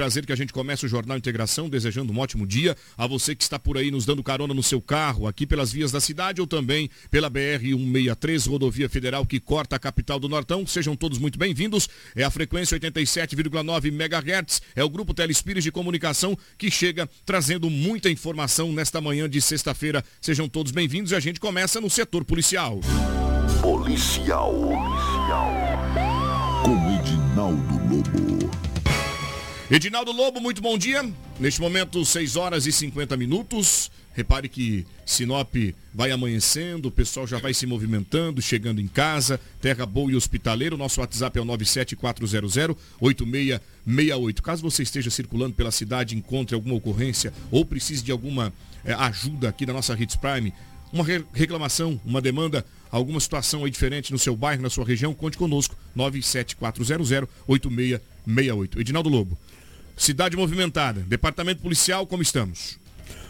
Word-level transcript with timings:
prazer 0.00 0.24
que 0.24 0.32
a 0.32 0.36
gente 0.36 0.50
comece 0.50 0.86
o 0.86 0.88
Jornal 0.88 1.18
Integração, 1.18 1.68
desejando 1.68 2.10
um 2.10 2.18
ótimo 2.18 2.46
dia 2.46 2.74
a 2.96 3.06
você 3.06 3.34
que 3.34 3.42
está 3.42 3.58
por 3.58 3.76
aí 3.76 3.90
nos 3.90 4.06
dando 4.06 4.22
carona 4.22 4.54
no 4.54 4.62
seu 4.62 4.80
carro, 4.80 5.26
aqui 5.26 5.46
pelas 5.46 5.70
vias 5.70 5.92
da 5.92 6.00
cidade 6.00 6.40
ou 6.40 6.46
também 6.46 6.88
pela 7.10 7.30
BR-163, 7.30 8.48
rodovia 8.48 8.88
federal 8.88 9.26
que 9.26 9.38
corta 9.38 9.76
a 9.76 9.78
capital 9.78 10.18
do 10.18 10.26
Nortão. 10.26 10.66
Sejam 10.66 10.96
todos 10.96 11.18
muito 11.18 11.38
bem-vindos. 11.38 11.86
É 12.16 12.24
a 12.24 12.30
frequência 12.30 12.80
87,9 12.80 13.88
MHz, 13.88 14.62
é 14.74 14.82
o 14.82 14.88
Grupo 14.88 15.12
Telespires 15.12 15.64
de 15.64 15.70
Comunicação 15.70 16.34
que 16.56 16.70
chega 16.70 17.06
trazendo 17.26 17.68
muita 17.68 18.08
informação 18.08 18.72
nesta 18.72 19.02
manhã 19.02 19.28
de 19.28 19.42
sexta-feira. 19.42 20.02
Sejam 20.18 20.48
todos 20.48 20.72
bem-vindos 20.72 21.12
e 21.12 21.14
a 21.14 21.20
gente 21.20 21.38
começa 21.38 21.78
no 21.78 21.90
setor 21.90 22.24
policial. 22.24 22.80
Policial. 23.60 24.50
Policial. 24.50 25.52
Com 26.64 26.98
Edinaldo 26.98 27.74
Lobo. 27.94 28.69
Edinaldo 29.70 30.10
Lobo, 30.10 30.40
muito 30.40 30.60
bom 30.60 30.76
dia. 30.76 31.08
Neste 31.38 31.60
momento, 31.60 32.04
6 32.04 32.34
horas 32.34 32.66
e 32.66 32.72
50 32.72 33.16
minutos. 33.16 33.88
Repare 34.12 34.48
que 34.48 34.84
Sinop 35.06 35.54
vai 35.94 36.10
amanhecendo, 36.10 36.88
o 36.88 36.90
pessoal 36.90 37.24
já 37.24 37.38
vai 37.38 37.54
se 37.54 37.66
movimentando, 37.66 38.42
chegando 38.42 38.80
em 38.80 38.88
casa, 38.88 39.38
terra 39.60 39.86
boa 39.86 40.10
e 40.10 40.16
hospitaleiro. 40.16 40.76
Nosso 40.76 41.00
WhatsApp 41.00 41.38
é 41.38 41.40
o 41.40 41.44
97400-8668. 41.44 44.40
Caso 44.42 44.60
você 44.60 44.82
esteja 44.82 45.08
circulando 45.08 45.54
pela 45.54 45.70
cidade, 45.70 46.16
encontre 46.16 46.56
alguma 46.56 46.74
ocorrência 46.74 47.32
ou 47.48 47.64
precise 47.64 48.02
de 48.02 48.10
alguma 48.10 48.52
é, 48.84 48.92
ajuda 48.92 49.50
aqui 49.50 49.64
da 49.64 49.72
nossa 49.72 49.94
Hits 49.94 50.16
Prime, 50.16 50.52
uma 50.92 51.04
reclamação, 51.32 52.00
uma 52.04 52.20
demanda, 52.20 52.66
alguma 52.90 53.20
situação 53.20 53.64
aí 53.64 53.70
diferente 53.70 54.10
no 54.10 54.18
seu 54.18 54.34
bairro, 54.34 54.62
na 54.62 54.70
sua 54.70 54.84
região, 54.84 55.14
conte 55.14 55.38
conosco. 55.38 55.76
97400-8668. 55.96 58.80
Edinaldo 58.80 59.08
Lobo. 59.08 59.38
Cidade 60.00 60.34
movimentada. 60.34 61.02
Departamento 61.02 61.60
policial, 61.60 62.06
como 62.06 62.22
estamos? 62.22 62.78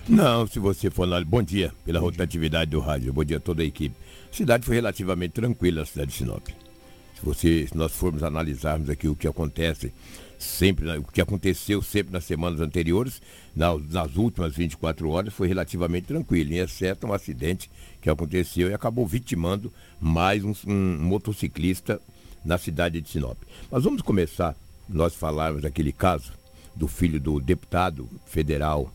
Não, 0.09 0.47
se 0.47 0.61
você 0.61 0.89
for 0.89 1.05
lá. 1.05 1.21
Bom 1.25 1.43
dia, 1.43 1.75
pela 1.85 1.99
rotatividade 1.99 2.71
do 2.71 2.79
rádio. 2.79 3.13
Bom 3.13 3.25
dia 3.25 3.39
a 3.39 3.41
toda 3.41 3.61
a 3.61 3.65
equipe. 3.65 3.97
A 4.33 4.37
cidade 4.37 4.65
foi 4.65 4.77
relativamente 4.77 5.33
tranquila, 5.33 5.83
a 5.83 5.85
cidade 5.85 6.13
de 6.13 6.19
Sinop. 6.19 6.47
Se, 6.47 7.25
você, 7.25 7.67
se 7.67 7.77
nós 7.77 7.91
formos 7.91 8.23
analisarmos 8.23 8.89
aqui 8.89 9.09
o 9.09 9.17
que 9.17 9.27
acontece 9.27 9.93
sempre, 10.39 10.89
o 10.97 11.03
que 11.03 11.21
aconteceu 11.21 11.83
sempre 11.83 12.13
nas 12.13 12.23
semanas 12.23 12.61
anteriores, 12.61 13.21
nas, 13.55 13.85
nas 13.89 14.15
últimas 14.15 14.55
24 14.55 15.11
horas, 15.11 15.35
foi 15.35 15.49
relativamente 15.49 16.07
tranquilo, 16.07 16.55
exceto 16.55 17.05
um 17.05 17.13
acidente 17.13 17.69
que 18.01 18.09
aconteceu 18.09 18.71
e 18.71 18.75
acabou 18.75 19.09
vitimando 19.09 19.73
mais 20.01 20.45
um, 20.45 20.55
um 20.69 20.99
motociclista 21.01 22.01
na 22.45 22.59
cidade 22.59 23.01
de 23.01 23.09
Sinop. 23.09 23.39
Mas 23.69 23.83
vamos 23.83 24.03
começar, 24.03 24.55
nós 24.89 25.17
falarmos 25.17 25.63
daquele 25.63 25.93
caso 25.93 26.39
do 26.75 26.89
filho 26.89 27.21
do 27.21 27.41
deputado 27.41 28.09
federal, 28.27 28.93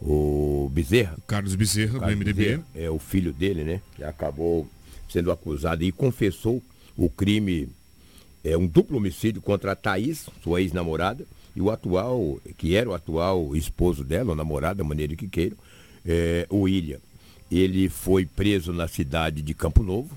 o 0.00 0.68
Bezerra. 0.72 1.16
Carlos 1.26 1.54
Bezerra, 1.54 2.00
Carlos 2.00 2.16
do 2.16 2.18
MDB. 2.18 2.42
Bezerra, 2.42 2.64
é 2.74 2.90
o 2.90 2.98
filho 2.98 3.32
dele, 3.32 3.64
né? 3.64 3.80
Que 3.94 4.02
acabou 4.02 4.68
sendo 5.08 5.30
acusado 5.30 5.84
e 5.84 5.92
confessou 5.92 6.62
o 6.96 7.08
crime, 7.08 7.68
é 8.42 8.56
um 8.56 8.66
duplo 8.66 8.96
homicídio 8.96 9.40
contra 9.40 9.72
a 9.72 9.76
Thaís, 9.76 10.28
sua 10.42 10.60
ex-namorada, 10.60 11.24
e 11.54 11.60
o 11.60 11.70
atual, 11.70 12.40
que 12.56 12.74
era 12.74 12.88
o 12.88 12.94
atual 12.94 13.54
esposo 13.54 14.02
dela, 14.02 14.30
ou 14.30 14.36
namorada, 14.36 14.76
da 14.76 14.84
maneira 14.84 15.14
que 15.14 15.28
queiram, 15.28 15.56
é, 16.04 16.46
o 16.50 16.62
William. 16.62 16.98
Ele 17.50 17.88
foi 17.88 18.24
preso 18.24 18.72
na 18.72 18.88
cidade 18.88 19.42
de 19.42 19.52
Campo 19.52 19.82
Novo, 19.82 20.16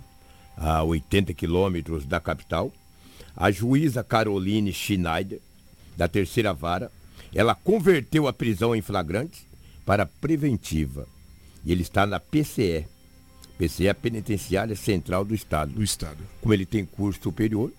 a 0.56 0.82
80 0.84 1.34
quilômetros 1.34 2.06
da 2.06 2.20
capital. 2.20 2.72
A 3.36 3.52
juíza 3.52 4.04
Caroline 4.04 4.72
Schneider 4.72 5.42
da 5.98 6.08
terceira 6.08 6.54
vara, 6.54 6.92
ela 7.34 7.56
converteu 7.56 8.28
a 8.28 8.34
prisão 8.34 8.76
em 8.76 8.82
flagrante 8.82 9.48
para 9.86 10.06
preventiva. 10.06 11.08
E 11.64 11.72
ele 11.72 11.82
está 11.82 12.06
na 12.06 12.20
PCE. 12.20 12.86
PCE 13.58 13.88
é 13.88 13.90
a 13.90 13.96
Penitenciária 13.96 14.76
Central 14.76 15.26
do 15.26 15.34
Estado. 15.34 15.74
Do 15.74 15.84
Estado. 15.84 16.18
Como 16.42 16.54
ele 16.54 16.66
tem 16.66 16.86
curso 16.86 17.22
superior, 17.22 17.72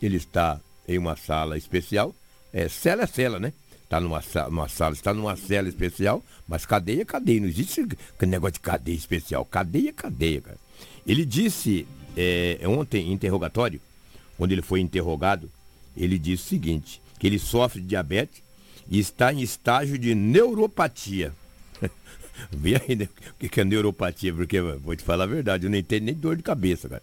ele 0.00 0.16
está 0.16 0.60
em 0.86 0.98
uma 0.98 1.16
sala 1.16 1.56
especial. 1.56 2.14
É, 2.52 2.68
cela 2.68 3.02
é 3.02 3.06
cela, 3.06 3.38
né? 3.38 3.52
Está 3.82 4.00
numa, 4.00 4.22
numa 4.48 4.68
sala, 4.68 4.94
está 4.94 5.12
numa 5.12 5.36
cela 5.36 5.68
especial, 5.68 6.22
mas 6.48 6.64
cadeia 6.64 7.02
é 7.02 7.04
cadeia. 7.04 7.40
Não 7.40 7.48
existe 7.48 7.86
negócio 8.22 8.54
de 8.54 8.60
cadeia 8.60 8.96
especial. 8.96 9.44
Cadeia 9.44 9.90
é 9.90 9.92
cadeia, 9.92 10.40
cara. 10.40 10.58
Ele 11.06 11.24
disse 11.24 11.86
é, 12.16 12.58
ontem, 12.66 13.08
em 13.08 13.12
interrogatório, 13.12 13.80
quando 14.36 14.52
ele 14.52 14.62
foi 14.62 14.80
interrogado, 14.80 15.50
ele 15.96 16.18
disse 16.18 16.44
o 16.44 16.48
seguinte: 16.48 17.00
que 17.18 17.26
ele 17.26 17.38
sofre 17.38 17.80
de 17.80 17.88
diabetes 17.88 18.42
e 18.88 18.98
está 18.98 19.32
em 19.32 19.40
estágio 19.40 19.98
de 19.98 20.14
neuropatia. 20.14 21.32
Vê 22.50 22.76
aí 22.76 22.96
né? 22.96 23.08
o 23.40 23.48
que 23.48 23.60
é 23.60 23.64
neuropatia, 23.64 24.32
porque 24.32 24.60
vou 24.60 24.94
te 24.94 25.02
falar 25.02 25.24
a 25.24 25.28
verdade, 25.28 25.66
eu 25.66 25.70
não 25.70 25.78
entendo 25.78 26.04
nem 26.04 26.14
dor 26.14 26.36
de 26.36 26.42
cabeça, 26.42 26.88
cara. 26.88 27.02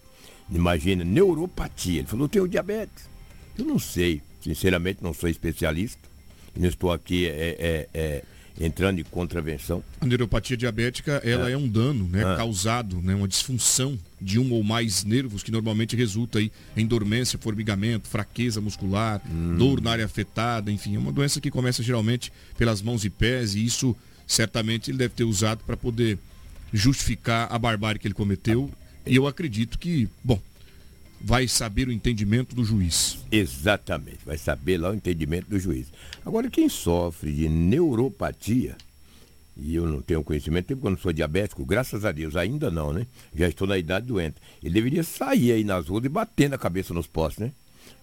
Imagina, 0.50 1.04
neuropatia. 1.04 2.00
Ele 2.00 2.08
falou, 2.08 2.26
eu 2.26 2.30
tenho 2.30 2.48
diabetes. 2.48 3.10
Eu 3.58 3.66
não 3.66 3.80
sei, 3.80 4.22
sinceramente 4.42 5.00
não 5.02 5.14
sou 5.14 5.30
especialista. 5.30 6.00
Não 6.56 6.68
estou 6.68 6.92
aqui 6.92 7.28
é, 7.28 7.56
é, 7.60 7.90
é 7.94 8.24
entrando 8.60 9.00
em 9.00 9.04
contravenção. 9.04 9.84
A 10.00 10.06
neuropatia 10.06 10.58
diabética, 10.58 11.22
ela 11.24 11.50
é, 11.50 11.54
é 11.54 11.58
um 11.58 11.68
dano 11.68 12.08
né, 12.08 12.24
ah. 12.24 12.36
causado, 12.36 13.02
né, 13.02 13.16
uma 13.16 13.28
disfunção 13.28 13.98
de 14.20 14.40
um 14.40 14.52
ou 14.52 14.64
mais 14.64 15.04
nervos 15.04 15.42
que 15.42 15.52
normalmente 15.52 15.96
resulta 15.96 16.40
aí 16.40 16.52
em 16.76 16.86
dormência, 16.86 17.40
formigamento, 17.40 18.08
fraqueza 18.08 18.62
muscular, 18.62 19.22
hum. 19.30 19.56
dor 19.58 19.82
na 19.82 19.92
área 19.92 20.06
afetada, 20.06 20.72
enfim, 20.72 20.96
é 20.96 21.00
uma 21.00 21.12
doença 21.12 21.42
que 21.42 21.50
começa 21.50 21.82
geralmente 21.82 22.32
pelas 22.58 22.82
mãos 22.82 23.04
e 23.04 23.10
pés 23.10 23.56
e 23.56 23.66
isso 23.66 23.96
certamente 24.28 24.92
ele 24.92 24.98
deve 24.98 25.14
ter 25.14 25.24
usado 25.24 25.64
para 25.66 25.76
poder 25.76 26.18
justificar 26.74 27.48
a 27.52 27.60
barbárie 27.60 28.00
que 28.00 28.08
ele 28.08 28.14
cometeu. 28.14 28.70
E 29.06 29.16
eu 29.16 29.28
acredito 29.28 29.78
que, 29.78 30.08
bom, 30.24 30.40
vai 31.24 31.48
saber 31.48 31.88
o 31.88 31.92
entendimento 31.92 32.56
do 32.56 32.64
juiz. 32.64 33.20
Exatamente, 33.32 34.20
vai 34.26 34.38
saber 34.38 34.78
lá 34.78 34.90
o 34.90 34.96
entendimento 34.96 35.50
do 35.50 35.60
juiz. 35.60 35.88
Agora, 36.26 36.50
quem 36.50 36.68
sofre 36.68 37.32
de 37.32 37.48
neuropatia, 37.48 38.76
e 39.56 39.76
eu 39.76 39.86
não 39.86 40.02
tenho 40.02 40.24
conhecimento, 40.24 40.68
porque 40.68 40.88
eu 40.88 40.92
não 40.92 40.98
sou 40.98 41.14
diabético, 41.14 41.66
graças 41.66 42.06
a 42.06 42.12
Deus, 42.12 42.36
ainda 42.36 42.72
não, 42.72 42.92
né? 42.92 43.06
Já 43.36 43.48
estou 43.48 43.68
na 43.68 43.78
idade 43.78 44.08
doente. 44.08 44.38
Ele 44.64 44.74
deveria 44.74 45.04
sair 45.04 45.52
aí 45.52 45.64
nas 45.64 45.88
ruas 45.88 46.04
e 46.04 46.10
batendo 46.10 46.56
a 46.56 46.58
cabeça 46.58 46.94
nos 46.94 47.08
postes, 47.08 47.46
né? 47.46 47.52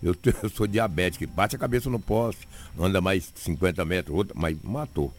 Eu, 0.03 0.15
eu 0.43 0.49
sou 0.49 0.67
diabético, 0.67 1.27
bate 1.27 1.57
a 1.57 1.59
cabeça 1.59 1.91
no 1.91 1.99
poste, 1.99 2.47
anda 2.79 3.01
mais 3.01 3.33
50 3.35 3.85
metros, 3.85 4.17
outra, 4.17 4.35
mas 4.39 4.57
matou. 4.63 5.13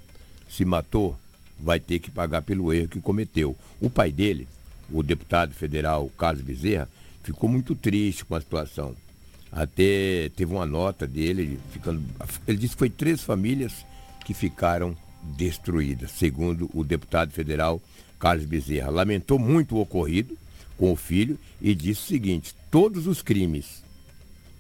Se 0.49 0.63
matou, 0.63 1.17
vai 1.59 1.79
ter 1.79 1.99
que 1.99 2.09
pagar 2.09 2.41
pelo 2.41 2.73
erro 2.73 2.87
que 2.87 3.01
cometeu. 3.01 3.57
O 3.81 3.89
pai 3.89 4.11
dele, 4.11 4.47
o 4.89 5.03
deputado 5.03 5.53
federal 5.53 6.09
Carlos 6.17 6.41
Bezerra, 6.41 6.87
ficou 7.23 7.49
muito 7.49 7.75
triste 7.75 8.25
com 8.25 8.35
a 8.35 8.41
situação. 8.41 8.95
Até 9.51 10.29
teve 10.35 10.53
uma 10.53 10.65
nota 10.65 11.07
dele, 11.07 11.59
ficando, 11.71 12.03
ele 12.47 12.57
disse 12.57 12.73
que 12.73 12.79
foi 12.79 12.89
três 12.89 13.21
famílias 13.21 13.85
que 14.23 14.33
ficaram 14.33 14.95
destruídas, 15.23 16.11
segundo 16.11 16.69
o 16.73 16.83
deputado 16.83 17.31
federal 17.31 17.81
Carlos 18.19 18.45
Bezerra. 18.45 18.91
Lamentou 18.91 19.39
muito 19.39 19.75
o 19.75 19.81
ocorrido 19.81 20.37
com 20.77 20.91
o 20.91 20.95
filho 20.95 21.37
e 21.61 21.73
disse 21.73 22.01
o 22.01 22.07
seguinte: 22.07 22.53
todos 22.69 23.07
os 23.07 23.21
crimes 23.21 23.83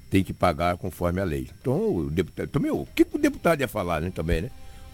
têm 0.09 0.23
que 0.23 0.33
pagar 0.33 0.77
conforme 0.77 1.21
a 1.21 1.23
lei. 1.23 1.49
Então, 1.61 1.95
o 1.95 2.09
deputado, 2.09 2.49
também, 2.49 2.71
o 2.71 2.87
que 2.95 3.05
o 3.13 3.17
deputado 3.19 3.61
ia 3.61 3.67
falar, 3.67 4.01
né, 4.01 4.09
também, 4.09 4.41
né? 4.41 4.51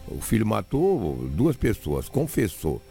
O 0.07 0.21
filho 0.21 0.45
matou 0.45 1.27
duas 1.29 1.55
pessoas, 1.55 2.09
confessou. 2.09 2.81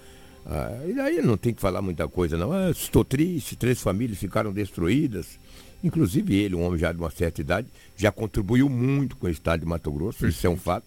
Ah, 0.46 0.78
e 0.86 1.00
aí 1.00 1.22
não 1.22 1.36
tem 1.36 1.54
que 1.54 1.60
falar 1.60 1.80
muita 1.80 2.06
coisa, 2.08 2.36
não. 2.36 2.52
Ah, 2.52 2.70
estou 2.70 3.04
triste, 3.04 3.56
três 3.56 3.80
famílias 3.80 4.18
ficaram 4.18 4.52
destruídas. 4.52 5.38
Inclusive 5.82 6.34
ele, 6.34 6.54
um 6.54 6.62
homem 6.62 6.78
já 6.78 6.92
de 6.92 6.98
uma 6.98 7.10
certa 7.10 7.40
idade, 7.40 7.68
já 7.96 8.10
contribuiu 8.10 8.68
muito 8.68 9.16
com 9.16 9.26
o 9.26 9.30
estado 9.30 9.60
de 9.60 9.66
Mato 9.66 9.92
Grosso, 9.92 10.26
isso 10.26 10.46
é 10.46 10.50
um 10.50 10.56
fato. 10.56 10.86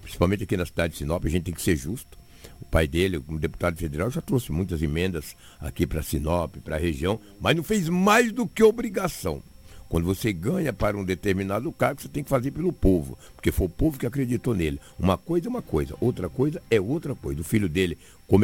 Principalmente 0.00 0.44
aqui 0.44 0.56
na 0.56 0.64
cidade 0.64 0.94
de 0.94 0.98
Sinop, 0.98 1.24
a 1.24 1.28
gente 1.28 1.44
tem 1.44 1.54
que 1.54 1.60
ser 1.60 1.76
justo. 1.76 2.16
O 2.60 2.64
pai 2.64 2.88
dele, 2.88 3.20
como 3.20 3.38
deputado 3.38 3.76
federal, 3.76 4.10
já 4.10 4.22
trouxe 4.22 4.50
muitas 4.50 4.82
emendas 4.82 5.36
aqui 5.60 5.86
para 5.86 6.02
Sinop, 6.02 6.56
para 6.64 6.76
a 6.76 6.78
região, 6.78 7.20
mas 7.40 7.54
não 7.54 7.62
fez 7.62 7.88
mais 7.88 8.32
do 8.32 8.46
que 8.46 8.62
obrigação. 8.62 9.42
Quando 9.88 10.04
você 10.04 10.32
ganha 10.32 10.72
para 10.72 10.96
um 10.96 11.04
determinado 11.04 11.70
cargo, 11.72 12.00
você 12.00 12.08
tem 12.08 12.22
que 12.22 12.28
fazer 12.28 12.50
pelo 12.50 12.72
povo, 12.72 13.18
porque 13.34 13.50
foi 13.50 13.66
o 13.66 13.70
povo 13.70 13.98
que 13.98 14.06
acreditou 14.06 14.54
nele. 14.54 14.78
Uma 14.98 15.16
coisa 15.16 15.46
é 15.46 15.50
uma 15.50 15.62
coisa, 15.62 15.94
outra 16.00 16.28
coisa 16.28 16.62
é 16.70 16.80
outra 16.80 17.14
coisa. 17.14 17.40
O 17.40 17.44
filho 17.44 17.68
dele 17.68 17.96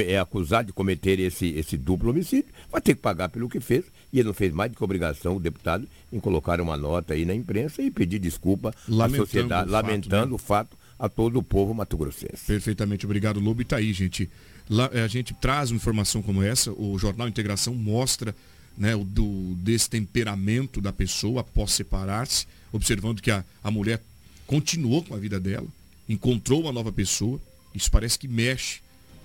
é 0.07 0.19
acusado 0.19 0.69
de 0.69 0.73
cometer 0.73 1.21
esse, 1.21 1.49
esse 1.51 1.77
duplo 1.77 2.11
homicídio, 2.11 2.51
vai 2.71 2.81
ter 2.81 2.95
que 2.95 3.03
pagar 3.03 3.29
pelo 3.29 3.49
que 3.49 3.61
fez, 3.61 3.85
e 4.13 4.19
ele 4.19 4.29
não 4.29 4.35
fez 4.35 4.53
mais 4.53 4.71
do 4.71 4.77
que 4.77 4.83
obrigação, 4.85 5.37
o 5.37 5.41
deputado, 5.41 5.87
em 6.11 6.19
colocar 6.19 6.61
uma 6.61 6.77
nota 6.77 7.13
aí 7.13 7.25
na 7.25 7.35
imprensa 7.35 7.83
e 7.83 7.91
pedir 7.91 8.19
desculpa 8.19 8.75
lamentando 8.89 9.23
à 9.23 9.27
sociedade, 9.27 9.69
o 9.69 9.73
lamentando 9.73 10.09
fato, 10.09 10.29
né? 10.29 10.35
o 10.35 10.39
fato 10.39 10.85
a 10.99 11.09
todo 11.09 11.39
o 11.39 11.43
povo 11.43 11.75
mato-grossense. 11.75 12.47
Perfeitamente, 12.47 13.05
obrigado, 13.05 13.41
Lobo. 13.41 13.61
E 13.61 13.65
tá 13.65 13.77
aí, 13.77 13.93
gente. 13.93 14.31
Lá, 14.71 14.89
a 14.93 15.07
gente 15.07 15.35
traz 15.35 15.71
uma 15.71 15.77
informação 15.77 16.23
como 16.23 16.43
essa, 16.43 16.73
o 16.73 16.99
Jornal 16.99 17.29
Integração 17.29 17.75
mostra 17.75 18.35
né, 18.77 18.97
do 18.97 19.55
destemperamento 19.57 20.81
da 20.81 20.93
pessoa 20.93 21.41
após 21.41 21.73
separar-se, 21.73 22.47
observando 22.73 23.21
que 23.21 23.31
a, 23.31 23.45
a 23.63 23.71
mulher 23.71 24.03
continuou 24.47 25.03
com 25.03 25.15
a 25.15 25.19
vida 25.19 25.39
dela, 25.39 25.67
encontrou 26.09 26.63
uma 26.63 26.73
nova 26.73 26.93
pessoa. 26.93 27.41
Isso 27.75 27.91
parece 27.91 28.19
que 28.19 28.29
mexe 28.29 28.81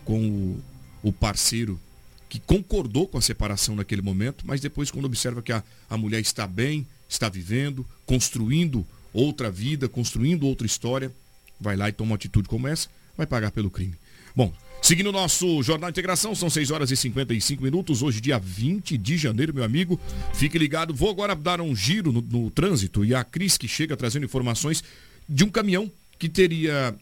com 0.05 0.19
o, 0.27 0.63
o 1.03 1.11
parceiro 1.11 1.79
que 2.29 2.39
concordou 2.39 3.07
com 3.07 3.17
a 3.17 3.21
separação 3.21 3.75
naquele 3.75 4.03
momento, 4.03 4.45
mas 4.45 4.61
depois, 4.61 4.91
quando 4.91 5.05
observa 5.05 5.41
que 5.41 5.51
a, 5.51 5.63
a 5.89 5.97
mulher 5.97 6.21
está 6.21 6.45
bem, 6.45 6.85
está 7.07 7.27
vivendo, 7.27 7.85
construindo 8.05 8.85
outra 9.11 9.49
vida, 9.49 9.89
construindo 9.89 10.45
outra 10.45 10.67
história, 10.67 11.11
vai 11.59 11.75
lá 11.75 11.89
e 11.89 11.91
toma 11.91 12.11
uma 12.11 12.15
atitude 12.15 12.47
como 12.47 12.67
essa, 12.67 12.87
vai 13.17 13.25
pagar 13.25 13.49
pelo 13.51 13.71
crime. 13.71 13.95
Bom, 14.35 14.53
seguindo 14.81 15.07
o 15.07 15.11
nosso 15.11 15.61
Jornal 15.61 15.89
de 15.89 15.93
Integração, 15.93 16.33
são 16.33 16.49
6 16.49 16.71
horas 16.71 16.91
e 16.91 16.97
55 16.97 17.61
minutos, 17.61 18.01
hoje 18.01 18.21
dia 18.21 18.39
20 18.39 18.97
de 18.97 19.17
janeiro, 19.17 19.53
meu 19.53 19.63
amigo. 19.63 19.99
Fique 20.33 20.57
ligado, 20.57 20.93
vou 20.93 21.09
agora 21.09 21.35
dar 21.35 21.61
um 21.61 21.75
giro 21.75 22.11
no, 22.11 22.21
no 22.21 22.49
trânsito 22.49 23.03
e 23.03 23.13
a 23.13 23.23
Cris 23.23 23.57
que 23.57 23.67
chega 23.67 23.95
trazendo 23.95 24.25
informações 24.25 24.83
de 25.27 25.43
um 25.43 25.49
caminhão 25.49 25.91
que 26.17 26.27
teria 26.27 26.95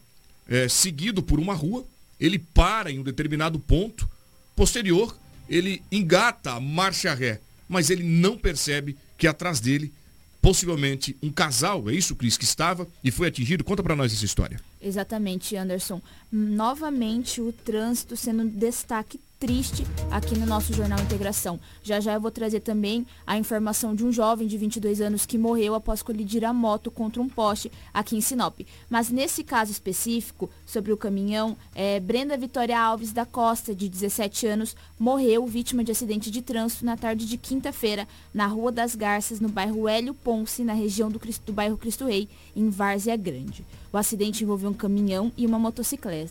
é, 0.48 0.68
seguido 0.68 1.22
por 1.22 1.38
uma 1.38 1.54
rua, 1.54 1.84
ele 2.20 2.38
para 2.38 2.90
em 2.90 2.98
um 2.98 3.02
determinado 3.02 3.58
ponto, 3.58 4.08
posterior, 4.54 5.16
ele 5.48 5.82
engata 5.90 6.52
a 6.52 6.60
marcha 6.60 7.14
ré, 7.14 7.40
mas 7.68 7.90
ele 7.90 8.02
não 8.02 8.36
percebe 8.36 8.96
que 9.16 9.26
atrás 9.26 9.60
dele 9.60 9.92
possivelmente 10.40 11.16
um 11.22 11.30
casal, 11.30 11.90
é 11.90 11.94
isso, 11.94 12.14
Cris, 12.14 12.36
que 12.36 12.44
estava 12.44 12.86
e 13.02 13.10
foi 13.10 13.28
atingido? 13.28 13.64
Conta 13.64 13.82
para 13.82 13.96
nós 13.96 14.12
essa 14.12 14.24
história. 14.24 14.60
Exatamente, 14.80 15.56
Anderson. 15.56 16.00
Novamente 16.30 17.40
o 17.40 17.52
trânsito 17.52 18.14
sendo 18.14 18.42
um 18.42 18.46
destaque 18.46 19.18
triste 19.38 19.86
aqui 20.10 20.36
no 20.36 20.44
nosso 20.44 20.74
Jornal 20.74 20.98
Integração. 20.98 21.60
Já 21.82 22.00
já 22.00 22.14
eu 22.14 22.20
vou 22.20 22.30
trazer 22.30 22.60
também 22.60 23.06
a 23.24 23.38
informação 23.38 23.94
de 23.94 24.04
um 24.04 24.10
jovem 24.10 24.48
de 24.48 24.58
22 24.58 25.00
anos 25.00 25.24
que 25.24 25.38
morreu 25.38 25.74
após 25.74 26.02
colidir 26.02 26.44
a 26.44 26.52
moto 26.52 26.90
contra 26.90 27.22
um 27.22 27.28
poste 27.28 27.70
aqui 27.94 28.16
em 28.16 28.20
Sinop. 28.20 28.60
Mas 28.90 29.10
nesse 29.10 29.44
caso 29.44 29.70
específico, 29.70 30.50
sobre 30.66 30.92
o 30.92 30.96
caminhão, 30.96 31.56
é, 31.72 32.00
Brenda 32.00 32.36
Vitória 32.36 32.78
Alves 32.78 33.12
da 33.12 33.24
Costa, 33.24 33.74
de 33.74 33.88
17 33.88 34.46
anos, 34.46 34.76
morreu 34.98 35.46
vítima 35.46 35.84
de 35.84 35.92
acidente 35.92 36.32
de 36.32 36.42
trânsito 36.42 36.84
na 36.84 36.96
tarde 36.96 37.24
de 37.24 37.36
quinta-feira, 37.36 38.08
na 38.34 38.46
Rua 38.46 38.72
das 38.72 38.96
Garças, 38.96 39.38
no 39.38 39.48
bairro 39.48 39.88
Hélio 39.88 40.14
Ponce, 40.14 40.64
na 40.64 40.72
região 40.74 41.08
do, 41.10 41.20
do 41.46 41.52
bairro 41.52 41.78
Cristo 41.78 42.06
Rei, 42.06 42.28
em 42.56 42.68
Várzea 42.68 43.16
Grande. 43.16 43.64
O 43.92 43.96
acidente 43.96 44.42
envolveu 44.42 44.68
um 44.68 44.74
caminhão 44.74 45.32
e 45.36 45.46
uma 45.46 45.58
motocicleta 45.58 46.27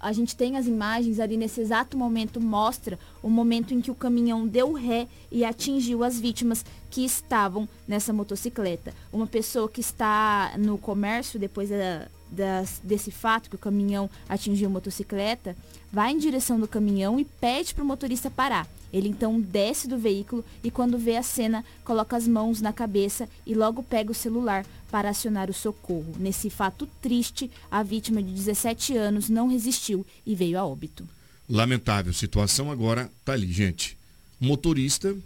a 0.00 0.12
gente 0.12 0.36
tem 0.36 0.56
as 0.56 0.66
imagens 0.66 1.18
ali 1.18 1.36
nesse 1.36 1.60
exato 1.60 1.96
momento, 1.96 2.40
mostra 2.40 2.98
o 3.22 3.28
momento 3.28 3.74
em 3.74 3.80
que 3.80 3.90
o 3.90 3.94
caminhão 3.94 4.46
deu 4.46 4.72
ré 4.72 5.08
e 5.30 5.44
atingiu 5.44 6.04
as 6.04 6.20
vítimas 6.20 6.64
que 6.90 7.04
estavam 7.04 7.68
nessa 7.86 8.12
motocicleta. 8.12 8.94
Uma 9.12 9.26
pessoa 9.26 9.68
que 9.68 9.80
está 9.80 10.52
no 10.58 10.78
comércio, 10.78 11.38
depois 11.40 11.70
da, 11.70 12.08
das, 12.30 12.80
desse 12.82 13.10
fato 13.10 13.48
que 13.48 13.56
o 13.56 13.58
caminhão 13.58 14.10
atingiu 14.28 14.68
a 14.68 14.72
motocicleta, 14.72 15.56
vai 15.92 16.12
em 16.12 16.18
direção 16.18 16.58
do 16.58 16.68
caminhão 16.68 17.18
e 17.18 17.24
pede 17.24 17.74
para 17.74 17.84
o 17.84 17.86
motorista 17.86 18.30
parar. 18.30 18.68
Ele 18.92 19.08
então 19.08 19.40
desce 19.40 19.88
do 19.88 19.98
veículo 19.98 20.44
e 20.62 20.70
quando 20.70 20.98
vê 20.98 21.16
a 21.16 21.22
cena, 21.22 21.64
coloca 21.84 22.16
as 22.16 22.26
mãos 22.26 22.60
na 22.60 22.72
cabeça 22.72 23.28
e 23.44 23.54
logo 23.54 23.82
pega 23.82 24.10
o 24.10 24.14
celular 24.14 24.64
para 24.90 25.10
acionar 25.10 25.50
o 25.50 25.54
socorro. 25.54 26.14
Nesse 26.18 26.48
fato 26.48 26.88
triste, 27.02 27.50
a 27.70 27.82
vítima 27.82 28.22
de 28.22 28.32
17 28.32 28.96
anos 28.96 29.28
não 29.28 29.48
resistiu 29.48 30.06
e 30.24 30.34
veio 30.34 30.58
a 30.58 30.64
óbito. 30.64 31.06
Lamentável 31.48 32.12
situação 32.12 32.70
agora 32.70 33.10
tá 33.24 33.32
ali, 33.32 33.52
gente. 33.52 33.96
O 34.40 34.46
motorista 34.46 35.16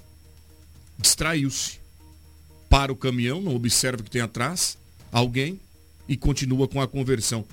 distraiu-se. 0.98 1.78
Para 2.68 2.92
o 2.92 2.96
caminhão, 2.96 3.40
não 3.40 3.54
observa 3.54 4.02
que 4.02 4.10
tem 4.10 4.20
atrás 4.20 4.78
alguém 5.10 5.58
e 6.10 6.16
continua 6.16 6.66
com 6.66 6.80
a 6.80 6.88
conversão. 6.88 7.44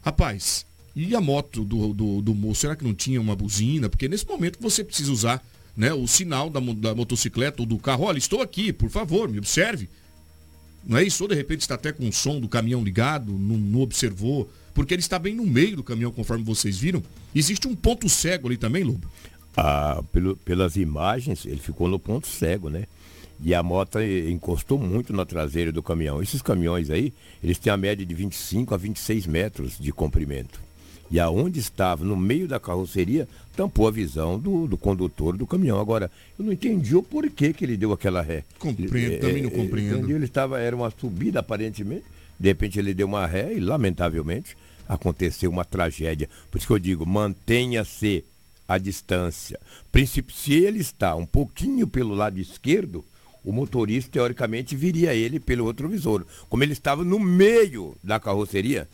Rapaz, 0.00 0.64
e 0.94 1.16
a 1.16 1.20
moto 1.20 1.64
do, 1.64 1.92
do, 1.92 2.22
do 2.22 2.32
moço, 2.32 2.60
será 2.60 2.76
que 2.76 2.84
não 2.84 2.94
tinha 2.94 3.20
uma 3.20 3.34
buzina? 3.34 3.88
Porque 3.88 4.06
nesse 4.06 4.24
momento 4.24 4.56
você 4.60 4.84
precisa 4.84 5.10
usar 5.10 5.44
né, 5.76 5.92
o 5.92 6.06
sinal 6.06 6.48
da, 6.48 6.60
da 6.60 6.94
motocicleta 6.94 7.60
ou 7.60 7.66
do 7.66 7.76
carro. 7.76 8.04
Olha, 8.04 8.16
estou 8.16 8.40
aqui, 8.40 8.72
por 8.72 8.88
favor, 8.88 9.28
me 9.28 9.38
observe. 9.38 9.88
Não 10.86 10.96
é 10.96 11.02
isso? 11.02 11.24
Ou 11.24 11.28
de 11.28 11.34
repente 11.34 11.62
está 11.62 11.74
até 11.74 11.90
com 11.90 12.08
o 12.08 12.12
som 12.12 12.38
do 12.38 12.48
caminhão 12.48 12.84
ligado, 12.84 13.32
não, 13.32 13.56
não, 13.56 13.80
observou, 13.80 14.48
porque 14.72 14.94
ele 14.94 15.00
está 15.00 15.18
bem 15.18 15.34
no 15.34 15.44
meio 15.44 15.74
do 15.74 15.82
caminhão, 15.82 16.12
conforme 16.12 16.44
vocês 16.44 16.78
viram. 16.78 17.02
Existe 17.34 17.66
um 17.66 17.74
ponto 17.74 18.08
cego 18.08 18.46
ali 18.46 18.56
também, 18.56 18.84
Lobo? 18.84 19.10
Ah, 19.56 20.04
pelo, 20.12 20.36
pelas 20.36 20.76
imagens, 20.76 21.44
ele 21.46 21.58
ficou 21.58 21.88
no 21.88 21.98
ponto 21.98 22.28
cego, 22.28 22.68
né? 22.68 22.84
E 23.44 23.54
a 23.54 23.62
moto 23.62 24.00
encostou 24.00 24.78
muito 24.78 25.12
na 25.12 25.26
traseira 25.26 25.70
do 25.70 25.82
caminhão. 25.82 26.22
Esses 26.22 26.40
caminhões 26.40 26.88
aí, 26.88 27.12
eles 27.42 27.58
têm 27.58 27.70
a 27.70 27.76
média 27.76 28.04
de 28.04 28.14
25 28.14 28.74
a 28.74 28.78
26 28.78 29.26
metros 29.26 29.78
de 29.78 29.92
comprimento. 29.92 30.58
E 31.10 31.20
aonde 31.20 31.60
estava, 31.60 32.02
no 32.06 32.16
meio 32.16 32.48
da 32.48 32.58
carroceria, 32.58 33.28
tampou 33.54 33.86
a 33.86 33.90
visão 33.90 34.38
do, 34.38 34.66
do 34.66 34.78
condutor 34.78 35.36
do 35.36 35.46
caminhão. 35.46 35.78
Agora, 35.78 36.10
eu 36.38 36.44
não 36.46 36.54
entendi 36.54 36.96
o 36.96 37.02
porquê 37.02 37.52
que 37.52 37.66
ele 37.66 37.76
deu 37.76 37.92
aquela 37.92 38.22
ré. 38.22 38.44
Compreendo, 38.58 39.20
também 39.20 39.42
não 39.42 39.50
é, 39.50 39.52
compreendo. 39.52 39.98
Entendi, 39.98 40.12
ele 40.14 40.24
estava, 40.24 40.58
era 40.58 40.74
uma 40.74 40.90
subida 40.90 41.40
aparentemente, 41.40 42.04
de 42.40 42.48
repente 42.48 42.78
ele 42.78 42.94
deu 42.94 43.06
uma 43.06 43.26
ré 43.26 43.52
e, 43.52 43.60
lamentavelmente, 43.60 44.56
aconteceu 44.88 45.50
uma 45.50 45.66
tragédia. 45.66 46.30
Por 46.50 46.56
isso 46.56 46.66
que 46.66 46.72
eu 46.72 46.78
digo, 46.78 47.04
mantenha-se 47.04 48.24
a 48.66 48.78
distância. 48.78 49.60
Se 50.32 50.54
ele 50.54 50.80
está 50.80 51.14
um 51.14 51.26
pouquinho 51.26 51.86
pelo 51.86 52.14
lado 52.14 52.40
esquerdo, 52.40 53.04
o 53.44 53.52
motorista, 53.52 54.10
teoricamente, 54.10 54.74
viria 54.74 55.14
ele 55.14 55.38
pelo 55.38 55.64
outro 55.64 55.88
visor. 55.88 56.24
Como 56.48 56.62
ele 56.62 56.72
estava 56.72 57.04
no 57.04 57.20
meio 57.20 57.96
da 58.02 58.18
carroceria, 58.18 58.88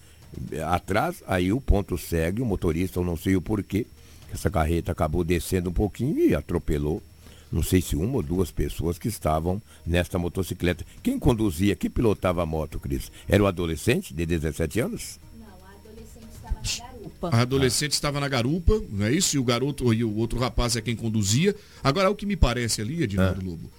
atrás, 0.66 1.22
aí 1.26 1.52
o 1.52 1.60
ponto 1.60 1.96
segue, 1.96 2.42
o 2.42 2.46
motorista, 2.46 2.98
eu 2.98 3.04
não 3.04 3.16
sei 3.16 3.36
o 3.36 3.42
porquê, 3.42 3.86
essa 4.32 4.50
carreta 4.50 4.92
acabou 4.92 5.24
descendo 5.24 5.70
um 5.70 5.72
pouquinho 5.72 6.18
e 6.18 6.34
atropelou, 6.34 7.02
não 7.50 7.62
sei 7.62 7.80
se 7.80 7.96
uma 7.96 8.16
ou 8.16 8.22
duas 8.22 8.50
pessoas 8.50 8.96
que 8.98 9.08
estavam 9.08 9.60
nesta 9.84 10.18
motocicleta. 10.18 10.84
Quem 11.02 11.18
conduzia, 11.18 11.74
que 11.74 11.90
pilotava 11.90 12.42
a 12.42 12.46
moto, 12.46 12.78
Cris? 12.78 13.10
Era 13.28 13.42
o 13.42 13.46
adolescente 13.46 14.14
de 14.14 14.24
17 14.24 14.80
anos? 14.80 15.18
Não, 15.36 15.46
a 15.66 15.72
adolescente 15.72 16.30
estava 16.30 16.60
na 16.60 16.78
garupa. 16.78 17.36
A 17.36 17.40
adolescente 17.40 17.90
ah. 17.90 17.94
estava 17.94 18.20
na 18.20 18.28
garupa, 18.28 18.82
não 18.88 19.06
é 19.06 19.12
isso? 19.12 19.34
E 19.34 19.38
o 19.40 19.44
garoto 19.44 19.92
e 19.92 20.04
o 20.04 20.16
outro 20.16 20.38
rapaz 20.38 20.76
é 20.76 20.80
quem 20.80 20.94
conduzia. 20.94 21.54
Agora, 21.82 22.08
o 22.08 22.14
que 22.14 22.24
me 22.24 22.36
parece 22.36 22.80
ali, 22.80 23.02
Edinaldo 23.02 23.40
ah. 23.40 23.44
Lobo, 23.44 23.70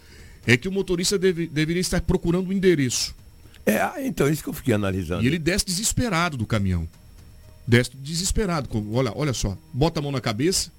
é 0.46 0.58
que 0.58 0.68
o 0.68 0.72
motorista 0.72 1.18
deve, 1.18 1.48
deveria 1.48 1.82
estar 1.82 2.02
procurando 2.02 2.50
o 2.50 2.54
endereço. 2.54 3.16
É, 3.66 3.80
ah, 3.80 3.96
então, 4.00 4.28
isso 4.30 4.44
que 4.44 4.50
eu 4.50 4.54
fiquei 4.54 4.74
analisando. 4.74 5.24
E 5.24 5.28
ele 5.28 5.38
desce 5.38 5.66
desesperado 5.66 6.36
do 6.36 6.46
caminhão. 6.46 6.88
Desce 7.68 7.92
desesperado. 7.96 8.70
Olha, 8.92 9.12
olha 9.16 9.34
só, 9.34 9.58
bota 9.74 10.00
a 10.00 10.04
mão 10.04 10.12
na 10.12 10.22
cabeça. 10.22 10.72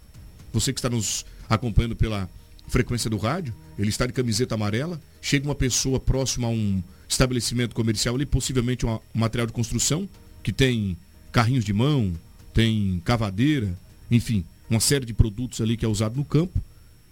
Você 0.53 0.73
que 0.73 0.79
está 0.81 0.91
nos 0.91 1.25
acompanhando 1.49 1.97
pela 1.97 2.29
frequência 2.69 3.09
do 3.09 3.17
rádio, 3.17 3.55
ele 3.79 3.89
está 3.89 4.07
de 4.07 4.13
camiseta 4.13 4.55
amarela. 4.55 5.01
Chega 5.21 5.47
uma 5.47 5.55
pessoa 5.55 6.01
próxima 6.01 6.49
a 6.49 6.51
um 6.51 6.83
estabelecimento 7.09 7.75
comercial 7.75 8.15
ali, 8.15 8.27
possivelmente 8.27 8.85
um 8.85 8.99
material 9.15 9.47
de 9.47 9.53
construção, 9.53 10.09
que 10.43 10.53
tem 10.53 10.97
carrinhos 11.31 11.65
de 11.65 11.73
mão, 11.73 12.13
tem 12.53 13.01
cavadeira, 13.05 13.77
enfim, 14.11 14.45
uma 14.69 14.81
série 14.81 15.05
de 15.05 15.15
produtos 15.15 15.61
ali 15.61 15.77
que 15.77 15.85
é 15.85 15.89
usado 15.89 16.17
no 16.17 16.25
campo. 16.25 16.61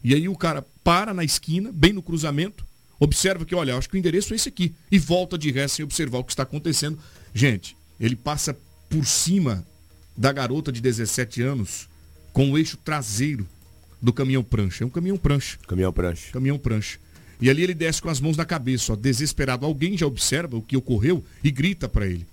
E 0.03 0.15
aí 0.15 0.29
o 0.29 0.37
cara 0.37 0.65
para 0.83 1.13
na 1.13 1.25
esquina, 1.25 1.71
bem 1.73 1.93
no 1.93 2.03
cruzamento, 2.03 2.65
observa 2.99 3.45
que, 3.45 3.55
olha, 3.55 3.77
acho 3.77 3.89
que 3.89 3.97
o 3.97 3.99
endereço 3.99 4.33
é 4.33 4.37
esse 4.37 4.49
aqui. 4.49 4.75
E 4.91 4.99
volta 4.99 5.37
de 5.37 5.51
ré 5.51 5.69
sem 5.69 5.85
observar 5.85 6.19
o 6.19 6.25
que 6.25 6.33
está 6.33 6.43
acontecendo. 6.43 6.99
Gente, 7.35 7.77
ele 7.99 8.17
passa 8.17 8.57
por 8.89 9.07
cima 9.07 9.65
da 10.17 10.33
garota 10.33 10.73
de 10.73 10.81
17 10.81 11.43
anos 11.43 11.89
com 12.33 12.51
o 12.51 12.59
eixo 12.59 12.77
traseiro 12.77 13.47
do 14.01 14.13
caminhão 14.13 14.43
prancha. 14.43 14.85
É 14.85 14.87
um 14.87 14.91
caminhão 14.91 15.17
prancha. 15.17 15.59
Caminhão 15.67 15.93
prancha. 15.93 16.33
Caminhão 16.33 16.59
prancha. 16.59 16.99
E 17.41 17.49
ali 17.49 17.63
ele 17.63 17.75
desce 17.75 18.03
com 18.03 18.11
as 18.11 18.21
mãos 18.21 18.37
na 18.37 18.45
cabeça, 18.45 18.93
ó, 18.93 18.97
desesperado. 18.97 19.65
Alguém 19.65 19.97
já 19.97 20.07
observa 20.07 20.57
o 20.57 20.63
que 20.63 20.77
ocorreu 20.77 21.25
e 21.43 21.51
grita 21.51 21.89
para 21.89 22.07
ele. 22.07 22.27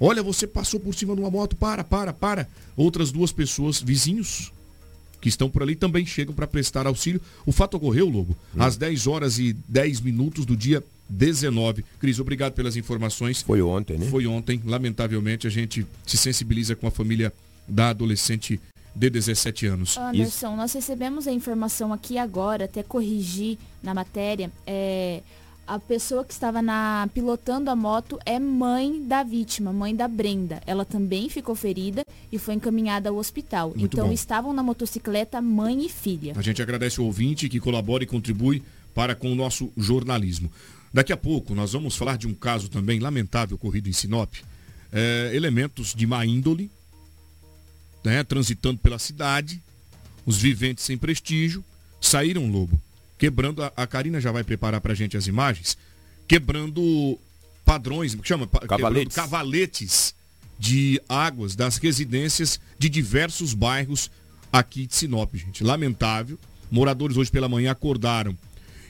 Olha, 0.00 0.22
você 0.22 0.46
passou 0.46 0.78
por 0.78 0.94
cima 0.94 1.14
de 1.14 1.20
uma 1.20 1.30
moto, 1.30 1.56
para, 1.56 1.82
para, 1.84 2.12
para. 2.12 2.48
Outras 2.76 3.10
duas 3.10 3.32
pessoas, 3.32 3.80
vizinhos, 3.80 4.52
que 5.26 5.28
estão 5.28 5.50
por 5.50 5.60
ali 5.60 5.74
também 5.74 6.06
chegam 6.06 6.32
para 6.32 6.46
prestar 6.46 6.86
auxílio. 6.86 7.20
O 7.44 7.50
fato 7.50 7.76
ocorreu, 7.76 8.08
Lobo, 8.08 8.36
hum. 8.54 8.62
às 8.62 8.76
10 8.76 9.08
horas 9.08 9.40
e 9.40 9.56
10 9.66 10.00
minutos 10.00 10.46
do 10.46 10.56
dia 10.56 10.80
19. 11.08 11.84
Cris, 11.98 12.20
obrigado 12.20 12.52
pelas 12.52 12.76
informações. 12.76 13.42
Foi 13.42 13.60
ontem, 13.60 13.98
né? 13.98 14.06
Foi 14.06 14.24
ontem. 14.24 14.62
Lamentavelmente, 14.64 15.44
a 15.44 15.50
gente 15.50 15.84
se 16.06 16.16
sensibiliza 16.16 16.76
com 16.76 16.86
a 16.86 16.92
família 16.92 17.32
da 17.66 17.88
adolescente 17.88 18.60
de 18.94 19.10
17 19.10 19.66
anos. 19.66 19.98
Anderson, 19.98 20.46
Isso. 20.46 20.56
nós 20.56 20.72
recebemos 20.72 21.26
a 21.26 21.32
informação 21.32 21.92
aqui 21.92 22.18
agora, 22.18 22.66
até 22.66 22.84
corrigir 22.84 23.58
na 23.82 23.92
matéria. 23.92 24.48
É, 24.64 25.22
a 25.66 25.78
pessoa 25.78 26.24
que 26.24 26.32
estava 26.32 26.62
na, 26.62 27.08
pilotando 27.12 27.70
a 27.70 27.76
moto 27.76 28.18
é 28.24 28.38
mãe 28.38 29.02
da 29.02 29.22
vítima, 29.22 29.72
mãe 29.72 29.94
da 29.94 30.06
Brenda. 30.06 30.62
Ela 30.66 30.84
também 30.84 31.28
ficou 31.28 31.54
ferida 31.54 32.04
e 32.30 32.38
foi 32.38 32.54
encaminhada 32.54 33.08
ao 33.08 33.16
hospital. 33.16 33.70
Muito 33.70 33.84
então 33.84 34.06
bom. 34.06 34.12
estavam 34.12 34.52
na 34.52 34.62
motocicleta 34.62 35.40
mãe 35.42 35.84
e 35.84 35.88
filha. 35.88 36.34
A 36.36 36.42
gente 36.42 36.62
agradece 36.62 37.00
o 37.00 37.04
ouvinte 37.04 37.48
que 37.48 37.58
colabora 37.58 38.04
e 38.04 38.06
contribui 38.06 38.62
para 38.94 39.14
com 39.14 39.30
o 39.32 39.34
nosso 39.34 39.72
jornalismo. 39.76 40.50
Daqui 40.92 41.12
a 41.12 41.16
pouco 41.16 41.54
nós 41.54 41.72
vamos 41.72 41.96
falar 41.96 42.16
de 42.16 42.26
um 42.26 42.34
caso 42.34 42.68
também 42.68 43.00
lamentável 43.00 43.56
ocorrido 43.56 43.88
em 43.88 43.92
Sinop. 43.92 44.32
é, 44.92 45.30
elementos 45.34 45.94
de 45.94 46.06
má 46.06 46.24
índole, 46.24 46.70
né, 48.04 48.22
transitando 48.22 48.78
pela 48.78 48.98
cidade, 48.98 49.60
os 50.24 50.38
viventes 50.38 50.84
sem 50.84 50.96
prestígio, 50.96 51.64
saíram 52.00 52.50
lobo, 52.50 52.80
quebrando, 53.18 53.62
a, 53.62 53.72
a 53.76 53.86
Karina 53.86 54.20
já 54.20 54.32
vai 54.32 54.44
preparar 54.44 54.80
para 54.80 54.92
a 54.92 54.96
gente 54.96 55.16
as 55.16 55.26
imagens, 55.26 55.76
quebrando 56.26 57.18
padrões, 57.64 58.14
que 58.14 58.26
chama? 58.26 58.46
Cavaletes. 58.46 59.14
cavaletes 59.14 60.14
de 60.58 61.00
águas 61.08 61.54
das 61.54 61.76
residências 61.76 62.60
de 62.78 62.88
diversos 62.88 63.52
bairros 63.52 64.10
aqui 64.52 64.86
de 64.86 64.94
Sinop, 64.94 65.34
gente. 65.34 65.62
Lamentável. 65.62 66.38
Moradores 66.70 67.16
hoje 67.16 67.30
pela 67.30 67.48
manhã 67.48 67.70
acordaram 67.70 68.36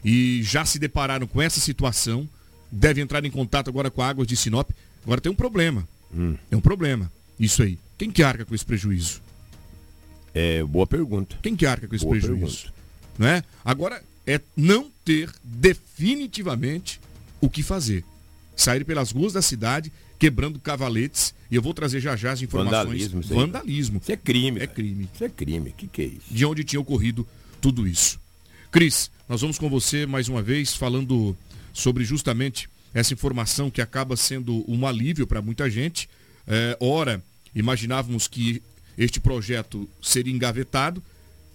e 0.04 0.42
já 0.42 0.64
se 0.64 0.78
depararam 0.78 1.26
com 1.26 1.42
essa 1.42 1.60
situação. 1.60 2.28
Devem 2.70 3.04
entrar 3.04 3.24
em 3.24 3.30
contato 3.30 3.68
agora 3.68 3.90
com 3.90 4.02
a 4.02 4.08
Águas 4.08 4.26
de 4.26 4.36
Sinop. 4.36 4.70
Agora 5.04 5.20
tem 5.20 5.30
um 5.30 5.34
problema. 5.34 5.86
Hum. 6.14 6.36
É 6.50 6.56
um 6.56 6.60
problema. 6.60 7.10
Isso 7.38 7.62
aí. 7.62 7.78
Quem 7.98 8.10
que 8.10 8.22
arca 8.22 8.44
com 8.44 8.54
esse 8.54 8.64
prejuízo? 8.64 9.20
É, 10.34 10.62
boa 10.62 10.86
pergunta. 10.86 11.36
Quem 11.42 11.56
que 11.56 11.66
arca 11.66 11.88
com 11.88 11.94
esse 11.94 12.04
boa 12.04 12.18
prejuízo? 12.18 12.72
Não 13.18 13.26
é? 13.26 13.42
Agora 13.64 14.02
é 14.26 14.40
não 14.56 14.90
ter 15.04 15.30
definitivamente 15.42 17.00
o 17.40 17.48
que 17.48 17.62
fazer. 17.62 18.04
Sair 18.56 18.84
pelas 18.84 19.10
ruas 19.12 19.32
da 19.32 19.42
cidade 19.42 19.92
quebrando 20.18 20.58
cavaletes. 20.58 21.34
E 21.50 21.54
eu 21.54 21.62
vou 21.62 21.72
trazer 21.72 22.00
já 22.00 22.16
já 22.16 22.32
as 22.32 22.42
informações. 22.42 22.84
Vandalismo. 22.84 23.20
Isso, 23.20 23.34
Vandalismo. 23.34 23.98
isso 24.02 24.12
é 24.12 24.16
crime. 24.16 24.60
É 24.60 24.66
crime. 24.66 25.08
Isso 25.14 25.24
é 25.24 25.28
crime. 25.28 25.70
O 25.70 25.72
que, 25.72 25.86
que 25.86 26.02
é 26.02 26.06
isso? 26.06 26.26
De 26.30 26.44
onde 26.44 26.64
tinha 26.64 26.80
ocorrido 26.80 27.26
tudo 27.60 27.86
isso. 27.86 28.18
Cris, 28.70 29.10
nós 29.28 29.40
vamos 29.40 29.58
com 29.58 29.70
você 29.70 30.06
mais 30.06 30.28
uma 30.28 30.42
vez 30.42 30.74
falando 30.74 31.36
sobre 31.72 32.04
justamente 32.04 32.68
essa 32.92 33.12
informação 33.12 33.70
que 33.70 33.80
acaba 33.80 34.16
sendo 34.16 34.64
um 34.66 34.86
alívio 34.86 35.26
para 35.26 35.42
muita 35.42 35.70
gente. 35.70 36.08
É, 36.46 36.76
ora, 36.80 37.22
imaginávamos 37.54 38.26
que 38.26 38.62
este 38.96 39.20
projeto 39.20 39.88
seria 40.00 40.32
engavetado, 40.32 41.02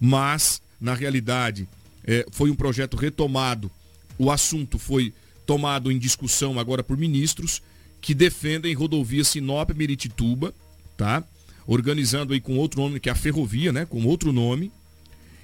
mas 0.00 0.62
na 0.80 0.94
realidade 0.94 1.68
é, 2.04 2.26
foi 2.30 2.50
um 2.50 2.54
projeto 2.54 2.96
retomado. 2.96 3.70
O 4.18 4.30
assunto 4.30 4.78
foi 4.78 5.12
tomado 5.46 5.90
em 5.90 5.98
discussão 5.98 6.58
agora 6.58 6.82
por 6.82 6.96
ministros 6.96 7.62
que 8.00 8.14
defendem 8.14 8.74
rodovia 8.74 9.24
Sinop-Meritituba, 9.24 10.54
tá? 10.96 11.24
Organizando 11.66 12.32
aí 12.32 12.40
com 12.40 12.56
outro 12.56 12.80
nome, 12.80 12.98
que 12.98 13.08
é 13.08 13.12
a 13.12 13.14
ferrovia, 13.14 13.72
né? 13.72 13.86
Com 13.86 14.04
outro 14.04 14.32
nome. 14.32 14.72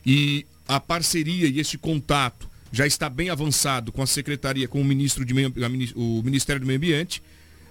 E 0.05 0.45
a 0.67 0.81
parceria 0.81 1.47
e 1.47 1.61
este 1.61 1.79
contato 1.79 2.49
já 2.73 2.87
está 2.87 3.09
bem 3.09 3.31
avançado 3.31 3.93
com 3.93 4.03
a 4.03 4.07
secretaria, 4.07 4.69
com 4.69 4.81
o 4.81 4.85
ministro 4.85 5.25
de 5.25 5.33
meio, 5.33 5.53
o 5.95 6.23
Ministério 6.23 6.61
do 6.61 6.67
Meio 6.67 6.77
Ambiente, 6.79 7.23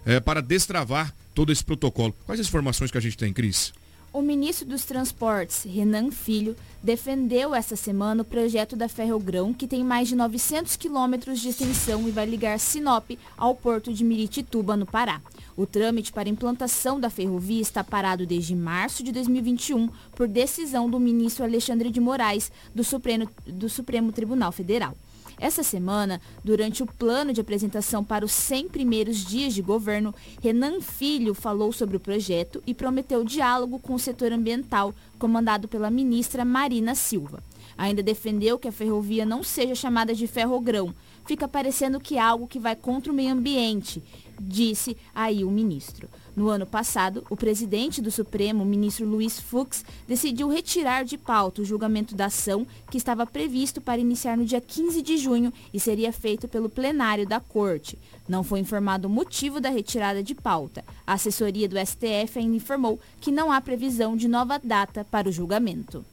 é, 0.05 0.19
para 0.19 0.41
destravar 0.41 1.13
todo 1.35 1.51
esse 1.51 1.63
protocolo. 1.63 2.15
Quais 2.25 2.39
as 2.39 2.47
informações 2.47 2.89
que 2.89 2.97
a 2.97 3.01
gente 3.01 3.17
tem, 3.17 3.31
Cris? 3.33 3.73
O 4.17 4.21
ministro 4.23 4.67
dos 4.67 4.83
Transportes, 4.83 5.63
Renan 5.63 6.09
Filho, 6.09 6.55
defendeu 6.81 7.53
esta 7.53 7.75
semana 7.75 8.23
o 8.23 8.25
projeto 8.25 8.75
da 8.75 8.89
Ferrogrão, 8.89 9.53
que 9.53 9.67
tem 9.67 9.83
mais 9.83 10.07
de 10.07 10.15
900 10.15 10.75
quilômetros 10.75 11.39
de 11.39 11.49
extensão 11.49 12.07
e 12.07 12.11
vai 12.11 12.25
ligar 12.25 12.59
Sinop 12.59 13.11
ao 13.37 13.53
porto 13.53 13.93
de 13.93 14.03
Miritituba, 14.03 14.75
no 14.75 14.87
Pará. 14.87 15.21
O 15.55 15.67
trâmite 15.67 16.11
para 16.11 16.27
implantação 16.27 16.99
da 16.99 17.11
ferrovia 17.11 17.61
está 17.61 17.83
parado 17.83 18.25
desde 18.25 18.55
março 18.55 19.03
de 19.03 19.11
2021 19.11 19.87
por 20.15 20.27
decisão 20.27 20.89
do 20.89 20.99
ministro 20.99 21.45
Alexandre 21.45 21.91
de 21.91 21.99
Moraes, 21.99 22.51
do 22.73 22.83
Supremo, 22.83 23.29
do 23.45 23.69
Supremo 23.69 24.11
Tribunal 24.11 24.51
Federal. 24.51 24.97
Essa 25.39 25.61
semana, 25.61 26.19
durante 26.43 26.81
o 26.81 26.87
plano 26.87 27.31
de 27.31 27.39
apresentação 27.39 28.03
para 28.03 28.25
os 28.25 28.31
100 28.31 28.69
primeiros 28.69 29.23
dias 29.23 29.53
de 29.53 29.61
governo, 29.61 30.13
Renan 30.41 30.81
Filho 30.81 31.35
falou 31.35 31.71
sobre 31.71 31.95
o 31.95 31.99
projeto 31.99 32.61
e 32.65 32.73
prometeu 32.73 33.23
diálogo 33.23 33.77
com 33.77 33.93
o 33.93 33.99
setor 33.99 34.31
ambiental, 34.31 34.95
comandado 35.19 35.67
pela 35.67 35.91
ministra 35.91 36.43
Marina 36.43 36.95
Silva. 36.95 37.43
Ainda 37.77 38.01
defendeu 38.01 38.57
que 38.57 38.67
a 38.67 38.71
ferrovia 38.71 39.25
não 39.25 39.43
seja 39.43 39.75
chamada 39.75 40.15
de 40.15 40.25
ferrogrão. 40.25 40.93
Fica 41.27 41.47
parecendo 41.47 41.99
que 41.99 42.17
é 42.17 42.19
algo 42.19 42.47
que 42.47 42.57
vai 42.57 42.75
contra 42.75 43.11
o 43.11 43.15
meio 43.15 43.33
ambiente, 43.33 44.01
disse 44.39 44.97
aí 45.13 45.43
o 45.43 45.51
ministro. 45.51 46.09
No 46.37 46.49
ano 46.49 46.67
passado, 46.67 47.23
o 47.31 47.35
presidente 47.35 47.99
do 47.99 48.11
Supremo, 48.11 48.63
ministro 48.63 49.07
Luiz 49.07 49.39
Fux, 49.39 49.83
decidiu 50.07 50.47
retirar 50.47 51.03
de 51.03 51.17
pauta 51.17 51.63
o 51.63 51.65
julgamento 51.65 52.13
da 52.13 52.27
ação 52.27 52.67
que 52.91 52.97
estava 52.99 53.25
previsto 53.25 53.81
para 53.81 53.99
iniciar 53.99 54.37
no 54.37 54.45
dia 54.45 54.61
15 54.61 55.01
de 55.01 55.17
junho 55.17 55.51
e 55.73 55.79
seria 55.79 56.13
feito 56.13 56.47
pelo 56.47 56.69
plenário 56.69 57.25
da 57.25 57.39
Corte. 57.39 57.97
Não 58.29 58.43
foi 58.43 58.59
informado 58.59 59.07
o 59.07 59.09
motivo 59.09 59.59
da 59.59 59.71
retirada 59.71 60.21
de 60.21 60.35
pauta. 60.35 60.85
A 61.07 61.13
assessoria 61.13 61.67
do 61.67 61.75
STF 61.75 62.37
ainda 62.37 62.55
informou 62.55 62.99
que 63.19 63.31
não 63.31 63.51
há 63.51 63.59
previsão 63.59 64.15
de 64.15 64.27
nova 64.27 64.59
data 64.63 65.03
para 65.03 65.27
o 65.27 65.31
julgamento. 65.31 66.05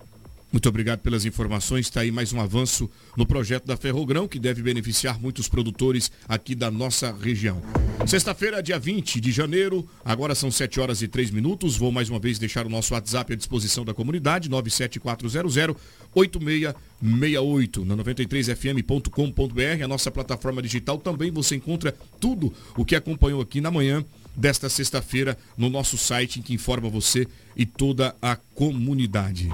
Muito 0.55 0.69
obrigado 0.69 1.01
pelas 1.01 1.25
informações. 1.25 1.87
Está 1.87 2.03
aí 2.03 2.13
mais 2.13 2.33
um 2.33 2.41
avanço 2.41 2.89
no 3.17 3.27
projeto 3.27 3.67
da 3.67 3.77
Ferrogrão, 3.77 4.29
que 4.29 4.39
deve 4.39 4.63
beneficiar 4.63 5.21
muitos 5.21 5.49
produtores 5.49 6.13
aqui 6.29 6.55
da 6.55 6.71
nossa 6.71 7.13
região. 7.13 7.61
Sexta-feira, 8.07 8.63
dia 8.63 8.79
20 8.79 9.21
de 9.21 9.33
janeiro, 9.33 9.85
agora 10.05 10.33
são 10.33 10.53
7 10.53 10.79
horas 10.79 11.03
e 11.03 11.09
3 11.09 11.33
minutos. 11.33 11.77
Vou 11.77 11.91
mais 11.91 12.09
uma 12.09 12.21
vez 12.21 12.39
deixar 12.39 12.65
o 12.67 12.71
nosso 12.71 12.95
WhatsApp 12.95 13.33
à 13.33 13.37
disposição 13.37 13.85
da 13.85 13.93
comunidade, 13.93 14.49
97400 14.49 15.75
8668 16.15 17.85
na 17.85 17.97
93fm.com.br. 17.97 19.83
A 19.83 19.89
nossa 19.89 20.09
plataforma 20.13 20.63
digital 20.63 20.99
também 20.99 21.33
você 21.33 21.57
encontra 21.57 21.93
tudo 22.21 22.55
o 22.77 22.85
que 22.85 22.95
acompanhou 22.95 23.41
aqui 23.41 23.61
na 23.61 23.73
manhã 23.73 24.05
desta 24.37 24.69
sexta-feira 24.69 25.39
no 25.57 25.71
nosso 25.71 25.97
site 25.97 26.41
que 26.41 26.55
informa 26.55 26.89
você 26.89 27.27
e 27.57 27.65
toda 27.65 28.15
a 28.21 28.37
comunidade. 28.37 29.49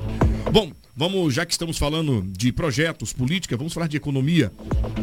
Bom, 0.52 0.72
vamos, 0.96 1.34
já 1.34 1.44
que 1.44 1.52
estamos 1.52 1.78
falando 1.78 2.22
de 2.26 2.52
projetos, 2.52 3.12
política, 3.12 3.56
vamos 3.56 3.72
falar 3.72 3.86
de 3.86 3.96
economia. 3.96 4.52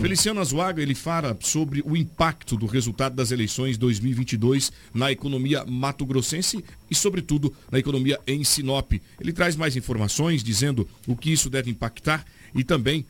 Feliciano 0.01 0.39
Azuaga, 0.39 0.81
ele 0.81 0.95
fala 0.95 1.37
sobre 1.41 1.81
o 1.85 1.95
impacto 1.95 2.55
do 2.55 2.65
resultado 2.65 3.15
das 3.15 3.31
eleições 3.31 3.77
2022 3.77 4.71
na 4.93 5.11
economia 5.11 5.65
mato-grossense 5.65 6.63
e, 6.89 6.95
sobretudo, 6.95 7.53
na 7.71 7.79
economia 7.79 8.19
em 8.27 8.43
Sinop. 8.43 8.93
Ele 9.19 9.33
traz 9.33 9.55
mais 9.55 9.75
informações 9.75 10.43
dizendo 10.43 10.87
o 11.07 11.15
que 11.15 11.31
isso 11.31 11.49
deve 11.49 11.69
impactar 11.69 12.25
e 12.53 12.63
também 12.63 13.05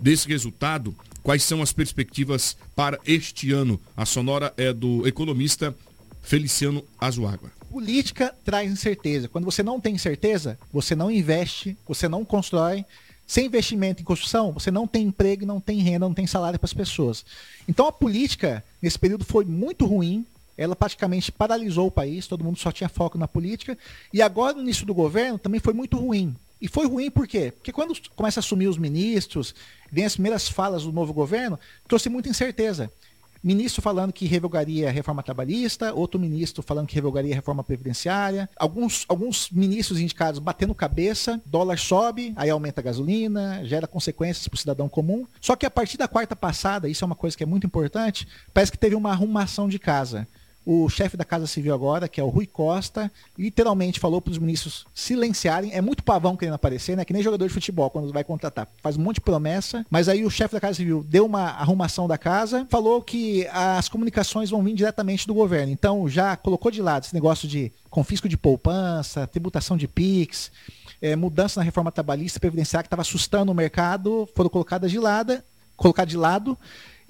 desse 0.00 0.28
resultado, 0.28 0.94
quais 1.22 1.42
são 1.42 1.62
as 1.62 1.72
perspectivas 1.72 2.56
para 2.74 2.98
este 3.06 3.52
ano. 3.52 3.80
A 3.96 4.04
sonora 4.04 4.52
é 4.56 4.72
do 4.72 5.06
economista 5.06 5.74
Feliciano 6.22 6.84
Azuágua. 6.98 7.50
Política 7.70 8.34
traz 8.44 8.70
incerteza. 8.70 9.28
Quando 9.28 9.44
você 9.44 9.62
não 9.62 9.80
tem 9.80 9.96
certeza, 9.96 10.58
você 10.72 10.94
não 10.94 11.10
investe, 11.10 11.76
você 11.86 12.08
não 12.08 12.24
constrói. 12.24 12.84
Sem 13.26 13.46
investimento 13.46 14.02
em 14.02 14.04
construção, 14.04 14.50
você 14.50 14.72
não 14.72 14.88
tem 14.88 15.06
emprego, 15.06 15.46
não 15.46 15.60
tem 15.60 15.78
renda, 15.78 16.06
não 16.06 16.14
tem 16.14 16.26
salário 16.26 16.58
para 16.58 16.66
as 16.66 16.74
pessoas. 16.74 17.24
Então 17.68 17.86
a 17.86 17.92
política, 17.92 18.64
nesse 18.82 18.98
período, 18.98 19.24
foi 19.24 19.44
muito 19.44 19.86
ruim. 19.86 20.26
Ela 20.58 20.74
praticamente 20.74 21.30
paralisou 21.30 21.86
o 21.86 21.92
país, 21.92 22.26
todo 22.26 22.44
mundo 22.44 22.58
só 22.58 22.72
tinha 22.72 22.88
foco 22.88 23.16
na 23.16 23.28
política. 23.28 23.78
E 24.12 24.20
agora, 24.20 24.54
no 24.54 24.62
início 24.62 24.84
do 24.84 24.92
governo, 24.92 25.38
também 25.38 25.60
foi 25.60 25.72
muito 25.72 25.96
ruim. 25.96 26.34
E 26.60 26.68
foi 26.68 26.86
ruim 26.86 27.10
por 27.10 27.26
quê? 27.26 27.52
Porque 27.52 27.72
quando 27.72 27.96
começa 28.14 28.40
a 28.40 28.42
assumir 28.42 28.66
os 28.66 28.76
ministros, 28.76 29.54
vem 29.90 30.04
as 30.04 30.14
primeiras 30.14 30.48
falas 30.48 30.82
do 30.82 30.92
novo 30.92 31.12
governo, 31.12 31.58
trouxe 31.88 32.08
muita 32.08 32.28
incerteza. 32.28 32.92
Ministro 33.42 33.80
falando 33.80 34.12
que 34.12 34.26
revogaria 34.26 34.88
a 34.88 34.92
reforma 34.92 35.22
trabalhista, 35.22 35.94
outro 35.94 36.20
ministro 36.20 36.62
falando 36.62 36.86
que 36.86 36.94
revogaria 36.94 37.32
a 37.32 37.34
reforma 37.34 37.64
previdenciária, 37.64 38.50
alguns, 38.54 39.06
alguns 39.08 39.50
ministros 39.50 39.98
indicados 39.98 40.38
batendo 40.38 40.74
cabeça, 40.74 41.40
dólar 41.46 41.78
sobe, 41.78 42.34
aí 42.36 42.50
aumenta 42.50 42.82
a 42.82 42.84
gasolina, 42.84 43.64
gera 43.64 43.86
consequências 43.86 44.46
para 44.46 44.56
o 44.56 44.58
cidadão 44.58 44.90
comum. 44.90 45.26
Só 45.40 45.56
que 45.56 45.64
a 45.64 45.70
partir 45.70 45.96
da 45.96 46.06
quarta 46.06 46.36
passada, 46.36 46.88
isso 46.88 47.02
é 47.02 47.06
uma 47.06 47.14
coisa 47.14 47.34
que 47.34 47.42
é 47.42 47.46
muito 47.46 47.66
importante, 47.66 48.28
parece 48.52 48.72
que 48.72 48.78
teve 48.78 48.94
uma 48.94 49.10
arrumação 49.10 49.68
de 49.68 49.78
casa 49.78 50.28
o 50.64 50.88
chefe 50.88 51.16
da 51.16 51.24
Casa 51.24 51.46
Civil 51.46 51.74
agora, 51.74 52.08
que 52.08 52.20
é 52.20 52.24
o 52.24 52.28
Rui 52.28 52.46
Costa, 52.46 53.10
literalmente 53.38 53.98
falou 53.98 54.20
para 54.20 54.30
os 54.30 54.38
ministros 54.38 54.84
silenciarem. 54.94 55.72
É 55.72 55.80
muito 55.80 56.02
pavão 56.02 56.36
querendo 56.36 56.54
aparecer, 56.54 56.96
né? 56.96 57.04
Que 57.04 57.12
nem 57.12 57.22
jogador 57.22 57.46
de 57.46 57.52
futebol, 57.52 57.90
quando 57.90 58.12
vai 58.12 58.22
contratar. 58.22 58.68
Faz 58.82 58.96
um 58.96 59.02
monte 59.02 59.16
de 59.16 59.20
promessa. 59.22 59.84
Mas 59.90 60.08
aí 60.08 60.24
o 60.24 60.30
chefe 60.30 60.54
da 60.54 60.60
Casa 60.60 60.74
Civil 60.74 61.04
deu 61.08 61.24
uma 61.24 61.42
arrumação 61.42 62.06
da 62.06 62.18
casa, 62.18 62.66
falou 62.70 63.02
que 63.02 63.46
as 63.48 63.88
comunicações 63.88 64.50
vão 64.50 64.62
vir 64.62 64.74
diretamente 64.74 65.26
do 65.26 65.34
governo. 65.34 65.72
Então 65.72 66.08
já 66.08 66.36
colocou 66.36 66.70
de 66.70 66.82
lado 66.82 67.04
esse 67.04 67.14
negócio 67.14 67.48
de 67.48 67.72
confisco 67.88 68.28
de 68.28 68.36
poupança, 68.36 69.26
tributação 69.26 69.76
de 69.76 69.88
PIX, 69.88 70.52
é, 71.00 71.16
mudança 71.16 71.58
na 71.60 71.64
reforma 71.64 71.90
trabalhista 71.90 72.38
previdenciária 72.38 72.84
que 72.84 72.88
estava 72.88 73.02
assustando 73.02 73.50
o 73.50 73.54
mercado, 73.54 74.28
foram 74.34 74.50
colocadas 74.50 74.90
de 74.90 74.98
lado, 74.98 75.42
colocar 75.76 76.04
de 76.04 76.16
lado 76.16 76.56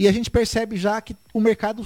e 0.00 0.08
a 0.08 0.12
gente 0.12 0.30
percebe 0.30 0.78
já 0.78 0.98
que 0.98 1.14
o 1.30 1.38
mercado 1.38 1.84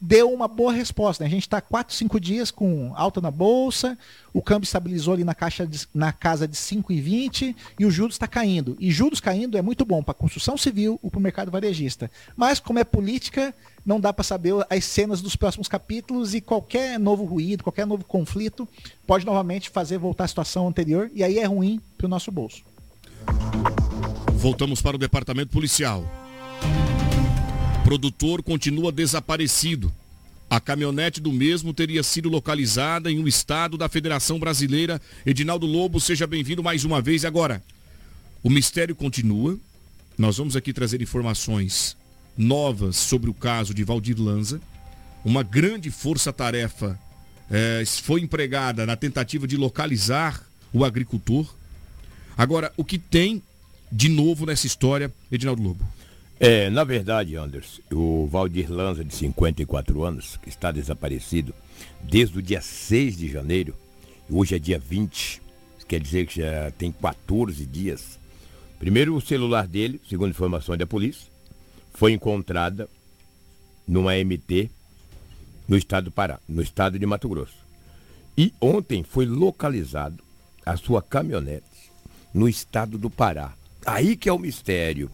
deu 0.00 0.32
uma 0.32 0.48
boa 0.48 0.72
resposta. 0.72 1.22
Né? 1.22 1.28
A 1.28 1.30
gente 1.30 1.42
está 1.42 1.60
4, 1.60 1.94
5 1.94 2.18
dias 2.18 2.50
com 2.50 2.94
alta 2.96 3.20
na 3.20 3.30
bolsa, 3.30 3.98
o 4.32 4.40
câmbio 4.40 4.64
estabilizou 4.64 5.12
ali 5.12 5.22
na, 5.22 5.34
caixa 5.34 5.66
de, 5.66 5.86
na 5.94 6.14
casa 6.14 6.48
de 6.48 6.56
5,20 6.56 7.54
e 7.78 7.84
o 7.84 7.90
juros 7.90 8.14
está 8.14 8.26
caindo. 8.26 8.74
E 8.80 8.90
juros 8.90 9.20
caindo 9.20 9.58
é 9.58 9.60
muito 9.60 9.84
bom 9.84 10.02
para 10.02 10.12
a 10.12 10.14
construção 10.14 10.56
civil 10.56 10.98
ou 11.02 11.10
para 11.10 11.18
o 11.18 11.22
mercado 11.22 11.50
varejista. 11.50 12.10
Mas 12.34 12.58
como 12.58 12.78
é 12.78 12.84
política, 12.84 13.54
não 13.84 14.00
dá 14.00 14.14
para 14.14 14.24
saber 14.24 14.54
as 14.70 14.86
cenas 14.86 15.20
dos 15.20 15.36
próximos 15.36 15.68
capítulos 15.68 16.34
e 16.34 16.40
qualquer 16.40 16.98
novo 16.98 17.22
ruído, 17.26 17.62
qualquer 17.62 17.86
novo 17.86 18.02
conflito 18.02 18.66
pode 19.06 19.26
novamente 19.26 19.68
fazer 19.68 19.98
voltar 19.98 20.24
à 20.24 20.28
situação 20.28 20.66
anterior 20.66 21.10
e 21.12 21.22
aí 21.22 21.38
é 21.38 21.44
ruim 21.44 21.78
para 21.98 22.06
o 22.06 22.08
nosso 22.08 22.32
bolso. 22.32 22.64
Voltamos 24.32 24.80
para 24.80 24.96
o 24.96 24.98
departamento 24.98 25.50
policial. 25.52 26.21
Produtor 27.92 28.42
continua 28.42 28.90
desaparecido. 28.90 29.92
A 30.48 30.58
caminhonete 30.58 31.20
do 31.20 31.30
mesmo 31.30 31.74
teria 31.74 32.02
sido 32.02 32.30
localizada 32.30 33.12
em 33.12 33.18
um 33.18 33.28
estado 33.28 33.76
da 33.76 33.86
Federação 33.86 34.38
Brasileira. 34.38 34.98
Edinaldo 35.26 35.66
Lobo, 35.66 36.00
seja 36.00 36.26
bem-vindo 36.26 36.62
mais 36.62 36.86
uma 36.86 37.02
vez. 37.02 37.22
Agora, 37.22 37.62
o 38.42 38.48
mistério 38.48 38.96
continua. 38.96 39.58
Nós 40.16 40.38
vamos 40.38 40.56
aqui 40.56 40.72
trazer 40.72 41.02
informações 41.02 41.94
novas 42.34 42.96
sobre 42.96 43.28
o 43.28 43.34
caso 43.34 43.74
de 43.74 43.84
Valdir 43.84 44.18
Lanza. 44.18 44.58
Uma 45.22 45.42
grande 45.42 45.90
força-tarefa 45.90 46.98
é, 47.50 47.84
foi 47.84 48.22
empregada 48.22 48.86
na 48.86 48.96
tentativa 48.96 49.46
de 49.46 49.58
localizar 49.58 50.42
o 50.72 50.82
agricultor. 50.82 51.54
Agora, 52.38 52.72
o 52.74 52.86
que 52.86 52.98
tem 52.98 53.42
de 53.92 54.08
novo 54.08 54.46
nessa 54.46 54.66
história, 54.66 55.12
Edinaldo 55.30 55.62
Lobo? 55.62 56.01
É, 56.44 56.68
na 56.68 56.82
verdade, 56.82 57.36
Anderson, 57.36 57.80
o 57.92 58.26
Valdir 58.26 58.68
Lanza, 58.68 59.04
de 59.04 59.14
54 59.14 60.02
anos, 60.02 60.36
que 60.38 60.48
está 60.48 60.72
desaparecido 60.72 61.54
desde 62.02 62.36
o 62.36 62.42
dia 62.42 62.60
6 62.60 63.16
de 63.16 63.28
janeiro, 63.30 63.76
hoje 64.28 64.56
é 64.56 64.58
dia 64.58 64.76
20, 64.76 65.40
quer 65.86 66.00
dizer 66.00 66.26
que 66.26 66.40
já 66.40 66.72
tem 66.72 66.90
14 66.90 67.64
dias. 67.64 68.18
Primeiro, 68.80 69.14
o 69.14 69.20
celular 69.20 69.68
dele, 69.68 70.00
segundo 70.08 70.30
informações 70.30 70.80
da 70.80 70.84
polícia, 70.84 71.30
foi 71.94 72.10
encontrada 72.10 72.88
numa 73.86 74.16
MT 74.16 74.68
no 75.68 75.76
estado 75.76 76.06
do 76.06 76.10
Pará, 76.10 76.40
no 76.48 76.60
estado 76.60 76.98
de 76.98 77.06
Mato 77.06 77.28
Grosso. 77.28 77.54
E 78.36 78.52
ontem 78.60 79.04
foi 79.04 79.26
localizado 79.26 80.24
a 80.66 80.76
sua 80.76 81.00
caminhonete 81.00 81.92
no 82.34 82.48
estado 82.48 82.98
do 82.98 83.08
Pará. 83.08 83.54
Aí 83.86 84.16
que 84.16 84.28
é 84.28 84.32
o 84.32 84.40
mistério. 84.40 85.08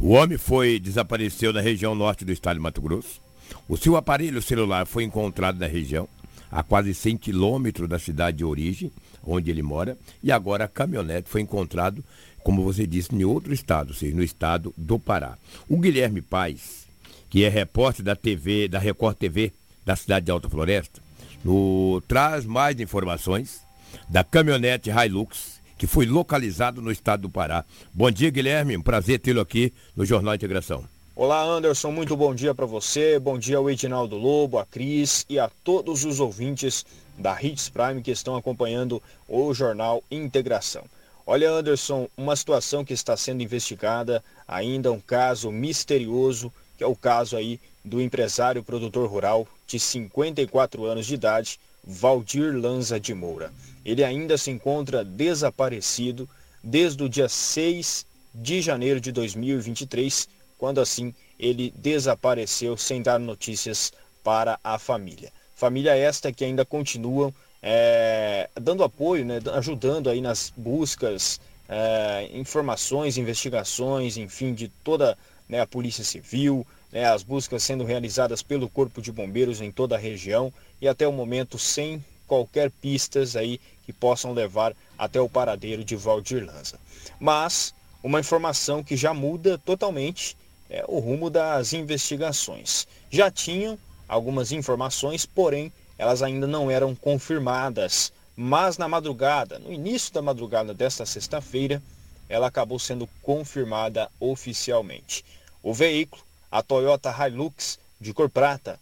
O 0.00 0.10
homem 0.10 0.38
foi 0.38 0.80
desapareceu 0.80 1.52
na 1.52 1.60
região 1.60 1.94
norte 1.94 2.24
do 2.24 2.32
estado 2.32 2.56
de 2.56 2.62
Mato 2.62 2.80
Grosso. 2.80 3.20
O 3.68 3.76
seu 3.76 3.96
aparelho 3.96 4.40
celular 4.40 4.86
foi 4.86 5.04
encontrado 5.04 5.58
na 5.58 5.66
região, 5.66 6.08
a 6.50 6.62
quase 6.62 6.94
100 6.94 7.18
quilômetros 7.18 7.88
da 7.88 7.98
cidade 7.98 8.38
de 8.38 8.44
origem, 8.44 8.90
onde 9.22 9.50
ele 9.50 9.62
mora, 9.62 9.98
e 10.22 10.32
agora 10.32 10.64
a 10.64 10.68
caminhonete 10.68 11.28
foi 11.28 11.42
encontrado 11.42 12.02
como 12.42 12.64
você 12.64 12.86
disse, 12.86 13.14
em 13.14 13.24
outro 13.24 13.52
estado, 13.52 13.88
ou 13.88 13.94
seja, 13.94 14.16
no 14.16 14.22
estado 14.22 14.72
do 14.76 14.98
Pará. 14.98 15.36
O 15.68 15.78
Guilherme 15.78 16.22
Paz, 16.22 16.86
que 17.28 17.44
é 17.44 17.48
repórter 17.48 18.04
da 18.04 18.16
TV, 18.16 18.68
da 18.68 18.78
Record 18.78 19.16
TV, 19.16 19.52
da 19.84 19.94
cidade 19.94 20.26
de 20.26 20.32
Alta 20.32 20.48
Floresta, 20.48 21.02
no, 21.44 22.02
traz 22.08 22.44
mais 22.44 22.78
informações 22.80 23.60
da 24.08 24.24
caminhonete 24.24 24.90
Hilux, 24.90 25.59
que 25.80 25.86
foi 25.86 26.04
localizado 26.04 26.82
no 26.82 26.92
estado 26.92 27.22
do 27.22 27.30
Pará. 27.30 27.64
Bom 27.90 28.10
dia, 28.10 28.28
Guilherme. 28.28 28.76
Um 28.76 28.82
prazer 28.82 29.18
tê-lo 29.18 29.40
aqui 29.40 29.72
no 29.96 30.04
Jornal 30.04 30.34
Integração. 30.34 30.84
Olá, 31.16 31.42
Anderson. 31.42 31.90
Muito 31.90 32.14
bom 32.14 32.34
dia 32.34 32.54
para 32.54 32.66
você. 32.66 33.18
Bom 33.18 33.38
dia 33.38 33.56
ao 33.56 33.70
Edinaldo 33.70 34.14
Lobo, 34.18 34.58
a 34.58 34.66
Cris 34.66 35.24
e 35.26 35.38
a 35.38 35.50
todos 35.64 36.04
os 36.04 36.20
ouvintes 36.20 36.84
da 37.16 37.42
Hits 37.42 37.70
Prime 37.70 38.02
que 38.02 38.10
estão 38.10 38.36
acompanhando 38.36 39.02
o 39.26 39.54
Jornal 39.54 40.04
Integração. 40.10 40.84
Olha, 41.26 41.50
Anderson, 41.50 42.06
uma 42.14 42.36
situação 42.36 42.84
que 42.84 42.92
está 42.92 43.16
sendo 43.16 43.42
investigada, 43.42 44.22
ainda 44.46 44.92
um 44.92 45.00
caso 45.00 45.50
misterioso, 45.50 46.52
que 46.76 46.84
é 46.84 46.86
o 46.86 46.94
caso 46.94 47.38
aí 47.38 47.58
do 47.82 48.02
empresário 48.02 48.62
produtor 48.62 49.08
rural 49.08 49.48
de 49.66 49.80
54 49.80 50.84
anos 50.84 51.06
de 51.06 51.14
idade, 51.14 51.58
Valdir 51.82 52.54
Lanza 52.54 53.00
de 53.00 53.14
Moura. 53.14 53.50
Ele 53.84 54.04
ainda 54.04 54.36
se 54.36 54.50
encontra 54.50 55.04
desaparecido 55.04 56.28
desde 56.62 57.02
o 57.02 57.08
dia 57.08 57.28
6 57.28 58.06
de 58.34 58.60
janeiro 58.60 59.00
de 59.00 59.10
2023, 59.12 60.28
quando 60.58 60.80
assim 60.80 61.14
ele 61.38 61.72
desapareceu 61.76 62.76
sem 62.76 63.02
dar 63.02 63.18
notícias 63.18 63.92
para 64.22 64.58
a 64.62 64.78
família. 64.78 65.32
Família 65.54 65.96
esta 65.96 66.32
que 66.32 66.44
ainda 66.44 66.64
continuam 66.64 67.34
é, 67.62 68.48
dando 68.54 68.84
apoio, 68.84 69.24
né, 69.24 69.40
ajudando 69.54 70.08
aí 70.08 70.20
nas 70.20 70.52
buscas, 70.56 71.40
é, 71.68 72.28
informações, 72.32 73.18
investigações, 73.18 74.16
enfim, 74.16 74.54
de 74.54 74.68
toda 74.68 75.16
né, 75.48 75.60
a 75.60 75.66
Polícia 75.66 76.04
Civil, 76.04 76.66
né, 76.92 77.04
as 77.04 77.22
buscas 77.22 77.62
sendo 77.62 77.84
realizadas 77.84 78.42
pelo 78.42 78.68
Corpo 78.68 79.00
de 79.00 79.12
Bombeiros 79.12 79.60
em 79.60 79.70
toda 79.70 79.96
a 79.96 79.98
região 79.98 80.52
e 80.80 80.88
até 80.88 81.06
o 81.06 81.12
momento 81.12 81.58
sem 81.58 82.04
qualquer 82.26 82.70
pistas 82.70 83.36
aí 83.36 83.60
que 83.90 83.98
possam 83.98 84.32
levar 84.32 84.72
até 84.96 85.20
o 85.20 85.28
paradeiro 85.28 85.84
de 85.84 85.96
Valdir 85.96 86.46
Lanza. 86.46 86.78
Mas 87.18 87.74
uma 88.02 88.20
informação 88.20 88.84
que 88.84 88.96
já 88.96 89.12
muda 89.12 89.58
totalmente 89.58 90.36
é 90.68 90.84
o 90.86 91.00
rumo 91.00 91.28
das 91.28 91.72
investigações. 91.72 92.86
Já 93.10 93.30
tinham 93.30 93.76
algumas 94.08 94.52
informações, 94.52 95.26
porém 95.26 95.72
elas 95.98 96.22
ainda 96.22 96.46
não 96.46 96.70
eram 96.70 96.94
confirmadas, 96.94 98.12
mas 98.36 98.78
na 98.78 98.88
madrugada, 98.88 99.58
no 99.58 99.72
início 99.72 100.14
da 100.14 100.22
madrugada 100.22 100.72
desta 100.72 101.04
sexta-feira, 101.04 101.82
ela 102.28 102.46
acabou 102.46 102.78
sendo 102.78 103.08
confirmada 103.22 104.08
oficialmente. 104.20 105.24
O 105.62 105.74
veículo, 105.74 106.22
a 106.50 106.62
Toyota 106.62 107.10
Hilux 107.10 107.78
de 108.00 108.14
cor 108.14 108.30
prata, 108.30 108.78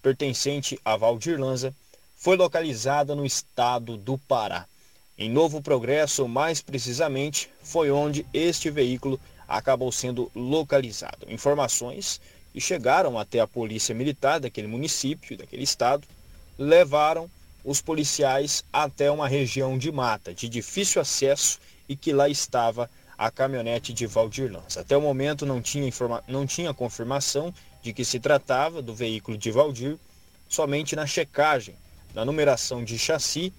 pertencente 0.00 0.78
a 0.84 0.96
Valdir 0.96 1.38
Lanza, 1.38 1.74
foi 2.22 2.36
localizada 2.36 3.16
no 3.16 3.26
estado 3.26 3.96
do 3.96 4.16
Pará. 4.16 4.64
Em 5.18 5.28
Novo 5.28 5.60
Progresso, 5.60 6.28
mais 6.28 6.62
precisamente, 6.62 7.50
foi 7.64 7.90
onde 7.90 8.24
este 8.32 8.70
veículo 8.70 9.18
acabou 9.48 9.90
sendo 9.90 10.30
localizado. 10.32 11.26
Informações 11.28 12.20
que 12.52 12.60
chegaram 12.60 13.18
até 13.18 13.40
a 13.40 13.46
polícia 13.48 13.92
militar 13.92 14.38
daquele 14.38 14.68
município, 14.68 15.36
daquele 15.36 15.64
estado, 15.64 16.06
levaram 16.56 17.28
os 17.64 17.82
policiais 17.82 18.64
até 18.72 19.10
uma 19.10 19.26
região 19.26 19.76
de 19.76 19.90
mata, 19.90 20.32
de 20.32 20.48
difícil 20.48 21.02
acesso 21.02 21.58
e 21.88 21.96
que 21.96 22.12
lá 22.12 22.28
estava 22.28 22.88
a 23.18 23.32
caminhonete 23.32 23.92
de 23.92 24.06
Valdir 24.06 24.52
Lança. 24.52 24.82
Até 24.82 24.96
o 24.96 25.02
momento 25.02 25.44
não 25.44 25.60
tinha, 25.60 25.88
informa... 25.88 26.22
não 26.28 26.46
tinha 26.46 26.72
confirmação 26.72 27.52
de 27.82 27.92
que 27.92 28.04
se 28.04 28.20
tratava 28.20 28.80
do 28.80 28.94
veículo 28.94 29.36
de 29.36 29.50
Valdir, 29.50 29.98
somente 30.48 30.94
na 30.94 31.04
checagem 31.04 31.74
da 32.14 32.24
numeração 32.24 32.84
de 32.84 32.98
chassi 32.98 33.52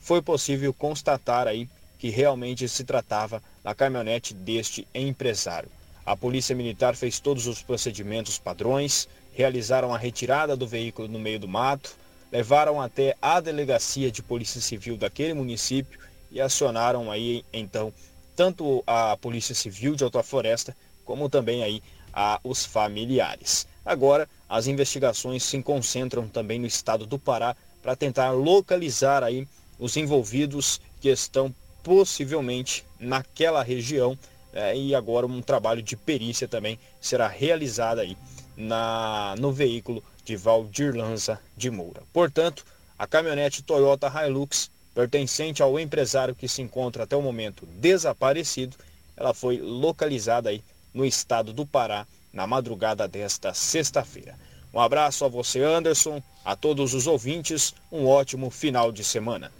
foi 0.00 0.22
possível 0.22 0.72
constatar 0.72 1.46
aí 1.46 1.68
que 1.98 2.08
realmente 2.08 2.68
se 2.68 2.82
tratava 2.82 3.42
da 3.62 3.74
caminhonete 3.74 4.32
deste 4.32 4.88
empresário. 4.94 5.68
A 6.04 6.16
Polícia 6.16 6.56
Militar 6.56 6.96
fez 6.96 7.20
todos 7.20 7.46
os 7.46 7.62
procedimentos 7.62 8.38
padrões, 8.38 9.06
realizaram 9.32 9.94
a 9.94 9.98
retirada 9.98 10.56
do 10.56 10.66
veículo 10.66 11.06
no 11.06 11.18
meio 11.18 11.38
do 11.38 11.46
mato, 11.46 11.94
levaram 12.32 12.80
até 12.80 13.16
a 13.20 13.40
delegacia 13.40 14.10
de 14.10 14.22
polícia 14.22 14.60
civil 14.60 14.96
daquele 14.96 15.34
município 15.34 16.00
e 16.30 16.40
acionaram 16.40 17.10
aí 17.10 17.44
então 17.52 17.92
tanto 18.34 18.82
a 18.86 19.16
polícia 19.16 19.54
civil 19.54 19.94
de 19.94 20.04
Alta 20.04 20.22
Floresta 20.22 20.74
como 21.04 21.28
também 21.28 21.62
aí 21.62 21.82
a, 22.12 22.40
os 22.42 22.64
familiares. 22.64 23.66
Agora 23.84 24.28
as 24.48 24.66
investigações 24.66 25.42
se 25.42 25.62
concentram 25.62 26.28
também 26.28 26.58
no 26.58 26.66
estado 26.66 27.04
do 27.04 27.18
Pará 27.18 27.54
para 27.82 27.96
tentar 27.96 28.30
localizar 28.30 29.22
aí 29.22 29.46
os 29.78 29.96
envolvidos 29.96 30.80
que 31.00 31.08
estão 31.08 31.54
possivelmente 31.82 32.84
naquela 32.98 33.62
região 33.62 34.18
é, 34.52 34.76
e 34.76 34.94
agora 34.94 35.26
um 35.26 35.40
trabalho 35.40 35.82
de 35.82 35.96
perícia 35.96 36.48
também 36.48 36.78
será 37.00 37.28
realizado 37.28 38.00
aí 38.00 38.16
na, 38.56 39.34
no 39.38 39.52
veículo 39.52 40.02
de 40.24 40.36
Valdir 40.36 40.94
Lanza 40.94 41.40
de 41.56 41.70
Moura. 41.70 42.02
Portanto, 42.12 42.64
a 42.98 43.06
caminhonete 43.06 43.62
Toyota 43.62 44.08
Hilux, 44.08 44.70
pertencente 44.94 45.62
ao 45.62 45.78
empresário 45.78 46.34
que 46.34 46.48
se 46.48 46.60
encontra 46.60 47.04
até 47.04 47.16
o 47.16 47.22
momento 47.22 47.64
desaparecido, 47.66 48.76
ela 49.16 49.32
foi 49.32 49.58
localizada 49.58 50.50
aí 50.50 50.62
no 50.92 51.04
estado 51.04 51.52
do 51.52 51.64
Pará 51.64 52.06
na 52.32 52.46
madrugada 52.46 53.08
desta 53.08 53.54
sexta-feira. 53.54 54.36
Um 54.72 54.80
abraço 54.80 55.24
a 55.24 55.28
você, 55.28 55.62
Anderson, 55.62 56.22
a 56.44 56.54
todos 56.54 56.94
os 56.94 57.06
ouvintes, 57.06 57.74
um 57.90 58.06
ótimo 58.06 58.50
final 58.50 58.92
de 58.92 59.02
semana. 59.02 59.50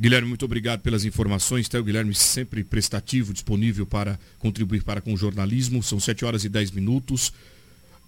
Guilherme, 0.00 0.28
muito 0.28 0.44
obrigado 0.44 0.80
pelas 0.80 1.04
informações. 1.04 1.68
Tá? 1.68 1.78
O 1.78 1.84
Guilherme 1.84 2.14
sempre 2.14 2.62
prestativo, 2.62 3.32
disponível 3.32 3.84
para 3.84 4.18
contribuir 4.38 4.84
para 4.84 5.00
com 5.00 5.12
o 5.12 5.16
jornalismo. 5.16 5.82
São 5.82 5.98
7 5.98 6.24
horas 6.24 6.44
e 6.44 6.48
10 6.48 6.70
minutos. 6.70 7.32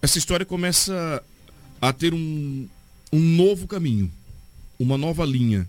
Essa 0.00 0.18
história 0.18 0.46
começa 0.46 1.22
a 1.80 1.92
ter 1.92 2.14
um, 2.14 2.68
um 3.12 3.18
novo 3.18 3.66
caminho, 3.66 4.10
uma 4.78 4.96
nova 4.96 5.24
linha. 5.24 5.68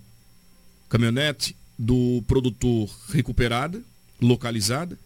Caminhonete 0.90 1.56
do 1.78 2.24
produtor 2.28 2.90
recuperada, 3.10 3.82
localizada, 4.22 4.98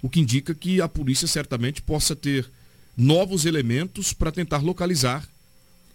o 0.00 0.08
que 0.08 0.20
indica 0.20 0.54
que 0.54 0.80
a 0.80 0.88
polícia 0.88 1.28
certamente 1.28 1.82
possa 1.82 2.16
ter 2.16 2.50
novos 3.02 3.44
elementos 3.44 4.12
para 4.12 4.30
tentar 4.30 4.58
localizar 4.58 5.28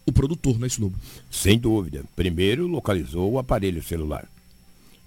o 0.05 0.11
produtor, 0.11 0.59
né, 0.59 0.67
Lobo? 0.77 0.97
Sem 1.31 1.57
dúvida. 1.57 2.03
Primeiro 2.15 2.67
localizou 2.67 3.31
o 3.31 3.39
aparelho 3.39 3.81
celular. 3.81 4.27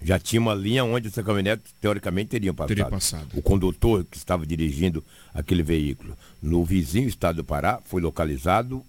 Já 0.01 0.17
tinha 0.17 0.41
uma 0.41 0.55
linha 0.55 0.83
onde 0.83 1.09
essa 1.09 1.21
caminhonete, 1.21 1.63
teoricamente, 1.79 2.29
teria 2.29 2.51
passado. 2.51 2.67
Teria 2.69 2.85
passado. 2.85 3.27
O 3.35 3.41
condutor 3.41 4.03
que 4.03 4.17
estava 4.17 4.47
dirigindo 4.47 5.03
aquele 5.31 5.61
veículo. 5.61 6.17
No 6.41 6.65
vizinho 6.65 7.07
estado 7.07 7.37
do 7.37 7.43
Pará, 7.43 7.79
foi 7.85 8.01
localizado 8.01 8.83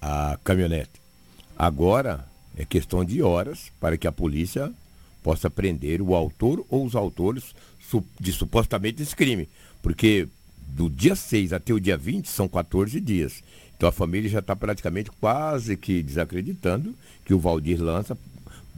a 0.00 0.38
caminhonete. 0.44 1.00
Agora 1.58 2.24
é 2.56 2.64
questão 2.64 3.04
de 3.04 3.22
horas 3.22 3.72
para 3.80 3.98
que 3.98 4.06
a 4.06 4.12
polícia 4.12 4.72
possa 5.20 5.50
prender 5.50 6.00
o 6.00 6.14
autor 6.14 6.64
ou 6.68 6.86
os 6.86 6.94
autores 6.94 7.54
de 8.20 8.32
supostamente 8.32 9.02
esse 9.02 9.16
crime. 9.16 9.48
Porque 9.82 10.28
do 10.74 10.88
dia 10.88 11.14
6 11.14 11.52
até 11.52 11.72
o 11.72 11.80
dia 11.80 11.96
20 11.96 12.26
são 12.28 12.48
14 12.48 13.00
dias. 13.00 13.42
Então 13.76 13.88
a 13.88 13.92
família 13.92 14.28
já 14.28 14.40
está 14.40 14.54
praticamente 14.54 15.10
quase 15.20 15.76
que 15.76 16.02
desacreditando 16.02 16.94
que 17.24 17.32
o 17.32 17.38
Valdir 17.38 17.82
Lança 17.82 18.16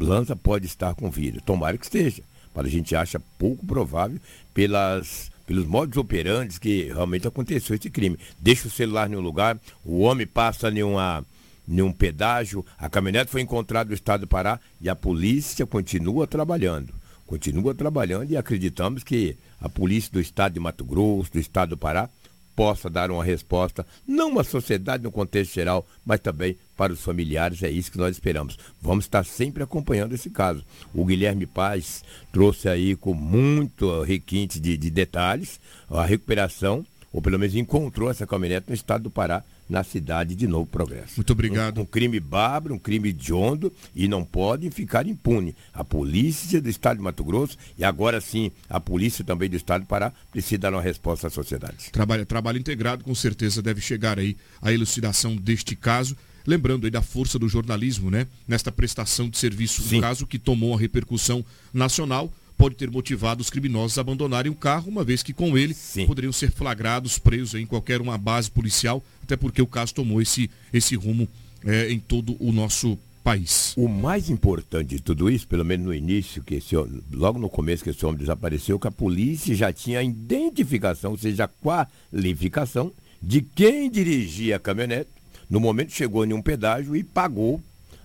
Lança 0.00 0.34
pode 0.34 0.66
estar 0.66 0.94
com 0.94 1.10
vida. 1.10 1.40
Tomara 1.44 1.78
que 1.78 1.84
esteja. 1.84 2.22
Mas 2.54 2.66
a 2.66 2.68
gente 2.68 2.94
acha 2.94 3.20
pouco 3.38 3.64
provável 3.64 4.18
pelas, 4.52 5.30
pelos 5.46 5.66
modos 5.66 5.96
operantes 5.96 6.58
que 6.58 6.84
realmente 6.84 7.26
aconteceu 7.26 7.74
esse 7.76 7.88
crime. 7.90 8.18
Deixa 8.38 8.68
o 8.68 8.70
celular 8.70 9.10
em 9.10 9.16
um 9.16 9.20
lugar, 9.20 9.58
o 9.84 10.00
homem 10.00 10.26
passa 10.26 10.68
em, 10.68 10.82
uma, 10.82 11.24
em 11.66 11.80
um 11.80 11.92
pedágio, 11.92 12.64
a 12.78 12.90
caminhonete 12.90 13.30
foi 13.30 13.40
encontrada 13.40 13.88
no 13.88 13.94
estado 13.94 14.22
do 14.22 14.26
Pará 14.26 14.60
e 14.80 14.88
a 14.88 14.94
polícia 14.94 15.64
continua 15.64 16.26
trabalhando. 16.26 16.92
Continua 17.32 17.74
trabalhando 17.74 18.30
e 18.30 18.36
acreditamos 18.36 19.02
que 19.02 19.38
a 19.58 19.66
polícia 19.66 20.12
do 20.12 20.20
estado 20.20 20.52
de 20.52 20.60
Mato 20.60 20.84
Grosso, 20.84 21.32
do 21.32 21.38
estado 21.38 21.70
do 21.70 21.78
Pará, 21.78 22.06
possa 22.54 22.90
dar 22.90 23.10
uma 23.10 23.24
resposta, 23.24 23.86
não 24.06 24.28
uma 24.28 24.44
sociedade 24.44 25.02
no 25.02 25.10
contexto 25.10 25.54
geral, 25.54 25.88
mas 26.04 26.20
também 26.20 26.58
para 26.76 26.92
os 26.92 27.00
familiares. 27.00 27.62
É 27.62 27.70
isso 27.70 27.90
que 27.90 27.96
nós 27.96 28.16
esperamos. 28.16 28.58
Vamos 28.82 29.06
estar 29.06 29.24
sempre 29.24 29.62
acompanhando 29.62 30.14
esse 30.14 30.28
caso. 30.28 30.62
O 30.92 31.06
Guilherme 31.06 31.46
Paz 31.46 32.04
trouxe 32.30 32.68
aí 32.68 32.94
com 32.94 33.14
muito 33.14 34.02
requinte 34.02 34.60
de, 34.60 34.76
de 34.76 34.90
detalhes 34.90 35.58
a 35.88 36.04
recuperação, 36.04 36.84
ou 37.12 37.20
pelo 37.20 37.38
menos 37.38 37.54
encontrou 37.54 38.10
essa 38.10 38.26
caminhonete 38.26 38.68
no 38.68 38.74
estado 38.74 39.04
do 39.04 39.10
Pará 39.10 39.44
na 39.68 39.82
cidade 39.84 40.34
de 40.34 40.46
Novo 40.46 40.66
Progresso. 40.66 41.14
Muito 41.16 41.32
obrigado. 41.32 41.78
Um, 41.78 41.82
um 41.82 41.86
crime 41.86 42.18
bárbaro, 42.20 42.74
um 42.74 42.78
crime 42.78 43.10
hediondo 43.10 43.72
e 43.94 44.08
não 44.08 44.24
pode 44.24 44.70
ficar 44.70 45.06
impune. 45.06 45.54
A 45.72 45.84
polícia 45.84 46.60
do 46.60 46.68
estado 46.68 46.98
de 46.98 47.02
Mato 47.02 47.24
Grosso 47.24 47.56
e 47.78 47.84
agora 47.84 48.20
sim 48.20 48.50
a 48.68 48.80
polícia 48.80 49.24
também 49.24 49.48
do 49.48 49.56
estado 49.56 49.82
do 49.82 49.86
Pará 49.86 50.12
precisa 50.30 50.58
dar 50.58 50.72
uma 50.72 50.82
resposta 50.82 51.26
à 51.26 51.30
sociedade. 51.30 51.90
Trabalho, 51.90 52.26
trabalho 52.26 52.58
integrado 52.58 53.04
com 53.04 53.14
certeza 53.14 53.62
deve 53.62 53.80
chegar 53.80 54.18
aí 54.18 54.36
a 54.60 54.72
elucidação 54.72 55.36
deste 55.36 55.76
caso. 55.76 56.16
Lembrando 56.46 56.84
aí 56.84 56.90
da 56.90 57.00
força 57.00 57.38
do 57.38 57.48
jornalismo, 57.48 58.10
né? 58.10 58.26
Nesta 58.48 58.72
prestação 58.72 59.28
de 59.28 59.38
serviço, 59.38 59.94
no 59.94 60.00
caso 60.00 60.26
que 60.26 60.40
tomou 60.40 60.74
a 60.74 60.78
repercussão 60.78 61.44
nacional, 61.72 62.32
pode 62.62 62.76
ter 62.76 62.88
motivado 62.88 63.40
os 63.40 63.50
criminosos 63.50 63.98
a 63.98 64.02
abandonarem 64.02 64.52
o 64.52 64.54
carro, 64.54 64.88
uma 64.88 65.02
vez 65.02 65.20
que 65.20 65.32
com 65.32 65.58
ele 65.58 65.74
Sim. 65.74 66.06
poderiam 66.06 66.32
ser 66.32 66.52
flagrados, 66.52 67.18
presos 67.18 67.60
em 67.60 67.66
qualquer 67.66 68.00
uma 68.00 68.16
base 68.16 68.48
policial, 68.48 69.02
até 69.20 69.36
porque 69.36 69.60
o 69.60 69.66
caso 69.66 69.92
tomou 69.92 70.22
esse, 70.22 70.48
esse 70.72 70.94
rumo 70.94 71.26
é, 71.64 71.90
em 71.90 71.98
todo 71.98 72.36
o 72.38 72.52
nosso 72.52 72.96
país. 73.24 73.74
O 73.76 73.88
mais 73.88 74.30
importante 74.30 74.90
de 74.90 75.02
tudo 75.02 75.28
isso, 75.28 75.48
pelo 75.48 75.64
menos 75.64 75.86
no 75.86 75.92
início, 75.92 76.40
que 76.40 76.54
esse, 76.54 76.76
logo 77.12 77.36
no 77.36 77.50
começo 77.50 77.82
que 77.82 77.90
esse 77.90 78.06
homem 78.06 78.20
desapareceu, 78.20 78.78
que 78.78 78.86
a 78.86 78.92
polícia 78.92 79.56
já 79.56 79.72
tinha 79.72 79.98
a 79.98 80.04
identificação, 80.04 81.10
ou 81.10 81.18
seja, 81.18 81.46
a 81.46 81.48
qualificação 81.48 82.92
de 83.20 83.42
quem 83.42 83.90
dirigia 83.90 84.54
a 84.54 84.60
caminhonete. 84.60 85.10
No 85.50 85.58
momento 85.58 85.90
chegou 85.90 86.24
em 86.24 86.32
um 86.32 86.40
pedágio 86.40 86.94
e 86.94 87.02
pagou 87.02 87.60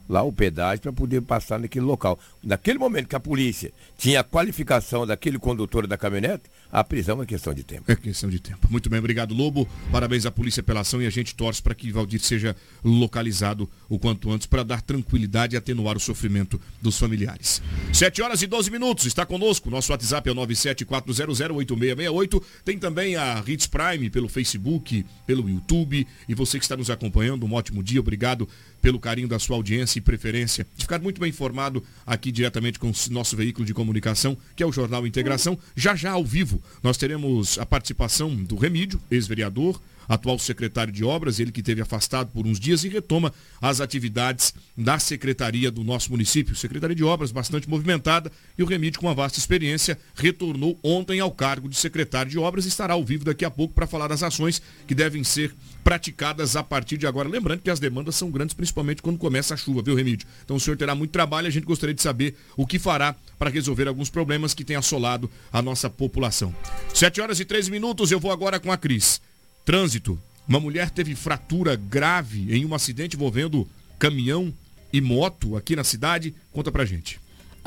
lá 0.07 0.23
o 0.23 0.31
pedágio 0.31 0.81
para 0.81 0.93
poder 0.93 1.21
passar 1.21 1.59
naquele 1.59 1.85
local. 1.85 2.19
Naquele 2.43 2.79
momento 2.79 3.07
que 3.07 3.15
a 3.15 3.19
polícia 3.19 3.71
tinha 3.97 4.21
a 4.21 4.23
qualificação 4.23 5.05
daquele 5.05 5.37
condutor 5.37 5.87
da 5.87 5.97
caminhonete, 5.97 6.43
a 6.71 6.83
prisão 6.83 7.21
é 7.21 7.25
questão 7.25 7.53
de 7.53 7.63
tempo. 7.63 7.91
É 7.91 7.95
questão 7.95 8.29
de 8.29 8.39
tempo. 8.39 8.67
Muito 8.69 8.89
bem, 8.89 8.99
obrigado 8.99 9.33
Lobo. 9.33 9.67
Parabéns 9.91 10.25
à 10.25 10.31
polícia 10.31 10.61
pela 10.61 10.81
ação 10.81 11.01
e 11.01 11.07
a 11.07 11.09
gente 11.09 11.35
torce 11.35 11.61
para 11.61 11.75
que 11.75 11.91
Valdir 11.91 12.19
seja 12.19 12.55
localizado 12.83 13.69
o 13.89 13.97
quanto 13.97 14.31
antes 14.31 14.47
para 14.47 14.63
dar 14.63 14.81
tranquilidade 14.81 15.55
e 15.55 15.57
atenuar 15.57 15.97
o 15.97 15.99
sofrimento 15.99 16.59
dos 16.81 16.97
familiares. 16.97 17.61
7 17.93 18.21
horas 18.21 18.41
e 18.41 18.47
12 18.47 18.71
minutos. 18.71 19.05
Está 19.05 19.25
conosco. 19.25 19.69
Nosso 19.69 19.91
WhatsApp 19.91 20.29
é 20.29 20.31
o 20.31 20.35
974008668. 20.35 22.43
Tem 22.63 22.77
também 22.77 23.15
a 23.15 23.43
Hits 23.45 23.67
Prime 23.67 24.09
pelo 24.09 24.27
Facebook, 24.27 25.05
pelo 25.25 25.49
YouTube. 25.49 26.05
E 26.27 26.35
você 26.35 26.59
que 26.59 26.65
está 26.65 26.75
nos 26.75 26.89
acompanhando, 26.89 27.45
um 27.45 27.53
ótimo 27.53 27.81
dia. 27.81 27.99
Obrigado 27.99 28.47
pelo 28.87 29.01
carinho 29.01 29.27
da 29.27 29.37
sua 29.37 29.57
audiência 29.57 29.99
e 29.99 30.01
preferência, 30.01 30.65
de 30.77 30.83
ficar 30.83 31.01
muito 31.01 31.19
bem 31.19 31.29
informado 31.29 31.83
aqui 32.05 32.31
diretamente 32.31 32.79
com 32.79 32.87
o 32.87 32.93
nosso 33.11 33.35
veículo 33.35 33.65
de 33.65 33.73
comunicação, 33.73 34.37
que 34.55 34.63
é 34.63 34.65
o 34.65 34.71
Jornal 34.71 35.05
Integração. 35.05 35.59
Já 35.75 35.93
já 35.93 36.11
ao 36.11 36.23
vivo, 36.23 36.63
nós 36.81 36.95
teremos 36.95 37.59
a 37.59 37.65
participação 37.65 38.33
do 38.33 38.55
Remídio, 38.55 38.97
ex-vereador, 39.11 39.81
atual 40.07 40.39
secretário 40.39 40.93
de 40.93 41.03
obras, 41.03 41.39
ele 41.39 41.51
que 41.51 41.61
teve 41.61 41.81
afastado 41.81 42.31
por 42.31 42.47
uns 42.47 42.59
dias 42.59 42.83
e 42.83 42.89
retoma 42.89 43.33
as 43.61 43.81
atividades 43.81 44.53
da 44.77 44.97
secretaria 44.99 45.69
do 45.69 45.83
nosso 45.83 46.11
município. 46.11 46.55
Secretaria 46.55 46.95
de 46.95 47.03
Obras 47.03 47.31
bastante 47.31 47.69
movimentada 47.69 48.31
e 48.57 48.63
o 48.63 48.65
Remídio, 48.65 48.99
com 48.99 49.07
uma 49.07 49.13
vasta 49.13 49.37
experiência, 49.37 49.99
retornou 50.15 50.79
ontem 50.81 51.19
ao 51.19 51.31
cargo 51.31 51.67
de 51.67 51.75
secretário 51.75 52.31
de 52.31 52.39
obras 52.39 52.65
e 52.65 52.69
estará 52.69 52.93
ao 52.93 53.03
vivo 53.03 53.25
daqui 53.25 53.43
a 53.43 53.51
pouco 53.51 53.73
para 53.73 53.87
falar 53.87 54.07
das 54.07 54.23
ações 54.23 54.61
que 54.87 54.95
devem 54.95 55.23
ser 55.23 55.53
praticadas 55.87 56.57
a 56.57 56.63
partir 56.63 56.97
de 56.97 57.07
agora. 57.07 57.29
Lembrando 57.29 57.61
que 57.61 57.69
as 57.69 57.79
demandas 57.79 58.13
são 58.13 58.29
grandes, 58.29 58.53
principalmente 58.53 59.01
quando 59.01 59.17
começa 59.17 59.53
a 59.53 59.57
chuva, 59.57 59.81
viu, 59.81 59.95
Remídio? 59.95 60.27
Então 60.43 60.57
o 60.57 60.59
senhor 60.59 60.75
terá 60.75 60.93
muito 60.93 61.11
trabalho 61.11 61.45
e 61.45 61.47
a 61.47 61.51
gente 61.51 61.63
gostaria 61.63 61.95
de 61.95 62.01
saber 62.01 62.35
o 62.57 62.67
que 62.67 62.77
fará 62.77 63.15
para 63.39 63.49
resolver 63.49 63.87
alguns 63.87 64.09
problemas 64.09 64.53
que 64.53 64.65
têm 64.65 64.75
assolado 64.75 65.31
a 65.49 65.61
nossa 65.61 65.89
população. 65.89 66.53
7 66.93 67.21
horas 67.21 67.39
e 67.39 67.45
3 67.45 67.69
minutos, 67.69 68.11
eu 68.11 68.19
vou 68.19 68.33
agora 68.33 68.59
com 68.59 68.69
a 68.69 68.75
Cris. 68.75 69.21
Trânsito. 69.63 70.19
Uma 70.45 70.59
mulher 70.59 70.89
teve 70.89 71.15
fratura 71.15 71.77
grave 71.77 72.53
em 72.53 72.65
um 72.65 72.75
acidente 72.75 73.15
envolvendo 73.15 73.65
caminhão 73.97 74.53
e 74.91 74.99
moto 74.99 75.55
aqui 75.55 75.73
na 75.73 75.85
cidade. 75.85 76.35
Conta 76.51 76.69
pra 76.69 76.83
gente. 76.83 77.17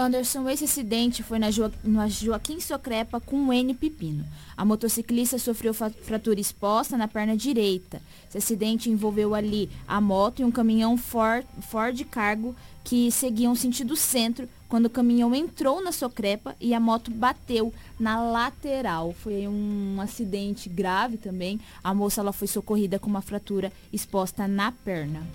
Anderson, 0.01 0.49
esse 0.49 0.65
acidente 0.65 1.23
foi 1.23 1.39
na, 1.39 1.51
jo 1.51 1.71
na 1.85 2.09
Joaquim 2.09 2.59
Socrepa 2.59 3.21
com 3.21 3.53
N 3.53 3.75
Pepino. 3.75 4.25
A 4.57 4.65
motociclista 4.65 5.39
sofreu 5.39 5.75
fratura 5.75 6.41
exposta 6.41 6.97
na 6.97 7.07
perna 7.07 7.37
direita. 7.37 8.01
Esse 8.27 8.39
acidente 8.39 8.89
envolveu 8.89 9.35
ali 9.35 9.69
a 9.87 10.01
moto 10.01 10.41
e 10.41 10.45
um 10.45 10.51
caminhão 10.51 10.97
Ford, 10.97 11.45
Ford 11.71 12.03
Cargo 12.05 12.57
que 12.83 13.11
seguiam 13.11 13.55
sentido 13.55 13.95
centro 13.95 14.49
quando 14.69 14.87
o 14.87 14.91
caminhão 14.91 15.35
entrou 15.35 15.83
na 15.83 15.93
Socrepa 15.93 16.57
e 16.61 16.73
a 16.73 16.81
moto 16.81 17.11
bateu 17.11 17.73
na 17.99 18.23
lateral. 18.23 19.15
Foi 19.23 19.47
um 19.47 20.01
acidente 20.01 20.69
grave 20.69 21.19
também. 21.19 21.61
A 21.85 21.93
moça 21.93 22.23
ela 22.23 22.33
foi 22.33 22.49
socorrida 22.49 22.99
com 22.99 23.11
uma 23.11 23.21
fratura 23.21 23.71
exposta 23.93 24.49
na 24.49 24.73
perna. 24.73 25.27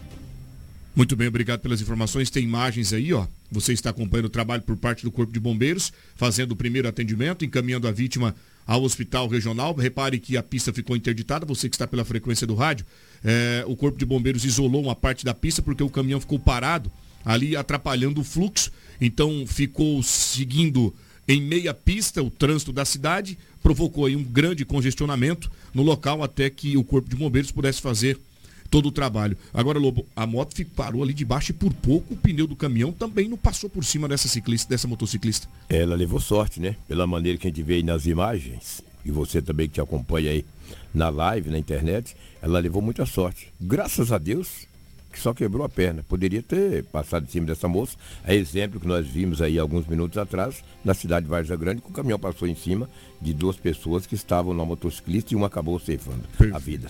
Muito 0.96 1.16
bem, 1.16 1.28
obrigado 1.28 1.60
pelas 1.60 1.82
informações. 1.82 2.30
Tem 2.30 2.44
imagens 2.44 2.94
aí, 2.94 3.14
ó. 3.14 3.28
Você 3.56 3.74
está 3.74 3.90
acompanhando 3.90 4.26
o 4.26 4.30
trabalho 4.30 4.62
por 4.62 4.76
parte 4.76 5.04
do 5.04 5.12
Corpo 5.12 5.32
de 5.32 5.40
Bombeiros, 5.40 5.92
fazendo 6.16 6.52
o 6.52 6.56
primeiro 6.56 6.88
atendimento, 6.88 7.46
encaminhando 7.46 7.88
a 7.88 7.92
vítima 7.92 8.36
ao 8.68 8.84
hospital 8.84 9.28
regional. 9.28 9.74
Repare 9.74 10.20
que 10.20 10.36
a 10.36 10.44
pista 10.44 10.74
ficou 10.74 10.96
interditada. 10.96 11.46
Você 11.46 11.70
que 11.70 11.76
está 11.76 11.88
pela 11.88 12.04
frequência 12.04 12.46
do 12.46 12.54
rádio, 12.54 12.86
é, 13.24 13.64
o 13.66 13.76
Corpo 13.76 13.98
de 13.98 14.06
Bombeiros 14.06 14.44
isolou 14.44 14.84
uma 14.84 14.96
parte 14.96 15.24
da 15.24 15.34
pista 15.34 15.62
porque 15.62 15.84
o 15.84 15.90
caminhão 15.90 16.20
ficou 16.20 16.38
parado 16.38 16.92
ali, 17.24 17.56
atrapalhando 17.56 18.22
o 18.22 18.24
fluxo. 18.24 18.72
Então 19.00 19.46
ficou 19.48 20.04
seguindo 20.04 20.94
em 21.28 21.42
meia 21.42 21.74
pista 21.74 22.22
o 22.22 22.30
trânsito 22.30 22.72
da 22.72 22.86
cidade, 22.86 23.38
provocou 23.64 24.06
aí 24.06 24.16
um 24.16 24.24
grande 24.24 24.64
congestionamento 24.64 25.50
no 25.74 25.82
local 25.82 26.22
até 26.22 26.50
que 26.50 26.78
o 26.78 26.84
Corpo 26.84 27.10
de 27.10 27.16
Bombeiros 27.16 27.52
pudesse 27.52 27.82
fazer 27.82 28.20
todo 28.70 28.88
o 28.88 28.92
trabalho. 28.92 29.38
Agora, 29.54 29.80
Lobo, 29.80 30.06
a 30.16 30.26
moto 30.26 30.56
parou 30.76 31.04
ali 31.04 31.14
debaixo 31.14 31.52
e 31.52 31.54
por 31.54 31.74
pouco 31.74 32.14
o 32.14 32.18
pneu 32.18 32.48
do 32.48 32.56
caminhão 32.56 32.92
também 32.92 33.28
não 33.28 33.38
passou 33.38 33.70
por 33.70 33.84
cima 33.84 34.08
dessa 34.08 34.28
ciclista, 34.28 34.70
dessa 34.70 34.88
motociclista. 34.88 35.48
Ela 35.70 35.96
levou 35.96 36.20
sorte, 36.20 36.60
né? 36.60 36.76
Pela 36.88 37.08
maneira 37.08 37.38
que 37.38 37.48
a 37.48 37.50
gente 37.50 37.64
vê 37.64 37.76
aí 37.76 37.84
nas 37.84 38.06
imagens, 38.06 38.82
e 39.04 39.12
você 39.12 39.42
também 39.42 39.68
que 39.68 39.76
te 39.76 39.82
acompanha 39.82 40.32
aí 40.32 40.46
na 40.94 41.10
live, 41.10 41.50
na 41.50 41.58
internet, 41.58 42.16
ela 42.42 42.60
levou 42.60 42.82
muita 42.82 43.06
sorte. 43.06 43.52
Graças 43.60 44.12
a 44.12 44.18
Deus, 44.18 44.68
que 45.12 45.20
só 45.20 45.34
quebrou 45.34 45.66
a 45.66 45.70
perna. 45.70 46.04
Poderia 46.04 46.44
ter 46.44 46.84
passado 46.86 47.26
em 47.26 47.30
cima 47.30 47.48
dessa 47.48 47.68
moça. 47.68 47.98
É 48.26 48.36
exemplo 48.36 48.80
que 48.80 48.88
nós 48.88 49.08
vimos 49.08 49.42
aí 49.42 49.58
alguns 49.58 49.88
minutos 49.88 50.18
atrás, 50.18 50.64
na 50.84 50.94
cidade 50.94 51.26
de 51.26 51.30
Vargas 51.30 51.58
Grande, 51.58 51.82
que 51.82 51.90
o 51.90 51.94
caminhão 51.94 52.20
passou 52.20 52.48
em 52.48 52.56
cima 52.56 52.90
de 53.22 53.34
duas 53.34 53.56
pessoas 53.56 54.06
que 54.06 54.16
estavam 54.16 54.54
na 54.54 54.66
motociclista 54.66 55.34
e 55.34 55.38
uma 55.38 55.48
acabou 55.48 55.80
ceifando 55.80 56.24
a 56.54 56.60
vida. 56.60 56.90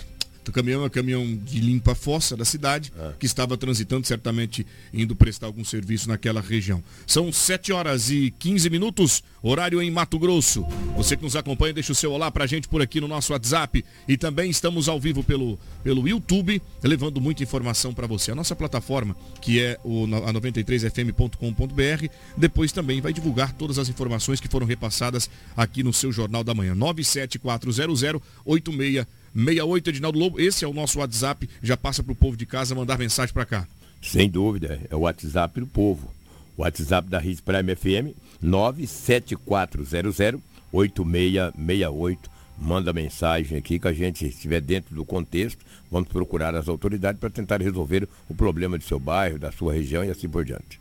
O 0.50 0.54
caminhão 0.54 0.86
é 0.86 0.90
caminhão 0.90 1.38
de 1.44 1.60
limpa 1.60 1.96
fossa 1.96 2.36
da 2.38 2.46
cidade, 2.46 2.92
ah. 2.98 3.14
que 3.20 3.26
estava 3.26 3.58
transitando, 3.58 4.06
certamente 4.06 4.66
indo 4.94 5.16
prestar 5.16 5.48
algum 5.48 5.64
serviço 5.64 6.08
naquela 6.08 6.42
região. 6.42 6.84
São 7.08 7.32
7 7.32 7.74
horas 7.74 8.10
e 8.10 8.34
15 8.40 8.70
minutos, 8.70 9.24
horário 9.42 9.82
em 9.82 9.90
Mato 9.90 10.20
Grosso. 10.20 10.66
Você 10.96 11.18
que 11.18 11.24
nos 11.24 11.36
acompanha, 11.36 11.74
deixa 11.74 11.92
o 11.92 11.96
seu 11.96 12.12
olá 12.12 12.32
pra 12.32 12.46
gente 12.46 12.68
por 12.68 12.82
aqui 12.82 13.02
no 13.02 13.08
nosso 13.08 13.34
WhatsApp. 13.34 13.84
E 14.08 14.18
também 14.18 14.50
estamos 14.50 14.88
ao 14.88 15.00
vivo 15.00 15.24
pelo, 15.24 15.60
pelo 15.84 16.08
YouTube, 16.08 16.62
levando 16.84 17.20
muita 17.20 17.44
informação 17.44 17.94
para 17.94 18.08
você. 18.08 18.32
A 18.32 18.36
nossa 18.36 18.56
plataforma, 18.56 19.16
que 19.42 19.60
é 19.60 19.80
o, 19.84 20.06
a 20.06 20.34
93fm.com.br, 20.34 22.08
depois 22.38 22.72
também 22.72 23.02
vai 23.02 23.14
divulgar 23.14 23.54
todas 23.54 23.80
as 23.80 23.90
informações 23.90 24.40
que 24.40 24.48
foram 24.48 24.66
repassadas 24.66 25.30
aqui 25.56 25.84
no 25.84 25.94
seu 25.94 26.12
Jornal 26.12 26.44
da 26.44 26.54
Manhã. 26.54 26.76
97400 26.76 28.22
86 28.46 29.06
68 29.36 29.90
Edinaldo 29.90 30.18
Lobo, 30.18 30.40
esse 30.40 30.64
é 30.64 30.68
o 30.68 30.74
nosso 30.74 31.00
WhatsApp, 31.00 31.50
já 31.62 31.76
passa 31.76 32.02
para 32.02 32.14
o 32.14 32.16
povo 32.16 32.38
de 32.38 32.46
casa 32.46 32.74
mandar 32.74 32.98
mensagem 32.98 33.34
para 33.34 33.46
cá. 33.46 33.68
Sem 34.02 34.30
dúvida, 34.30 34.80
é 34.90 34.96
o 34.96 35.00
WhatsApp 35.00 35.60
do 35.60 35.68
povo. 35.68 36.10
O 36.56 36.62
WhatsApp 36.62 37.10
da 37.10 37.20
Ritz 37.20 37.42
Prime 37.42 37.76
FM, 37.76 38.16
97400 38.42 40.40
8668. 40.72 42.30
Manda 42.58 42.94
mensagem 42.94 43.58
aqui 43.58 43.78
que 43.78 43.88
a 43.88 43.94
gente 43.94 44.26
estiver 44.26 44.62
dentro 44.62 44.96
do 44.96 45.04
contexto, 45.04 45.66
vamos 45.92 46.08
procurar 46.08 46.56
as 46.56 46.70
autoridades 46.70 47.20
para 47.20 47.30
tentar 47.30 47.62
resolver 47.62 48.08
o 48.30 48.34
problema 48.36 48.80
de 48.80 48.86
seu 48.86 48.98
bairro, 48.98 49.38
da 49.38 49.52
sua 49.52 49.74
região 49.74 50.06
e 50.06 50.10
assim 50.10 50.30
por 50.30 50.46
diante. 50.46 50.80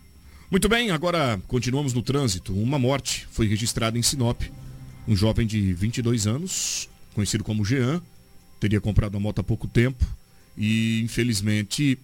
Muito 0.49 0.69
bem, 0.69 0.93
agora 0.93 1.41
continuamos 1.49 1.93
no 1.93 2.03
trânsito. 2.03 2.53
Uma 2.55 2.79
morte 2.79 3.27
foi 3.33 3.49
registrada 3.49 3.99
em 3.99 4.03
Sinop. 4.03 4.43
Um 5.09 5.17
jovem 5.17 5.47
de 5.47 5.73
22 5.73 6.29
anos, 6.29 6.89
conhecido 7.13 7.43
como 7.43 7.65
Jean, 7.65 8.01
teria 8.65 8.81
comprado 8.81 9.15
a 9.15 9.21
moto 9.21 9.41
há 9.41 9.45
pouco 9.45 9.69
tempo 9.69 10.07
e 10.57 11.03
infelizmente 11.03 11.99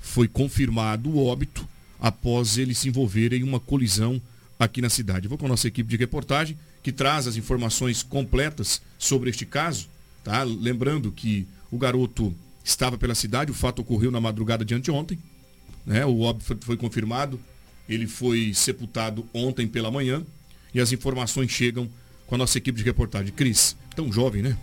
foi 0.00 0.26
confirmado 0.26 1.10
o 1.10 1.22
óbito 1.22 1.68
após 2.00 2.56
ele 2.56 2.74
se 2.74 2.88
envolver 2.88 3.34
em 3.34 3.42
uma 3.42 3.60
colisão 3.60 4.18
aqui 4.58 4.80
na 4.80 4.88
cidade. 4.88 5.28
vou 5.28 5.36
com 5.36 5.44
a 5.44 5.50
nossa 5.50 5.68
equipe 5.68 5.90
de 5.90 5.98
reportagem 5.98 6.56
que 6.82 6.90
traz 6.90 7.26
as 7.26 7.36
informações 7.36 8.02
completas 8.02 8.80
sobre 8.98 9.28
este 9.28 9.44
caso. 9.44 9.86
Tá? 10.24 10.42
Lembrando 10.42 11.12
que 11.12 11.46
o 11.70 11.76
garoto 11.76 12.34
estava 12.64 12.96
pela 12.96 13.14
cidade, 13.14 13.50
o 13.50 13.54
fato 13.54 13.82
ocorreu 13.82 14.10
na 14.10 14.20
madrugada 14.20 14.64
de 14.64 14.74
anteontem. 14.74 15.18
Né? 15.84 16.06
O 16.06 16.20
óbito 16.20 16.64
foi, 16.64 16.76
confirmado, 16.78 17.38
ele 17.86 18.06
foi 18.06 18.54
sepultado 18.54 19.26
ontem 19.34 19.68
pela 19.68 19.90
manhã 19.90 20.24
e 20.72 20.80
as 20.80 20.90
informações 20.90 21.50
chegam 21.50 21.86
com 22.26 22.34
a 22.34 22.38
nossa 22.38 22.56
equipe 22.56 22.78
de 22.78 22.84
reportagem. 22.84 23.30
Cris, 23.30 23.76
tão 23.94 24.10
jovem, 24.10 24.40
né? 24.40 24.56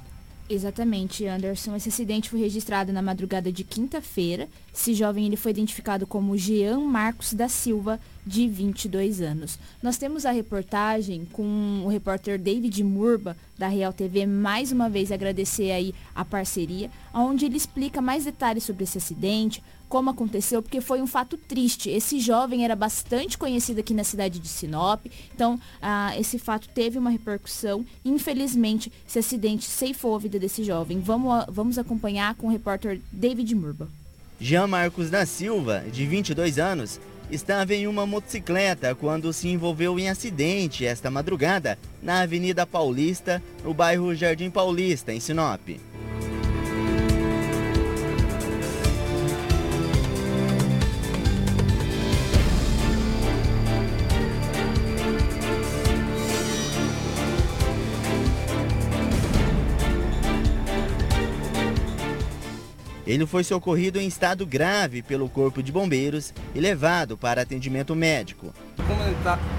Exatamente, 0.50 1.28
Anderson. 1.28 1.76
Esse 1.76 1.90
acidente 1.90 2.32
foi 2.32 2.40
registrado 2.40 2.92
na 2.92 3.04
madrugada 3.04 3.52
de 3.52 3.64
quinta-feira. 3.64 4.50
Esse 4.80 4.94
jovem 4.94 5.26
ele 5.26 5.36
foi 5.36 5.52
identificado 5.52 6.08
como 6.08 6.38
Jean 6.38 6.80
Marcos 6.80 7.34
da 7.34 7.50
Silva, 7.50 8.00
de 8.26 8.48
22 8.48 9.20
anos. 9.20 9.60
Nós 9.84 9.98
temos 9.98 10.26
a 10.26 10.32
reportagem 10.32 11.28
com 11.34 11.82
o 11.84 11.90
repórter 11.90 12.40
David 12.40 12.82
Murba, 12.82 13.36
da 13.58 13.68
Real 13.68 13.92
TV, 13.92 14.26
mais 14.26 14.72
uma 14.72 14.90
vez 14.90 15.12
agradecer 15.12 15.72
aí 15.72 15.94
a 16.16 16.24
parceria, 16.24 16.90
onde 17.14 17.46
ele 17.46 17.58
explica 17.58 18.02
mais 18.02 18.24
detalhes 18.24 18.64
sobre 18.64 18.86
esse 18.86 18.98
acidente, 18.98 19.62
como 19.90 20.12
aconteceu, 20.12 20.62
porque 20.62 20.80
foi 20.80 21.02
um 21.02 21.08
fato 21.08 21.36
triste. 21.36 21.90
Esse 21.90 22.18
jovem 22.18 22.64
era 22.64 22.76
bastante 22.76 23.38
conhecido 23.38 23.82
aqui 23.82 23.94
na 23.94 24.06
cidade 24.06 24.40
de 24.40 24.48
Sinop, 24.48 25.06
então 25.36 25.60
ah, 25.82 26.18
esse 26.18 26.40
fato 26.40 26.70
teve 26.70 26.98
uma 26.98 27.10
repercussão. 27.10 27.86
Infelizmente, 28.06 28.90
esse 29.06 29.20
acidente 29.20 29.66
ceifou 29.66 30.16
a 30.16 30.20
vida 30.20 30.40
desse 30.40 30.64
jovem. 30.64 31.02
Vamos, 31.02 31.46
vamos 31.50 31.78
acompanhar 31.78 32.34
com 32.36 32.48
o 32.48 32.50
repórter 32.50 33.02
David 33.12 33.54
Murba. 33.54 34.00
Jean 34.40 34.68
Marcos 34.68 35.10
da 35.10 35.26
Silva, 35.26 35.84
de 35.92 36.06
22 36.06 36.58
anos, 36.60 37.00
estava 37.30 37.74
em 37.76 37.88
uma 37.88 38.06
motocicleta 38.06 38.96
quando 38.96 39.34
se 39.34 39.50
envolveu 39.50 40.00
em 40.00 40.10
acidente 40.10 40.86
esta 40.86 41.12
madrugada 41.12 41.78
na 42.02 42.22
Avenida 42.22 42.66
Paulista, 42.66 43.44
no 43.64 43.74
bairro 43.74 44.16
Jardim 44.16 44.50
Paulista, 44.50 45.14
em 45.14 45.20
Sinop. 45.20 45.78
Ele 63.10 63.26
foi 63.26 63.44
socorrido 63.44 64.00
em 64.00 64.06
estado 64.06 64.46
grave 64.46 65.02
pelo 65.02 65.28
Corpo 65.28 65.64
de 65.64 65.72
Bombeiros 65.72 66.32
e 66.54 66.60
levado 66.60 67.18
para 67.18 67.42
atendimento 67.42 67.96
médico. 67.96 68.54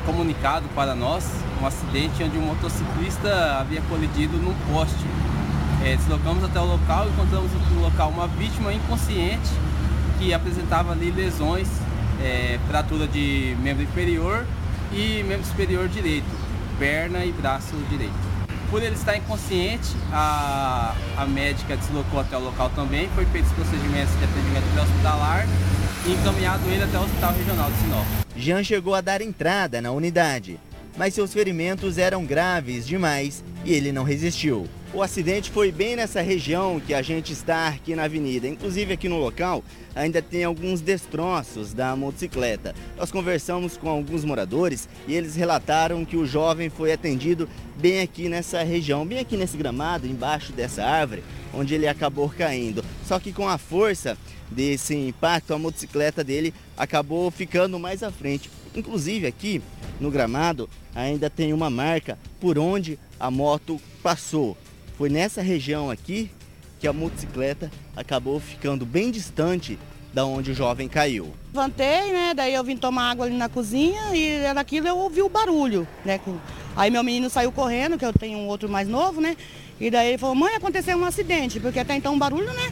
Comunicado 0.07 0.69
para 0.69 0.95
nós 0.95 1.25
um 1.61 1.67
acidente 1.67 2.23
onde 2.23 2.39
um 2.39 2.43
motociclista 2.43 3.59
havia 3.59 3.83
colidido 3.83 4.37
num 4.37 4.55
poste. 4.73 5.05
É, 5.85 5.97
deslocamos 5.97 6.45
até 6.45 6.61
o 6.61 6.65
local 6.65 7.09
e 7.09 7.11
encontramos 7.11 7.51
no 7.73 7.81
local 7.81 8.11
uma 8.11 8.29
vítima 8.29 8.73
inconsciente 8.73 9.51
que 10.21 10.33
apresentava 10.33 10.93
ali 10.93 11.11
lesões, 11.11 11.67
é, 12.23 12.57
fratura 12.69 13.09
de 13.09 13.57
membro 13.61 13.83
inferior 13.83 14.47
e 14.93 15.25
membro 15.25 15.45
superior 15.45 15.89
direito, 15.89 16.31
perna 16.79 17.25
e 17.25 17.33
braço 17.33 17.75
direito. 17.91 18.40
Por 18.71 18.81
ele 18.85 18.95
estar 18.95 19.17
inconsciente, 19.17 19.97
a, 20.13 20.95
a 21.17 21.27
médica 21.27 21.77
deslocou 21.77 22.21
até 22.21 22.37
o 22.37 22.41
local 22.41 22.71
também, 22.71 23.09
foi 23.17 23.27
feito 23.27 23.47
os 23.47 23.53
procedimentos 23.53 24.17
de 24.17 24.25
atendimento 24.25 24.81
hospitalar 24.81 25.45
e 26.07 26.13
encaminhado 26.13 26.63
ele 26.69 26.85
até 26.85 26.97
o 26.97 27.03
Hospital 27.03 27.35
Regional 27.35 27.69
de 27.69 27.77
Sinop. 27.79 28.07
Jean 28.37 28.63
chegou 28.63 28.95
a 28.95 29.01
dar 29.01 29.21
entrada 29.21 29.83
na 29.83 29.91
unidade, 29.91 30.61
mas 30.97 31.15
seus 31.15 31.33
ferimentos 31.33 31.99
eram 31.99 32.25
graves 32.25 32.87
demais 32.87 33.43
e 33.65 33.73
ele 33.73 33.91
não 33.91 34.05
resistiu. 34.05 34.69
O 34.93 35.05
acidente 35.05 35.53
foi 35.53 35.71
bem 35.71 35.95
nessa 35.95 36.21
região 36.21 36.81
que 36.81 36.93
a 36.93 37.01
gente 37.01 37.33
está 37.33 37.69
aqui 37.69 37.95
na 37.95 38.05
avenida. 38.05 38.49
Inclusive 38.49 38.95
aqui 38.95 39.09
no 39.09 39.19
local 39.19 39.63
ainda 39.95 40.21
tem 40.21 40.43
alguns 40.43 40.81
destroços 40.81 41.73
da 41.73 41.95
motocicleta. 41.95 42.75
Nós 42.97 43.13
conversamos 43.13 43.77
com 43.77 43.89
alguns 43.89 44.25
moradores 44.25 44.89
e 45.07 45.15
eles 45.15 45.37
relataram 45.37 46.05
que 46.05 46.17
o 46.17 46.27
jovem 46.27 46.69
foi 46.69 46.93
atendido 46.93 47.49
bem 47.77 48.01
aqui 48.01 48.29
nessa 48.29 48.65
região, 48.65 49.07
bem 49.07 49.21
aqui 49.21 49.37
nesse 49.37 49.57
gramado, 49.57 50.09
embaixo 50.09 50.53
dessa 50.53 50.85
árvore, 50.85 51.23
onde 51.55 51.73
ele 51.73 51.87
acabou 51.87 52.29
caindo. 52.29 52.85
Só 53.07 53.21
que 53.21 53.33
com 53.33 53.49
a 53.49 53.59
força 53.59 54.19
desse 54.51 54.97
impacto, 54.97 55.55
a 55.55 55.59
motocicleta 55.59 56.25
dele 56.25 56.53
acabou 56.77 57.31
ficando 57.31 57.79
mais 57.79 58.03
à 58.03 58.11
frente. 58.11 58.51
Inclusive 58.75 59.29
aqui 59.29 59.63
no 60.01 60.11
gramado 60.11 60.69
ainda 60.93 61.31
tem 61.31 61.53
uma 61.53 61.71
marca 61.71 62.19
por 62.41 62.59
onde 62.59 62.99
a 63.21 63.31
moto 63.31 63.81
passou. 64.03 64.57
Foi 65.01 65.09
nessa 65.09 65.41
região 65.41 65.89
aqui 65.89 66.31
que 66.79 66.87
a 66.87 66.93
motocicleta 66.93 67.73
acabou 67.97 68.39
ficando 68.39 68.85
bem 68.85 69.11
distante 69.11 69.79
da 70.13 70.27
onde 70.27 70.51
o 70.51 70.55
jovem 70.55 70.91
caiu. 70.91 71.33
Levantei, 71.55 72.13
né? 72.13 72.35
Daí 72.37 72.53
eu 72.53 72.63
vim 72.63 72.77
tomar 72.77 73.11
água 73.11 73.25
ali 73.25 73.35
na 73.35 73.49
cozinha 73.49 74.15
e 74.15 74.53
naquilo 74.53 74.89
eu 74.89 74.99
ouvi 74.99 75.23
o 75.23 75.29
barulho, 75.31 75.89
né? 76.05 76.21
Aí 76.77 76.91
meu 76.91 77.03
menino 77.03 77.31
saiu 77.31 77.51
correndo, 77.51 77.97
que 77.97 78.05
eu 78.05 78.13
tenho 78.13 78.41
um 78.41 78.47
outro 78.47 78.69
mais 78.69 78.87
novo, 78.87 79.23
né? 79.23 79.39
E 79.81 79.91
daí 79.91 80.09
ele 80.09 80.19
falou, 80.19 80.35
mãe, 80.35 80.55
aconteceu 80.57 80.99
um 80.99 81.05
acidente, 81.07 81.59
porque 81.59 81.79
até 81.79 81.97
então 81.97 82.13
um 82.13 82.19
barulho, 82.19 82.53
né? 82.53 82.71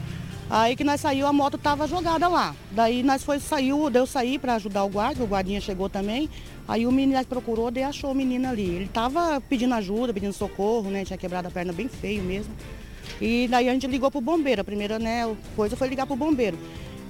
Aí 0.51 0.77
que 0.77 0.85
nós 0.85 1.01
saiu, 1.01 1.27
a 1.27 1.33
moto 1.33 1.57
tava 1.57 1.88
jogada 1.88 2.29
lá. 2.29 2.55
Daí 2.71 3.03
nós 3.03 3.25
foi, 3.25 3.41
saiu, 3.41 3.88
deu 3.88 4.07
sair 4.07 4.38
para 4.38 4.57
ajudar 4.57 4.85
o 4.85 4.88
guarda, 4.91 5.25
o 5.25 5.27
guardinha 5.27 5.62
chegou 5.62 5.88
também. 5.88 6.29
Aí 6.68 6.87
o 6.87 6.92
menino 6.92 7.24
procurou 7.24 7.72
e 7.74 7.83
achou 7.83 8.12
o 8.12 8.14
menino 8.14 8.46
ali. 8.46 8.68
Ele 8.68 8.85
estava 8.85 9.40
pedindo 9.40 9.72
ajuda, 9.74 10.12
pedindo 10.12 10.35
socorro, 10.35 10.90
né? 10.90 11.02
Tinha 11.02 11.16
quebrado 11.16 11.48
a 11.48 11.50
perna 11.50 11.72
bem 11.72 11.88
feio 11.88 12.22
mesmo. 12.22 12.54
E 13.22 13.48
daí 13.48 13.70
a 13.70 13.72
gente 13.72 13.87
ligou 13.87 14.11
pro 14.11 14.20
bombeiro. 14.20 14.61
A 14.61 14.64
primeira 14.64 14.98
né, 14.98 15.35
coisa 15.57 15.74
foi 15.76 15.88
ligar 15.88 16.07
pro 16.07 16.14
bombeiro. 16.14 16.59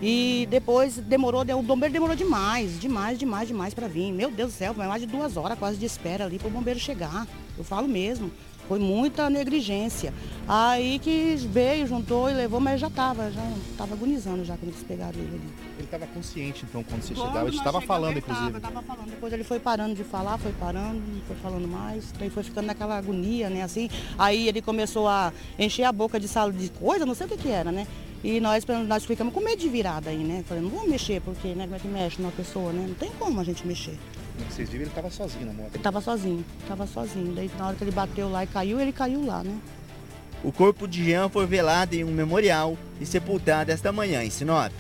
E 0.01 0.47
depois 0.49 0.97
demorou, 0.99 1.43
o 1.43 1.63
bombeiro 1.63 1.93
demorou 1.93 2.15
demais, 2.15 2.79
demais, 2.79 3.19
demais, 3.19 3.49
demais 3.49 3.75
para 3.75 3.89
vir. 3.89 4.13
Meu 4.13 4.31
Deus 4.31 4.53
do 4.53 4.57
céu, 4.57 4.73
mais 4.75 5.03
de 5.03 5.09
duas 5.09 5.37
horas 5.37 5.59
quase 5.59 5.77
de 5.77 5.87
espera 5.87 6.25
ali 6.25 6.39
para 6.39 6.47
o 6.47 6.53
bombeiro 6.53 6.79
chegar. 6.79 7.27
Eu 7.57 7.65
falo 7.65 7.89
mesmo. 7.89 8.31
Foi 8.69 8.79
muita 8.79 9.31
negligência. 9.31 10.13
Aí 10.47 10.99
que 10.99 11.37
veio, 11.51 11.87
juntou 11.87 12.31
e 12.31 12.35
levou, 12.35 12.61
mas 12.61 12.79
já 12.81 12.89
estava, 12.89 13.31
já 13.31 13.43
estava 13.71 13.95
agonizando 13.95 14.45
já 14.45 14.57
quando 14.57 14.71
eles 14.71 14.83
pegaram 14.83 15.19
ele 15.19 15.29
ali. 15.29 15.53
Ele 15.79 15.85
estava 15.85 16.07
consciente 16.07 16.67
então 16.69 16.85
quando 16.85 17.03
você 17.03 17.15
chegava, 17.15 17.49
ele 17.49 17.57
estava 17.57 17.81
falando 17.81 18.19
inclusive. 18.19 18.57
Estava 18.57 18.83
falando, 18.83 19.09
depois 19.09 19.33
ele 19.33 19.45
foi 19.45 19.59
parando 19.59 19.95
de 19.95 20.05
falar, 20.05 20.37
foi 20.39 20.53
parando, 20.53 21.03
foi 21.27 21.37
falando 21.37 21.67
mais, 21.67 22.13
daí 22.19 22.29
foi 22.29 22.43
ficando 22.43 22.67
naquela 22.67 22.99
agonia, 22.99 23.49
né, 23.49 23.63
assim. 23.63 23.89
Aí 24.19 24.49
ele 24.49 24.61
começou 24.61 25.09
a 25.09 25.33
encher 25.59 25.85
a 25.85 25.93
boca 25.93 26.21
de 26.21 26.29
sala 26.29 26.53
de 26.53 26.69
coisa, 26.71 27.07
não 27.07 27.15
sei 27.15 27.27
o 27.27 27.31
que 27.31 27.39
que 27.39 27.49
era, 27.49 27.73
né. 27.73 27.87
E 28.23 28.41
nós, 28.41 28.65
nós 28.87 29.05
ficamos 29.05 29.33
com 29.33 29.41
medo 29.41 29.61
de 29.61 29.69
virada 29.69 30.11
aí, 30.11 30.19
né? 30.19 30.45
Falei, 30.47 30.63
não 30.63 30.71
vamos 30.71 30.89
mexer, 30.89 31.21
porque 31.21 31.49
né, 31.49 31.65
como 31.65 31.77
é 31.77 31.79
que 31.79 31.89
mexe 31.89 32.21
numa 32.21 32.33
pessoa, 32.33 32.73
né? 32.73 32.85
Não 32.89 32.95
tem 32.95 33.11
como 33.19 33.41
a 33.41 33.45
gente 33.45 33.67
mexer. 33.67 33.97
Vocês 34.51 34.69
viram, 34.69 34.83
ele 34.83 34.91
estava 34.91 35.11
sozinho 35.11 35.47
na 35.47 35.53
moto? 35.53 35.69
Ele 35.69 35.77
estava 35.77 36.01
sozinho, 36.01 36.45
estava 36.61 36.87
sozinho. 36.87 37.35
Daí 37.35 37.51
na 37.59 37.69
hora 37.69 37.77
que 37.77 37.85
ele 37.85 37.91
bateu 37.91 38.29
lá 38.31 38.45
e 38.45 38.47
caiu, 38.47 38.81
ele 38.81 38.93
caiu 38.93 39.25
lá, 39.25 39.43
né? 39.43 39.59
O 40.43 40.53
corpo 40.53 40.87
de 40.87 41.05
Jean 41.05 41.29
foi 41.29 41.47
velado 41.47 41.95
em 41.95 42.05
um 42.05 42.13
memorial 42.13 42.79
e 43.01 43.07
sepultado 43.07 43.73
esta 43.73 43.91
manhã 43.91 44.23
em 44.23 44.31
Sinop. 44.31 44.73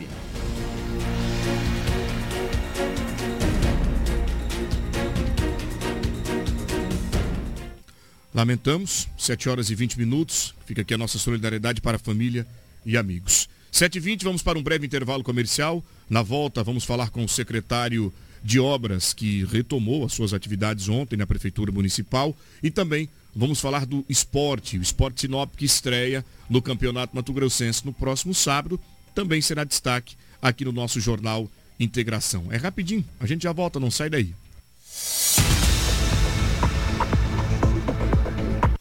Lamentamos, 8.32 9.08
7 9.18 9.48
horas 9.48 9.68
e 9.68 9.74
20 9.74 9.98
minutos. 9.98 10.54
Fica 10.64 10.82
aqui 10.82 10.94
a 10.94 10.98
nossa 10.98 11.18
solidariedade 11.18 11.80
para 11.80 11.96
a 11.96 11.98
família 11.98 12.46
e 12.86 12.96
amigos. 12.96 13.48
7h20, 13.72 14.22
vamos 14.22 14.42
para 14.42 14.58
um 14.58 14.62
breve 14.62 14.86
intervalo 14.86 15.24
comercial. 15.24 15.84
Na 16.08 16.22
volta, 16.22 16.62
vamos 16.62 16.84
falar 16.84 17.10
com 17.10 17.24
o 17.24 17.28
secretário 17.28 18.12
de 18.42 18.58
obras 18.60 19.12
que 19.12 19.44
retomou 19.44 20.04
as 20.04 20.12
suas 20.12 20.32
atividades 20.32 20.88
ontem 20.88 21.16
na 21.16 21.26
Prefeitura 21.26 21.72
Municipal 21.72 22.36
e 22.62 22.70
também 22.70 23.08
vamos 23.34 23.60
falar 23.60 23.86
do 23.86 24.04
esporte, 24.08 24.78
o 24.78 24.82
Esporte 24.82 25.20
Sinop 25.22 25.54
que 25.56 25.64
estreia 25.64 26.24
no 26.48 26.62
Campeonato 26.62 27.14
Mato 27.14 27.32
Grossense 27.32 27.84
no 27.84 27.92
próximo 27.92 28.34
sábado, 28.34 28.80
também 29.14 29.40
será 29.40 29.64
destaque 29.64 30.16
aqui 30.40 30.64
no 30.64 30.72
nosso 30.72 31.00
jornal 31.00 31.48
Integração. 31.80 32.46
É 32.50 32.56
rapidinho, 32.56 33.04
a 33.20 33.26
gente 33.26 33.42
já 33.42 33.52
volta, 33.52 33.78
não 33.78 33.90
sai 33.90 34.10
daí. 34.10 34.34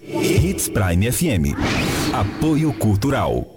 Hits 0.09 0.67
Prime 0.69 1.11
FM. 1.11 1.55
Apoio 2.13 2.73
Cultural. 2.73 3.56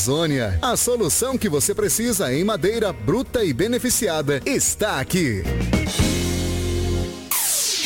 Amazônia. 0.01 0.57
A 0.63 0.75
solução 0.75 1.37
que 1.37 1.47
você 1.47 1.75
precisa 1.75 2.33
em 2.33 2.43
madeira 2.43 2.91
bruta 2.91 3.43
e 3.43 3.53
beneficiada 3.53 4.41
está 4.47 4.99
aqui. 4.99 5.43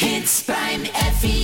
Hits 0.02 0.44
Prime 0.44 0.88
FM 0.88 1.35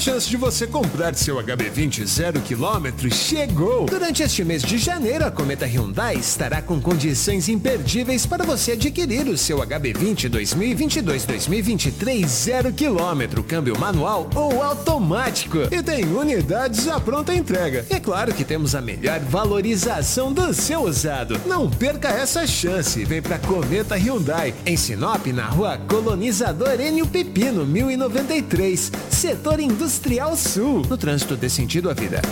chance 0.00 0.30
de 0.30 0.36
você 0.38 0.66
comprar 0.66 1.14
seu 1.14 1.36
HB20 1.36 2.06
zero 2.06 2.40
quilômetro 2.40 3.12
chegou! 3.12 3.84
Durante 3.84 4.22
este 4.22 4.42
mês 4.42 4.62
de 4.62 4.78
janeiro, 4.78 5.26
a 5.26 5.30
Cometa 5.30 5.66
Hyundai 5.66 6.16
estará 6.16 6.62
com 6.62 6.80
condições 6.80 7.50
imperdíveis 7.50 8.24
para 8.24 8.42
você 8.42 8.72
adquirir 8.72 9.28
o 9.28 9.36
seu 9.36 9.58
HB20 9.58 10.30
2022-2023 10.30 12.26
zero 12.26 12.72
quilômetro, 12.72 13.44
câmbio 13.44 13.78
manual 13.78 14.30
ou 14.34 14.62
automático. 14.62 15.58
E 15.70 15.82
tem 15.82 16.06
unidades 16.06 16.88
à 16.88 16.98
pronta 16.98 17.34
entrega. 17.34 17.84
É 17.90 18.00
claro 18.00 18.32
que 18.32 18.42
temos 18.42 18.74
a 18.74 18.80
melhor 18.80 19.20
valorização 19.20 20.32
do 20.32 20.54
seu 20.54 20.80
usado. 20.84 21.38
Não 21.44 21.68
perca 21.68 22.08
essa 22.08 22.46
chance. 22.46 23.04
Vem 23.04 23.20
para 23.20 23.38
Cometa 23.38 23.96
Hyundai, 23.96 24.54
em 24.64 24.78
Sinop, 24.78 25.26
na 25.26 25.44
rua 25.44 25.76
Colonizador 25.76 26.80
Enio 26.80 27.06
Pepino, 27.06 27.66
1093, 27.66 28.90
setor 29.10 29.60
industrial 29.60 29.89
Industrial 29.90 30.36
Sul. 30.36 30.86
No 30.88 30.96
trânsito 30.96 31.36
dê 31.36 31.48
sentido 31.48 31.90
à 31.90 31.92
vida. 31.92 32.22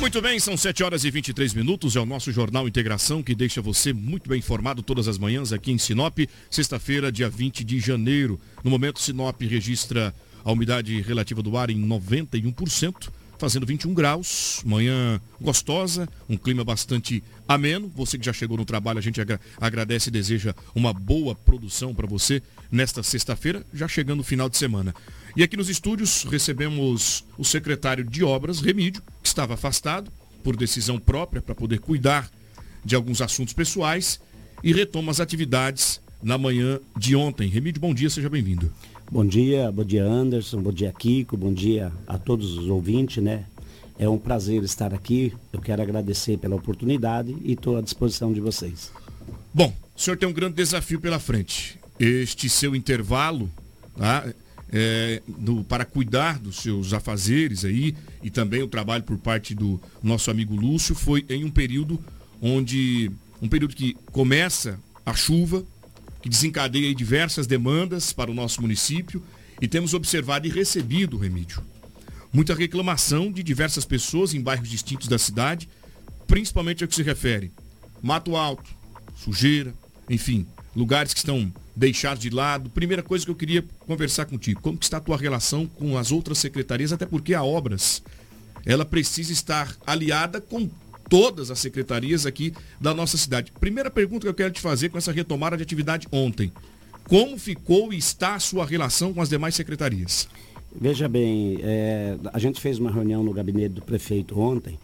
Muito 0.00 0.22
bem, 0.22 0.40
são 0.40 0.56
7 0.56 0.82
horas 0.82 1.04
e 1.04 1.10
23 1.10 1.52
minutos. 1.52 1.94
É 1.94 2.00
o 2.00 2.06
nosso 2.06 2.32
Jornal 2.32 2.66
Integração 2.66 3.22
que 3.22 3.34
deixa 3.34 3.60
você 3.60 3.92
muito 3.92 4.30
bem 4.30 4.38
informado 4.38 4.82
todas 4.82 5.06
as 5.06 5.18
manhãs 5.18 5.52
aqui 5.52 5.70
em 5.70 5.76
Sinop. 5.76 6.20
Sexta-feira, 6.50 7.12
dia 7.12 7.28
20 7.28 7.62
de 7.62 7.78
janeiro. 7.78 8.40
No 8.64 8.70
momento, 8.70 8.98
Sinop 8.98 9.38
registra 9.42 10.14
a 10.42 10.50
umidade 10.50 11.02
relativa 11.02 11.42
do 11.42 11.54
ar 11.54 11.68
em 11.68 11.86
91%, 11.86 13.10
fazendo 13.38 13.66
21 13.66 13.92
graus. 13.92 14.62
Manhã 14.64 15.20
gostosa, 15.38 16.08
um 16.26 16.36
clima 16.36 16.64
bastante 16.64 17.22
ameno. 17.46 17.92
Você 17.94 18.18
que 18.18 18.24
já 18.24 18.32
chegou 18.32 18.56
no 18.56 18.64
trabalho, 18.64 18.98
a 18.98 19.02
gente 19.02 19.20
agra 19.20 19.38
agradece 19.60 20.08
e 20.08 20.12
deseja 20.12 20.54
uma 20.74 20.94
boa 20.94 21.34
produção 21.34 21.94
para 21.94 22.06
você 22.06 22.42
nesta 22.72 23.02
sexta-feira, 23.02 23.66
já 23.72 23.86
chegando 23.86 24.20
o 24.20 24.24
final 24.24 24.48
de 24.48 24.56
semana. 24.56 24.94
E 25.36 25.42
aqui 25.42 25.56
nos 25.56 25.68
estúdios 25.68 26.24
recebemos 26.24 27.24
o 27.38 27.44
secretário 27.44 28.02
de 28.02 28.24
Obras, 28.24 28.60
Remídio, 28.60 29.02
estava 29.30 29.54
afastado 29.54 30.10
por 30.42 30.56
decisão 30.56 30.98
própria 30.98 31.40
para 31.40 31.54
poder 31.54 31.78
cuidar 31.78 32.30
de 32.84 32.94
alguns 32.94 33.20
assuntos 33.20 33.54
pessoais 33.54 34.20
e 34.62 34.72
retoma 34.72 35.10
as 35.10 35.20
atividades 35.20 36.00
na 36.22 36.36
manhã 36.36 36.78
de 36.96 37.16
ontem. 37.16 37.48
Remídio, 37.48 37.80
bom 37.80 37.94
dia, 37.94 38.10
seja 38.10 38.28
bem-vindo. 38.28 38.72
Bom 39.10 39.24
dia, 39.26 39.72
bom 39.72 39.84
dia 39.84 40.04
Anderson, 40.04 40.62
bom 40.62 40.72
dia 40.72 40.92
Kiko, 40.92 41.36
bom 41.36 41.52
dia 41.52 41.92
a 42.06 42.16
todos 42.16 42.56
os 42.56 42.68
ouvintes, 42.68 43.22
né? 43.22 43.44
É 43.98 44.08
um 44.08 44.18
prazer 44.18 44.62
estar 44.62 44.94
aqui. 44.94 45.32
Eu 45.52 45.60
quero 45.60 45.82
agradecer 45.82 46.38
pela 46.38 46.56
oportunidade 46.56 47.36
e 47.42 47.52
estou 47.52 47.76
à 47.76 47.82
disposição 47.82 48.32
de 48.32 48.40
vocês. 48.40 48.90
Bom, 49.52 49.74
o 49.94 50.00
senhor 50.00 50.16
tem 50.16 50.28
um 50.28 50.32
grande 50.32 50.54
desafio 50.54 51.00
pela 51.00 51.18
frente. 51.18 51.78
Este 51.98 52.48
seu 52.48 52.74
intervalo, 52.74 53.50
tá? 53.96 54.32
É, 54.72 55.22
para 55.68 55.84
cuidar 55.84 56.38
dos 56.38 56.56
seus 56.56 56.92
afazeres 56.92 57.64
aí 57.64 57.94
e 58.22 58.30
também 58.30 58.62
o 58.62 58.68
trabalho 58.68 59.02
por 59.02 59.18
parte 59.18 59.54
do 59.54 59.80
nosso 60.02 60.30
amigo 60.30 60.54
Lúcio 60.54 60.94
foi 60.94 61.24
em 61.28 61.44
um 61.44 61.50
período 61.50 62.02
onde 62.40 63.10
um 63.42 63.48
período 63.48 63.74
que 63.74 63.94
começa 64.12 64.78
a 65.04 65.14
chuva, 65.14 65.64
que 66.22 66.28
desencadeia 66.28 66.94
diversas 66.94 67.46
demandas 67.46 68.12
para 68.12 68.30
o 68.30 68.34
nosso 68.34 68.60
município 68.60 69.22
e 69.60 69.66
temos 69.66 69.94
observado 69.94 70.46
e 70.46 70.50
recebido, 70.50 71.18
Remídio, 71.18 71.62
muita 72.32 72.54
reclamação 72.54 73.32
de 73.32 73.42
diversas 73.42 73.84
pessoas 73.84 74.34
em 74.34 74.40
bairros 74.40 74.68
distintos 74.68 75.08
da 75.08 75.18
cidade, 75.18 75.68
principalmente 76.26 76.84
ao 76.84 76.88
que 76.88 76.94
se 76.94 77.02
refere 77.02 77.50
mato 78.02 78.36
alto, 78.36 78.70
sujeira, 79.16 79.74
enfim, 80.08 80.46
lugares 80.74 81.12
que 81.12 81.18
estão 81.18 81.52
deixados 81.80 82.22
de 82.22 82.28
lado. 82.28 82.68
Primeira 82.68 83.02
coisa 83.02 83.24
que 83.24 83.30
eu 83.30 83.34
queria 83.34 83.64
conversar 83.80 84.26
contigo, 84.26 84.60
como 84.60 84.78
está 84.80 84.98
a 84.98 85.00
tua 85.00 85.16
relação 85.16 85.66
com 85.66 85.96
as 85.96 86.12
outras 86.12 86.36
secretarias, 86.36 86.92
até 86.92 87.06
porque 87.06 87.32
a 87.32 87.42
Obras, 87.42 88.02
ela 88.66 88.84
precisa 88.84 89.32
estar 89.32 89.74
aliada 89.86 90.42
com 90.42 90.68
todas 91.08 91.50
as 91.50 91.58
secretarias 91.58 92.26
aqui 92.26 92.52
da 92.78 92.92
nossa 92.92 93.16
cidade. 93.16 93.50
Primeira 93.58 93.90
pergunta 93.90 94.20
que 94.20 94.28
eu 94.28 94.34
quero 94.34 94.52
te 94.52 94.60
fazer 94.60 94.90
com 94.90 94.98
essa 94.98 95.10
retomada 95.10 95.56
de 95.56 95.62
atividade 95.62 96.06
ontem. 96.12 96.52
Como 97.08 97.38
ficou 97.38 97.92
e 97.94 97.96
está 97.96 98.34
a 98.34 98.38
sua 98.38 98.66
relação 98.66 99.14
com 99.14 99.22
as 99.22 99.30
demais 99.30 99.54
secretarias? 99.54 100.28
Veja 100.78 101.08
bem, 101.08 101.58
é, 101.62 102.16
a 102.32 102.38
gente 102.38 102.60
fez 102.60 102.78
uma 102.78 102.92
reunião 102.92 103.24
no 103.24 103.32
gabinete 103.32 103.74
do 103.74 103.82
prefeito 103.82 104.38
ontem. 104.38 104.78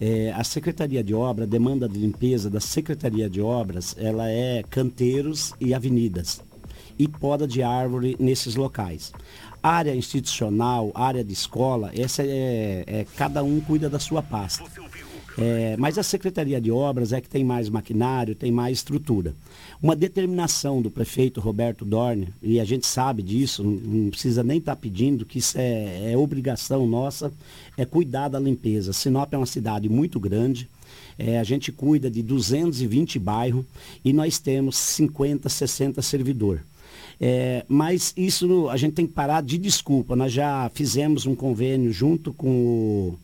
É, 0.00 0.32
a 0.32 0.44
Secretaria 0.44 1.02
de 1.02 1.12
Obra, 1.14 1.46
demanda 1.46 1.88
de 1.88 1.98
limpeza 1.98 2.48
da 2.48 2.60
Secretaria 2.60 3.28
de 3.28 3.40
Obras, 3.40 3.96
ela 3.98 4.28
é 4.28 4.62
canteiros 4.62 5.52
e 5.60 5.74
avenidas 5.74 6.40
e 6.98 7.06
poda 7.06 7.46
de 7.46 7.62
árvore 7.62 8.16
nesses 8.18 8.54
locais. 8.56 9.12
Área 9.62 9.94
institucional, 9.94 10.92
área 10.94 11.24
de 11.24 11.32
escola, 11.32 11.90
essa 11.96 12.22
é, 12.22 12.84
é 12.86 13.06
cada 13.16 13.42
um 13.42 13.60
cuida 13.60 13.88
da 13.88 13.98
sua 13.98 14.22
pasta. 14.22 14.64
É, 15.40 15.76
mas 15.76 15.96
a 15.96 16.02
Secretaria 16.02 16.60
de 16.60 16.70
Obras 16.70 17.12
é 17.12 17.20
que 17.20 17.28
tem 17.28 17.44
mais 17.44 17.68
maquinário, 17.68 18.34
tem 18.34 18.50
mais 18.50 18.78
estrutura. 18.78 19.34
Uma 19.80 19.94
determinação 19.94 20.82
do 20.82 20.90
prefeito 20.90 21.40
Roberto 21.40 21.84
Dorne, 21.84 22.28
e 22.42 22.58
a 22.58 22.64
gente 22.64 22.86
sabe 22.86 23.22
disso, 23.22 23.62
não, 23.62 24.10
precisa 24.10 24.42
nem 24.42 24.58
estar 24.58 24.74
tá 24.74 24.80
pedindo, 24.80 25.24
que 25.24 25.38
isso 25.38 25.56
é, 25.56 26.12
é 26.12 26.16
obrigação 26.16 26.86
nossa, 26.88 27.32
é 27.76 27.84
cuidar 27.84 28.28
da 28.28 28.40
limpeza. 28.40 28.92
Sinop 28.92 29.32
é 29.32 29.36
uma 29.36 29.46
cidade 29.46 29.88
muito 29.88 30.18
grande, 30.18 30.68
é, 31.16 31.38
a 31.38 31.44
gente 31.44 31.70
cuida 31.70 32.10
de 32.10 32.22
220 32.22 33.18
bairros 33.18 33.64
e 34.04 34.12
nós 34.12 34.38
temos 34.40 34.76
50, 34.76 35.48
60 35.48 36.02
servidores. 36.02 36.62
É, 37.20 37.64
mas 37.68 38.12
isso 38.16 38.68
a 38.68 38.76
gente 38.76 38.94
tem 38.94 39.06
que 39.06 39.12
parar 39.12 39.42
de 39.42 39.58
desculpa. 39.58 40.14
Nós 40.14 40.32
já 40.32 40.70
fizemos 40.74 41.26
um 41.26 41.34
convênio 41.34 41.92
junto 41.92 42.32
com 42.32 42.48
o 42.48 43.18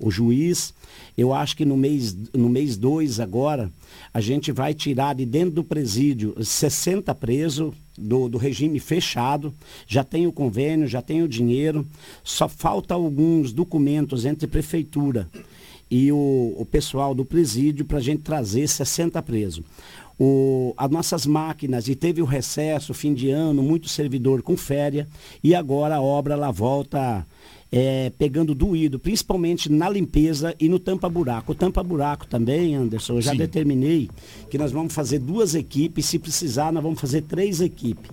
o 0.00 0.10
juiz. 0.10 0.72
Eu 1.16 1.32
acho 1.32 1.56
que 1.56 1.64
no 1.64 1.76
mês 1.76 2.16
no 2.32 2.48
mês 2.48 2.76
2 2.76 3.20
agora, 3.20 3.70
a 4.12 4.20
gente 4.20 4.50
vai 4.50 4.74
tirar 4.74 5.14
de 5.14 5.26
dentro 5.26 5.52
do 5.52 5.64
presídio 5.64 6.34
60 6.42 7.14
presos 7.14 7.74
do, 7.96 8.28
do 8.28 8.38
regime 8.38 8.80
fechado, 8.80 9.52
já 9.86 10.02
tem 10.02 10.26
o 10.26 10.32
convênio, 10.32 10.88
já 10.88 11.02
tem 11.02 11.22
o 11.22 11.28
dinheiro, 11.28 11.86
só 12.24 12.48
falta 12.48 12.94
alguns 12.94 13.52
documentos 13.52 14.24
entre 14.24 14.46
prefeitura 14.46 15.28
e 15.90 16.12
o, 16.12 16.54
o 16.56 16.64
pessoal 16.64 17.14
do 17.14 17.24
presídio 17.24 17.84
para 17.84 17.98
a 17.98 18.02
gente 18.02 18.22
trazer 18.22 18.68
60 18.68 19.20
presos. 19.22 19.64
O, 20.18 20.74
as 20.76 20.90
nossas 20.90 21.26
máquinas, 21.26 21.88
e 21.88 21.94
teve 21.94 22.20
o 22.20 22.26
recesso, 22.26 22.92
fim 22.92 23.14
de 23.14 23.30
ano, 23.30 23.62
muito 23.62 23.88
servidor 23.88 24.42
com 24.42 24.56
férias, 24.56 25.06
e 25.42 25.54
agora 25.54 25.96
a 25.96 26.02
obra 26.02 26.34
ela 26.34 26.50
volta 26.50 27.26
é, 27.72 28.10
pegando 28.18 28.54
doído, 28.54 28.98
principalmente 28.98 29.70
na 29.70 29.88
limpeza 29.88 30.54
e 30.58 30.68
no 30.68 30.78
tampa-buraco. 30.78 31.52
O 31.52 31.54
tampa-buraco 31.54 32.26
também, 32.26 32.74
Anderson, 32.74 33.14
eu 33.14 33.20
já 33.20 33.32
Sim. 33.32 33.38
determinei 33.38 34.10
que 34.50 34.58
nós 34.58 34.72
vamos 34.72 34.92
fazer 34.92 35.18
duas 35.18 35.54
equipes, 35.54 36.06
se 36.06 36.18
precisar, 36.18 36.72
nós 36.72 36.82
vamos 36.82 37.00
fazer 37.00 37.22
três 37.22 37.60
equipes. 37.60 38.10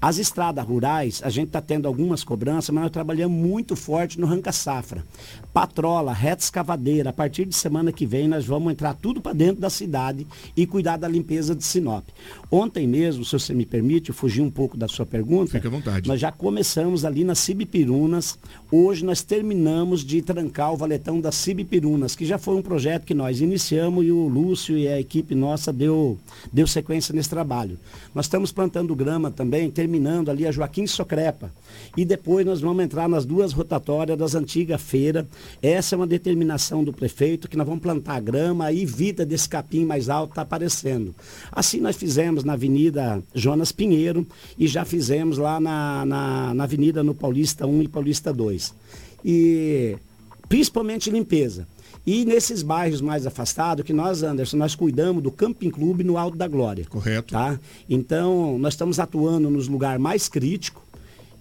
As 0.00 0.18
estradas 0.18 0.64
rurais, 0.64 1.20
a 1.24 1.30
gente 1.30 1.48
está 1.48 1.60
tendo 1.60 1.86
algumas 1.86 2.24
cobranças, 2.24 2.70
mas 2.70 2.84
nós 2.84 2.92
trabalhamos 2.92 3.36
muito 3.36 3.76
forte 3.76 4.20
no 4.20 4.26
Ranca 4.26 4.52
Safra. 4.52 5.04
Patrola, 5.52 6.12
reta 6.12 6.42
escavadeira, 6.42 7.10
a 7.10 7.12
partir 7.12 7.44
de 7.44 7.54
semana 7.54 7.92
que 7.92 8.06
vem 8.06 8.28
nós 8.28 8.44
vamos 8.44 8.72
entrar 8.72 8.94
tudo 8.94 9.20
para 9.20 9.32
dentro 9.32 9.60
da 9.60 9.70
cidade 9.70 10.26
e 10.56 10.66
cuidar 10.66 10.96
da 10.96 11.08
limpeza 11.08 11.54
de 11.54 11.64
Sinop. 11.64 12.04
Ontem 12.50 12.86
mesmo, 12.86 13.24
se 13.24 13.32
você 13.32 13.54
me 13.54 13.64
permite, 13.64 14.10
eu 14.10 14.14
fugi 14.14 14.40
um 14.40 14.50
pouco 14.50 14.76
da 14.76 14.88
sua 14.88 15.06
pergunta. 15.06 15.52
Fique 15.52 15.66
à 15.66 15.70
vontade. 15.70 16.08
Nós 16.08 16.20
já 16.20 16.30
começamos 16.30 17.04
ali 17.04 17.24
nas 17.24 17.38
Cibipirunas. 17.38 18.38
Hoje 18.70 19.04
nós 19.04 19.22
terminamos 19.22 20.04
de 20.04 20.20
trancar 20.22 20.72
o 20.72 20.76
valetão 20.76 21.20
das 21.20 21.34
Cibipirunas, 21.34 22.16
que 22.16 22.24
já 22.24 22.38
foi 22.38 22.56
um 22.56 22.62
projeto 22.62 23.04
que 23.04 23.14
nós 23.14 23.40
iniciamos 23.40 24.04
e 24.04 24.10
o 24.10 24.28
Lúcio 24.28 24.76
e 24.76 24.88
a 24.88 25.00
equipe 25.00 25.34
nossa 25.34 25.72
deu, 25.72 26.18
deu 26.52 26.66
sequência 26.66 27.14
nesse 27.14 27.30
trabalho. 27.30 27.78
Nós 28.14 28.26
estamos 28.26 28.52
plantando 28.52 28.94
grama 28.94 29.30
também, 29.30 29.63
terminando 29.70 30.30
ali 30.30 30.46
a 30.46 30.52
Joaquim 30.52 30.86
Socrepa. 30.86 31.52
E 31.96 32.04
depois 32.04 32.44
nós 32.44 32.60
vamos 32.60 32.84
entrar 32.84 33.08
nas 33.08 33.24
duas 33.24 33.52
rotatórias 33.52 34.18
das 34.18 34.34
antigas 34.34 34.80
feiras. 34.80 35.26
Essa 35.62 35.94
é 35.94 35.96
uma 35.96 36.06
determinação 36.06 36.82
do 36.82 36.92
prefeito 36.92 37.48
que 37.48 37.56
nós 37.56 37.66
vamos 37.66 37.82
plantar 37.82 38.20
grama 38.20 38.72
e 38.72 38.84
vida 38.84 39.24
desse 39.24 39.48
capim 39.48 39.84
mais 39.84 40.08
alto 40.08 40.30
está 40.30 40.42
aparecendo. 40.42 41.14
Assim 41.52 41.80
nós 41.80 41.96
fizemos 41.96 42.44
na 42.44 42.54
Avenida 42.54 43.22
Jonas 43.34 43.72
Pinheiro 43.72 44.26
e 44.58 44.66
já 44.66 44.84
fizemos 44.84 45.38
lá 45.38 45.60
na, 45.60 46.04
na, 46.04 46.54
na 46.54 46.64
Avenida 46.64 47.02
no 47.02 47.14
Paulista 47.14 47.66
1 47.66 47.82
e 47.82 47.88
Paulista 47.88 48.32
2. 48.32 48.74
E 49.24 49.96
principalmente 50.48 51.10
limpeza. 51.10 51.66
E 52.06 52.24
nesses 52.24 52.62
bairros 52.62 53.00
mais 53.00 53.26
afastados, 53.26 53.84
que 53.84 53.92
nós, 53.92 54.22
Anderson, 54.22 54.58
nós 54.58 54.74
cuidamos 54.74 55.22
do 55.22 55.30
Camping 55.30 55.70
Clube 55.70 56.04
no 56.04 56.18
Alto 56.18 56.36
da 56.36 56.46
Glória. 56.46 56.84
Correto. 56.88 57.32
Tá? 57.32 57.58
Então, 57.88 58.58
nós 58.58 58.74
estamos 58.74 58.98
atuando 58.98 59.48
nos 59.50 59.68
lugares 59.68 60.00
mais 60.00 60.28
críticos. 60.28 60.82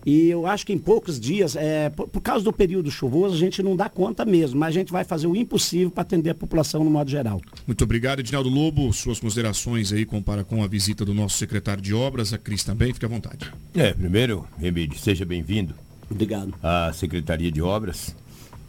E 0.05 0.29
eu 0.29 0.45
acho 0.45 0.65
que 0.65 0.73
em 0.73 0.77
poucos 0.77 1.17
dias, 1.17 1.55
é, 1.55 1.89
por, 1.89 2.07
por, 2.09 2.21
causa 2.21 2.43
do 2.43 2.51
período 2.51 2.91
chuvoso, 2.91 3.35
a 3.35 3.37
gente 3.37 3.63
não 3.63 3.75
dá 3.75 3.87
conta 3.87 4.25
mesmo, 4.25 4.59
mas 4.59 4.69
a 4.69 4.71
gente 4.71 4.91
vai 4.91 5.05
fazer 5.05 5.27
o 5.27 5.35
impossível 5.35 5.89
para 5.89 6.01
atender 6.01 6.31
a 6.31 6.35
população 6.35 6.83
no 6.83 6.89
modo 6.89 7.09
geral. 7.09 7.41
Muito 7.65 7.83
obrigado, 7.85 8.19
Edinaldo 8.19 8.49
Lobo. 8.49 8.91
Suas 8.91 9.19
considerações 9.19 9.93
aí 9.93 10.05
compara 10.05 10.43
com 10.43 10.61
a 10.61 10.67
visita 10.67 11.05
do 11.05 11.13
nosso 11.13 11.37
secretário 11.37 11.81
de 11.81 11.93
obras, 11.93 12.33
a 12.33 12.37
Cris 12.37 12.65
também, 12.65 12.93
fique 12.93 13.05
à 13.05 13.09
vontade. 13.09 13.49
É, 13.73 13.93
primeiro, 13.93 14.45
Remídio, 14.57 14.99
seja 14.99 15.23
bem-vindo. 15.23 15.73
Obrigado. 16.09 16.53
À 16.61 16.91
Secretaria 16.93 17.49
de 17.49 17.61
Obras 17.61 18.13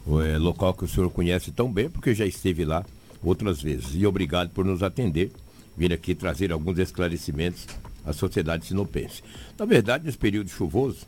é, 0.07 0.37
local 0.37 0.73
que 0.73 0.85
o 0.85 0.87
senhor 0.87 1.09
conhece 1.09 1.51
tão 1.51 1.71
bem, 1.71 1.89
porque 1.89 2.13
já 2.13 2.25
esteve 2.25 2.63
lá 2.63 2.85
outras 3.23 3.61
vezes. 3.61 3.95
E 3.95 4.05
obrigado 4.05 4.49
por 4.51 4.63
nos 4.63 4.83
atender, 4.83 5.31
vir 5.75 5.91
aqui 5.91 6.13
trazer 6.13 6.51
alguns 6.51 6.77
esclarecimentos 6.77 7.67
à 8.05 8.13
sociedade 8.13 8.65
sinopense. 8.65 9.23
Na 9.57 9.65
verdade, 9.65 10.05
nesse 10.05 10.17
período 10.17 10.49
chuvoso, 10.49 11.07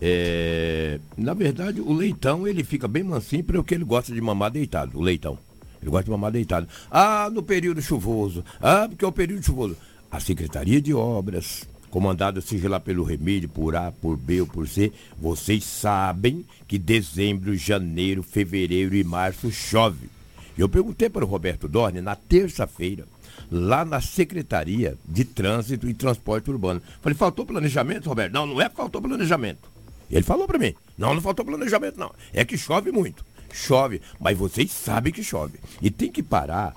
é, 0.00 0.98
na 1.16 1.34
verdade, 1.34 1.80
o 1.80 1.92
leitão 1.92 2.48
ele 2.48 2.64
fica 2.64 2.88
bem 2.88 3.04
mansinho 3.04 3.44
porque 3.44 3.74
ele 3.74 3.84
gosta 3.84 4.12
de 4.12 4.20
mamar 4.20 4.50
deitado, 4.50 4.98
o 4.98 5.02
leitão. 5.02 5.38
Ele 5.80 5.90
gosta 5.90 6.04
de 6.04 6.10
mamar 6.10 6.32
deitado. 6.32 6.68
Ah, 6.90 7.28
no 7.30 7.42
período 7.42 7.82
chuvoso. 7.82 8.44
Ah, 8.60 8.86
porque 8.88 9.04
é 9.04 9.08
o 9.08 9.12
período 9.12 9.44
chuvoso. 9.44 9.76
A 10.10 10.20
Secretaria 10.20 10.80
de 10.80 10.94
Obras, 10.94 11.68
comandado 11.92 12.40
seja 12.40 12.70
lá 12.70 12.80
pelo 12.80 13.04
Remídio, 13.04 13.50
por 13.50 13.76
A, 13.76 13.92
por 13.92 14.16
B 14.16 14.40
ou 14.40 14.46
por 14.46 14.66
C, 14.66 14.90
vocês 15.20 15.62
sabem 15.62 16.42
que 16.66 16.78
dezembro, 16.78 17.54
janeiro, 17.54 18.22
fevereiro 18.22 18.96
e 18.96 19.04
março 19.04 19.52
chove. 19.52 20.08
Eu 20.56 20.70
perguntei 20.70 21.10
para 21.10 21.22
o 21.22 21.28
Roberto 21.28 21.68
Dorne 21.68 22.00
na 22.00 22.16
terça-feira, 22.16 23.04
lá 23.50 23.84
na 23.84 24.00
Secretaria 24.00 24.96
de 25.06 25.22
Trânsito 25.22 25.86
e 25.86 25.92
Transporte 25.92 26.50
Urbano. 26.50 26.80
Falei, 27.02 27.16
faltou 27.16 27.44
planejamento, 27.44 28.08
Roberto? 28.08 28.32
Não, 28.32 28.46
não 28.46 28.60
é 28.60 28.70
que 28.70 28.76
faltou 28.76 29.02
planejamento. 29.02 29.70
Ele 30.10 30.22
falou 30.22 30.46
para 30.46 30.58
mim, 30.58 30.74
não, 30.96 31.14
não 31.14 31.20
faltou 31.20 31.44
planejamento, 31.44 32.00
não. 32.00 32.10
É 32.32 32.42
que 32.42 32.56
chove 32.56 32.90
muito. 32.90 33.22
Chove, 33.52 34.00
mas 34.18 34.36
vocês 34.36 34.70
sabem 34.70 35.12
que 35.12 35.22
chove. 35.22 35.58
E 35.82 35.90
tem 35.90 36.10
que 36.10 36.22
parar 36.22 36.74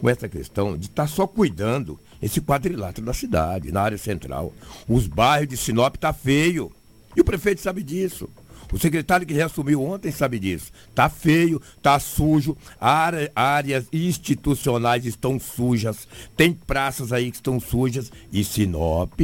com 0.00 0.10
essa 0.10 0.28
questão 0.28 0.76
de 0.76 0.86
estar 0.86 1.04
tá 1.04 1.08
só 1.08 1.24
cuidando 1.24 2.00
esse 2.22 2.40
quadrilátero 2.40 3.06
da 3.06 3.12
cidade, 3.12 3.72
na 3.72 3.82
área 3.82 3.98
central. 3.98 4.52
Os 4.88 5.06
bairros 5.06 5.48
de 5.48 5.56
Sinop 5.56 5.96
tá 5.96 6.12
feio. 6.12 6.72
E 7.16 7.20
o 7.20 7.24
prefeito 7.24 7.60
sabe 7.60 7.82
disso. 7.82 8.28
O 8.72 8.78
secretário 8.78 9.26
que 9.26 9.32
reassumiu 9.32 9.82
ontem 9.82 10.10
sabe 10.10 10.38
disso. 10.38 10.72
Tá 10.94 11.08
feio, 11.08 11.62
tá 11.80 11.98
sujo, 12.00 12.56
áreas 12.80 13.86
institucionais 13.92 15.06
estão 15.06 15.38
sujas, 15.38 16.08
tem 16.36 16.52
praças 16.52 17.12
aí 17.12 17.30
que 17.30 17.36
estão 17.36 17.60
sujas 17.60 18.10
e 18.32 18.42
Sinop 18.42 19.20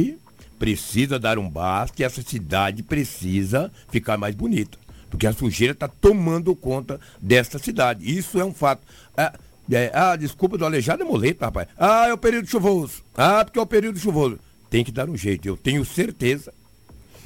precisa 0.63 1.19
dar 1.19 1.37
um 1.37 1.49
basta 1.49 2.01
e 2.01 2.05
essa 2.05 2.21
cidade 2.21 2.83
precisa 2.83 3.69
ficar 3.89 4.17
mais 4.17 4.33
bonita. 4.33 4.77
Porque 5.09 5.27
a 5.27 5.33
sujeira 5.33 5.73
está 5.73 5.89
tomando 5.89 6.55
conta 6.55 7.01
desta 7.21 7.59
cidade. 7.59 8.09
Isso 8.09 8.39
é 8.39 8.45
um 8.45 8.53
fato. 8.53 8.81
É, 9.17 9.33
é, 9.71 9.91
ah, 9.93 10.15
desculpa 10.15 10.57
do 10.57 10.65
aleijado 10.65 11.03
é 11.03 11.05
moleta, 11.05 11.45
rapaz. 11.45 11.67
Ah, 11.77 12.07
é 12.07 12.13
o 12.13 12.17
período 12.17 12.47
chuvoso. 12.47 13.03
Ah, 13.15 13.45
porque 13.45 13.59
é 13.59 13.61
o 13.61 13.67
período 13.67 13.99
chuvoso. 13.99 14.39
Tem 14.69 14.83
que 14.83 14.91
dar 14.91 15.09
um 15.09 15.15
jeito. 15.15 15.47
Eu 15.47 15.55
tenho 15.55 15.85
certeza 15.85 16.53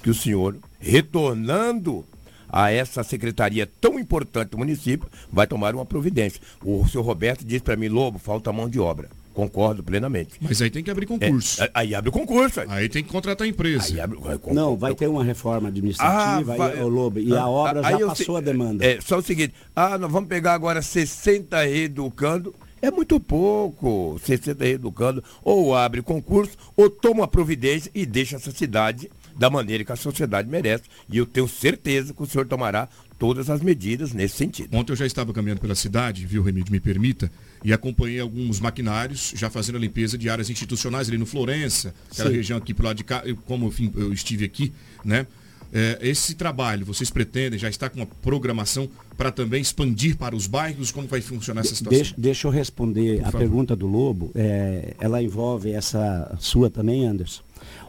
que 0.03 0.09
o 0.09 0.13
senhor, 0.13 0.57
retornando 0.79 2.05
a 2.49 2.71
essa 2.71 3.03
secretaria 3.03 3.69
tão 3.81 3.99
importante 3.99 4.51
do 4.51 4.57
município, 4.57 5.09
vai 5.31 5.47
tomar 5.47 5.73
uma 5.73 5.85
providência. 5.85 6.41
O 6.63 6.87
senhor 6.87 7.03
Roberto 7.03 7.43
disse 7.43 7.63
para 7.63 7.75
mim, 7.75 7.87
Lobo, 7.87 8.19
falta 8.19 8.53
mão 8.53 8.69
de 8.69 8.79
obra. 8.79 9.09
Concordo 9.37 9.83
plenamente. 9.83 10.31
Mas 10.41 10.59
aí 10.63 10.71
tem 10.71 10.83
que 10.83 10.89
abrir 10.89 11.05
concurso. 11.05 11.61
É, 11.61 11.69
aí 11.71 11.93
abre 11.93 12.09
o 12.09 12.11
concurso. 12.11 12.59
Aí. 12.61 12.67
aí 12.69 12.89
tem 12.89 13.03
que 13.03 13.09
contratar 13.11 13.45
a 13.45 13.47
empresa. 13.47 14.03
Abre, 14.03 14.17
vai, 14.19 14.39
Não, 14.51 14.75
vai 14.75 14.95
ter 14.95 15.05
uma 15.05 15.23
reforma 15.23 15.67
administrativa, 15.69 16.53
ah, 16.53 16.57
vai, 16.57 16.73
aí, 16.73 16.81
Lobo, 16.81 17.19
e 17.19 17.31
ah, 17.35 17.41
a 17.41 17.47
obra 17.47 17.83
já 17.83 17.99
passou 17.99 18.37
a 18.37 18.41
demanda. 18.41 18.83
É, 18.83 18.99
só 18.99 19.19
o 19.19 19.21
seguinte, 19.21 19.53
ah, 19.75 19.95
nós 19.95 20.11
vamos 20.11 20.27
pegar 20.27 20.55
agora 20.55 20.81
60 20.81 21.61
reeducando. 21.61 22.51
É 22.81 22.89
muito 22.89 23.19
pouco, 23.19 24.19
60 24.23 24.63
reeducando. 24.63 25.23
Ou 25.43 25.75
abre 25.75 26.01
concurso, 26.01 26.57
ou 26.75 26.89
toma 26.89 27.27
providência 27.27 27.91
e 27.93 28.07
deixa 28.07 28.37
essa 28.37 28.49
cidade 28.49 29.07
da 29.35 29.51
maneira 29.51 29.85
que 29.85 29.91
a 29.91 29.95
sociedade 29.95 30.49
merece. 30.49 30.85
E 31.07 31.15
eu 31.15 31.27
tenho 31.27 31.47
certeza 31.47 32.11
que 32.11 32.23
o 32.23 32.25
senhor 32.25 32.47
tomará 32.47 32.89
todas 33.19 33.51
as 33.51 33.61
medidas 33.61 34.13
nesse 34.13 34.35
sentido. 34.35 34.75
Ontem 34.75 34.93
eu 34.93 34.97
já 34.97 35.05
estava 35.05 35.31
caminhando 35.31 35.61
pela 35.61 35.75
cidade, 35.75 36.25
viu, 36.25 36.41
Remídio, 36.41 36.71
me 36.71 36.79
permita, 36.79 37.31
e 37.63 37.73
acompanhei 37.73 38.19
alguns 38.19 38.59
maquinários 38.59 39.33
já 39.35 39.49
fazendo 39.49 39.75
a 39.75 39.79
limpeza 39.79 40.17
de 40.17 40.29
áreas 40.29 40.49
institucionais 40.49 41.07
ali 41.07 41.17
no 41.17 41.25
Florença, 41.25 41.93
aquela 42.11 42.29
Sim. 42.29 42.35
região 42.35 42.57
aqui 42.57 42.73
pro 42.73 42.85
lado 42.85 42.97
de 42.97 43.03
cá, 43.03 43.21
eu, 43.25 43.35
como 43.35 43.67
enfim, 43.67 43.91
eu 43.95 44.13
estive 44.13 44.45
aqui, 44.45 44.71
né? 45.03 45.27
É, 45.73 45.97
esse 46.01 46.33
trabalho, 46.33 46.85
vocês 46.85 47.09
pretendem, 47.09 47.59
já 47.59 47.67
está 47.69 47.89
com 47.89 47.97
uma 47.97 48.05
programação 48.05 48.87
para 49.17 49.31
também 49.31 49.61
expandir 49.61 50.15
para 50.15 50.35
os 50.35 50.47
bairros? 50.47 50.91
Como 50.91 51.07
vai 51.07 51.19
funcionar 51.19 51.61
essa 51.61 51.75
situação? 51.75 51.99
Deixa, 51.99 52.15
deixa 52.17 52.47
eu 52.47 52.51
responder 52.51 53.17
Por 53.17 53.21
a 53.21 53.25
favor. 53.25 53.39
pergunta 53.39 53.75
do 53.75 53.87
Lobo. 53.87 54.31
É, 54.33 54.93
ela 54.99 55.21
envolve 55.21 55.71
essa 55.71 56.35
sua 56.39 56.69
também, 56.69 57.05
Anderson. 57.05 57.41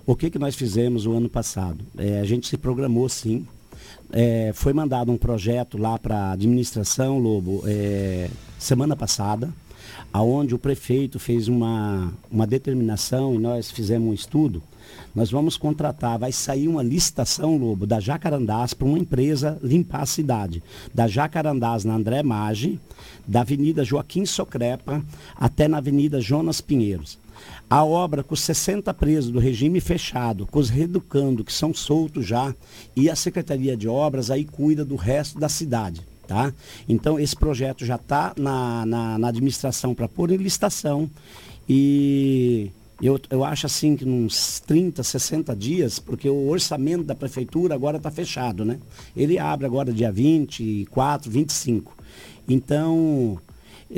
O 0.04 0.16
que, 0.16 0.30
que 0.30 0.38
nós 0.38 0.56
fizemos 0.56 1.06
o 1.06 1.12
ano 1.12 1.28
passado? 1.28 1.84
É, 1.96 2.18
a 2.20 2.24
gente 2.24 2.48
se 2.48 2.56
programou 2.56 3.08
sim. 3.08 3.46
É, 4.10 4.52
foi 4.54 4.72
mandado 4.72 5.12
um 5.12 5.18
projeto 5.18 5.76
lá 5.76 5.98
para 5.98 6.16
a 6.16 6.32
administração, 6.32 7.18
Lobo, 7.18 7.62
é, 7.66 8.30
semana 8.58 8.96
passada, 8.96 9.52
aonde 10.12 10.54
o 10.54 10.58
prefeito 10.58 11.18
fez 11.18 11.48
uma, 11.48 12.12
uma 12.30 12.46
determinação 12.46 13.34
e 13.34 13.38
nós 13.38 13.70
fizemos 13.70 14.08
um 14.08 14.14
estudo. 14.14 14.62
Nós 15.14 15.30
vamos 15.30 15.56
contratar, 15.56 16.18
vai 16.18 16.32
sair 16.32 16.68
uma 16.68 16.82
licitação, 16.82 17.56
Lobo, 17.56 17.86
da 17.86 18.00
Jacarandás 18.00 18.74
para 18.74 18.86
uma 18.86 18.98
empresa 18.98 19.58
limpar 19.62 20.02
a 20.02 20.06
cidade. 20.06 20.62
Da 20.94 21.06
Jacarandás 21.06 21.84
na 21.84 21.94
André 21.94 22.22
Maggi, 22.22 22.78
da 23.26 23.40
Avenida 23.40 23.84
Joaquim 23.84 24.24
Socrepa 24.24 25.02
até 25.36 25.68
na 25.68 25.78
Avenida 25.78 26.20
Jonas 26.20 26.60
Pinheiros. 26.60 27.18
A 27.70 27.84
obra 27.84 28.22
com 28.22 28.34
os 28.34 28.40
60 28.40 28.92
presos 28.94 29.30
do 29.30 29.38
regime 29.38 29.80
fechado, 29.80 30.46
com 30.46 30.58
os 30.58 30.70
reeducando 30.70 31.44
que 31.44 31.52
são 31.52 31.74
soltos 31.74 32.26
já, 32.26 32.54
e 32.96 33.10
a 33.10 33.16
Secretaria 33.16 33.76
de 33.76 33.86
Obras 33.86 34.30
aí 34.30 34.44
cuida 34.44 34.84
do 34.84 34.96
resto 34.96 35.38
da 35.38 35.48
cidade. 35.48 36.00
Tá? 36.28 36.52
Então 36.86 37.18
esse 37.18 37.34
projeto 37.34 37.86
já 37.86 37.96
está 37.96 38.34
na, 38.36 38.84
na, 38.84 39.18
na 39.18 39.28
administração 39.28 39.94
para 39.94 40.06
pôr 40.06 40.30
em 40.30 40.36
licitação 40.36 41.08
e 41.66 42.70
eu, 43.00 43.18
eu 43.30 43.42
acho 43.42 43.64
assim 43.64 43.96
que 43.96 44.04
uns 44.04 44.60
30, 44.60 45.02
60 45.02 45.56
dias, 45.56 45.98
porque 45.98 46.28
o 46.28 46.48
orçamento 46.48 47.02
da 47.04 47.14
prefeitura 47.14 47.74
agora 47.74 47.96
está 47.96 48.10
fechado, 48.10 48.62
né? 48.62 48.78
Ele 49.16 49.38
abre 49.38 49.64
agora 49.64 49.90
dia 49.90 50.12
24, 50.12 51.30
25. 51.30 51.96
Então, 52.46 53.38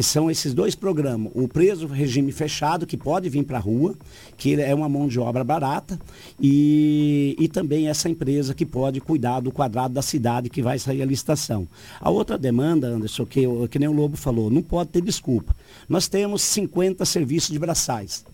são 0.01 0.31
esses 0.31 0.55
dois 0.55 0.75
programas. 0.75 1.33
O 1.35 1.49
preso 1.49 1.87
regime 1.87 2.31
fechado, 2.31 2.87
que 2.87 2.97
pode 2.97 3.29
vir 3.29 3.45
para 3.45 3.59
a 3.59 3.61
rua, 3.61 3.95
que 4.37 4.55
é 4.61 4.75
uma 4.75 4.89
mão 4.89 5.09
de 5.09 5.19
obra 5.19 5.43
barata, 5.43 5.99
e, 6.41 7.35
e 7.39 7.49
também 7.49 7.89
essa 7.89 8.09
empresa 8.09 8.55
que 8.55 8.65
pode 8.65 9.01
cuidar 9.01 9.41
do 9.41 9.51
quadrado 9.51 9.93
da 9.93 10.03
cidade 10.03 10.49
que 10.49 10.63
vai 10.63 10.79
sair 10.79 11.03
a 11.03 11.07
licitação. 11.07 11.67
A 12.01 12.09
outra 12.09 12.39
demanda, 12.39 12.87
Anderson, 12.87 13.27
que, 13.27 13.43
que 13.69 13.79
nem 13.79 13.89
o 13.89 13.93
Lobo 13.93 14.17
falou, 14.17 14.49
não 14.49 14.63
pode 14.63 14.91
ter 14.91 15.03
desculpa. 15.03 15.55
Nós 15.89 16.07
temos 16.07 16.43
50 16.43 17.05
serviços 17.05 17.51
de 17.51 17.59
braçais. 17.59 18.25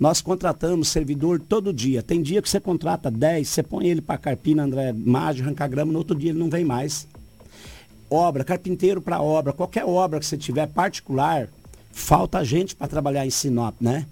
Nós 0.00 0.20
contratamos 0.20 0.88
servidor 0.88 1.40
todo 1.40 1.72
dia. 1.72 2.02
Tem 2.02 2.20
dia 2.20 2.42
que 2.42 2.48
você 2.48 2.58
contrata 2.58 3.10
10, 3.10 3.48
você 3.48 3.62
põe 3.62 3.86
ele 3.86 4.00
para 4.00 4.18
Carpina, 4.18 4.64
André 4.64 4.92
Mágio, 4.92 5.44
arrancar 5.44 5.68
grama, 5.68 5.92
no 5.92 5.98
outro 5.98 6.16
dia 6.16 6.30
ele 6.30 6.38
não 6.38 6.50
vem 6.50 6.64
mais 6.64 7.06
obra, 8.14 8.44
carpinteiro 8.44 9.00
para 9.02 9.20
obra, 9.20 9.52
qualquer 9.52 9.84
obra 9.84 10.20
que 10.20 10.26
você 10.26 10.36
tiver 10.36 10.66
particular, 10.68 11.48
falta 11.92 12.44
gente 12.44 12.74
para 12.74 12.88
trabalhar 12.88 13.26
em 13.26 13.30
Sinop, 13.30 13.74
né? 13.80 14.06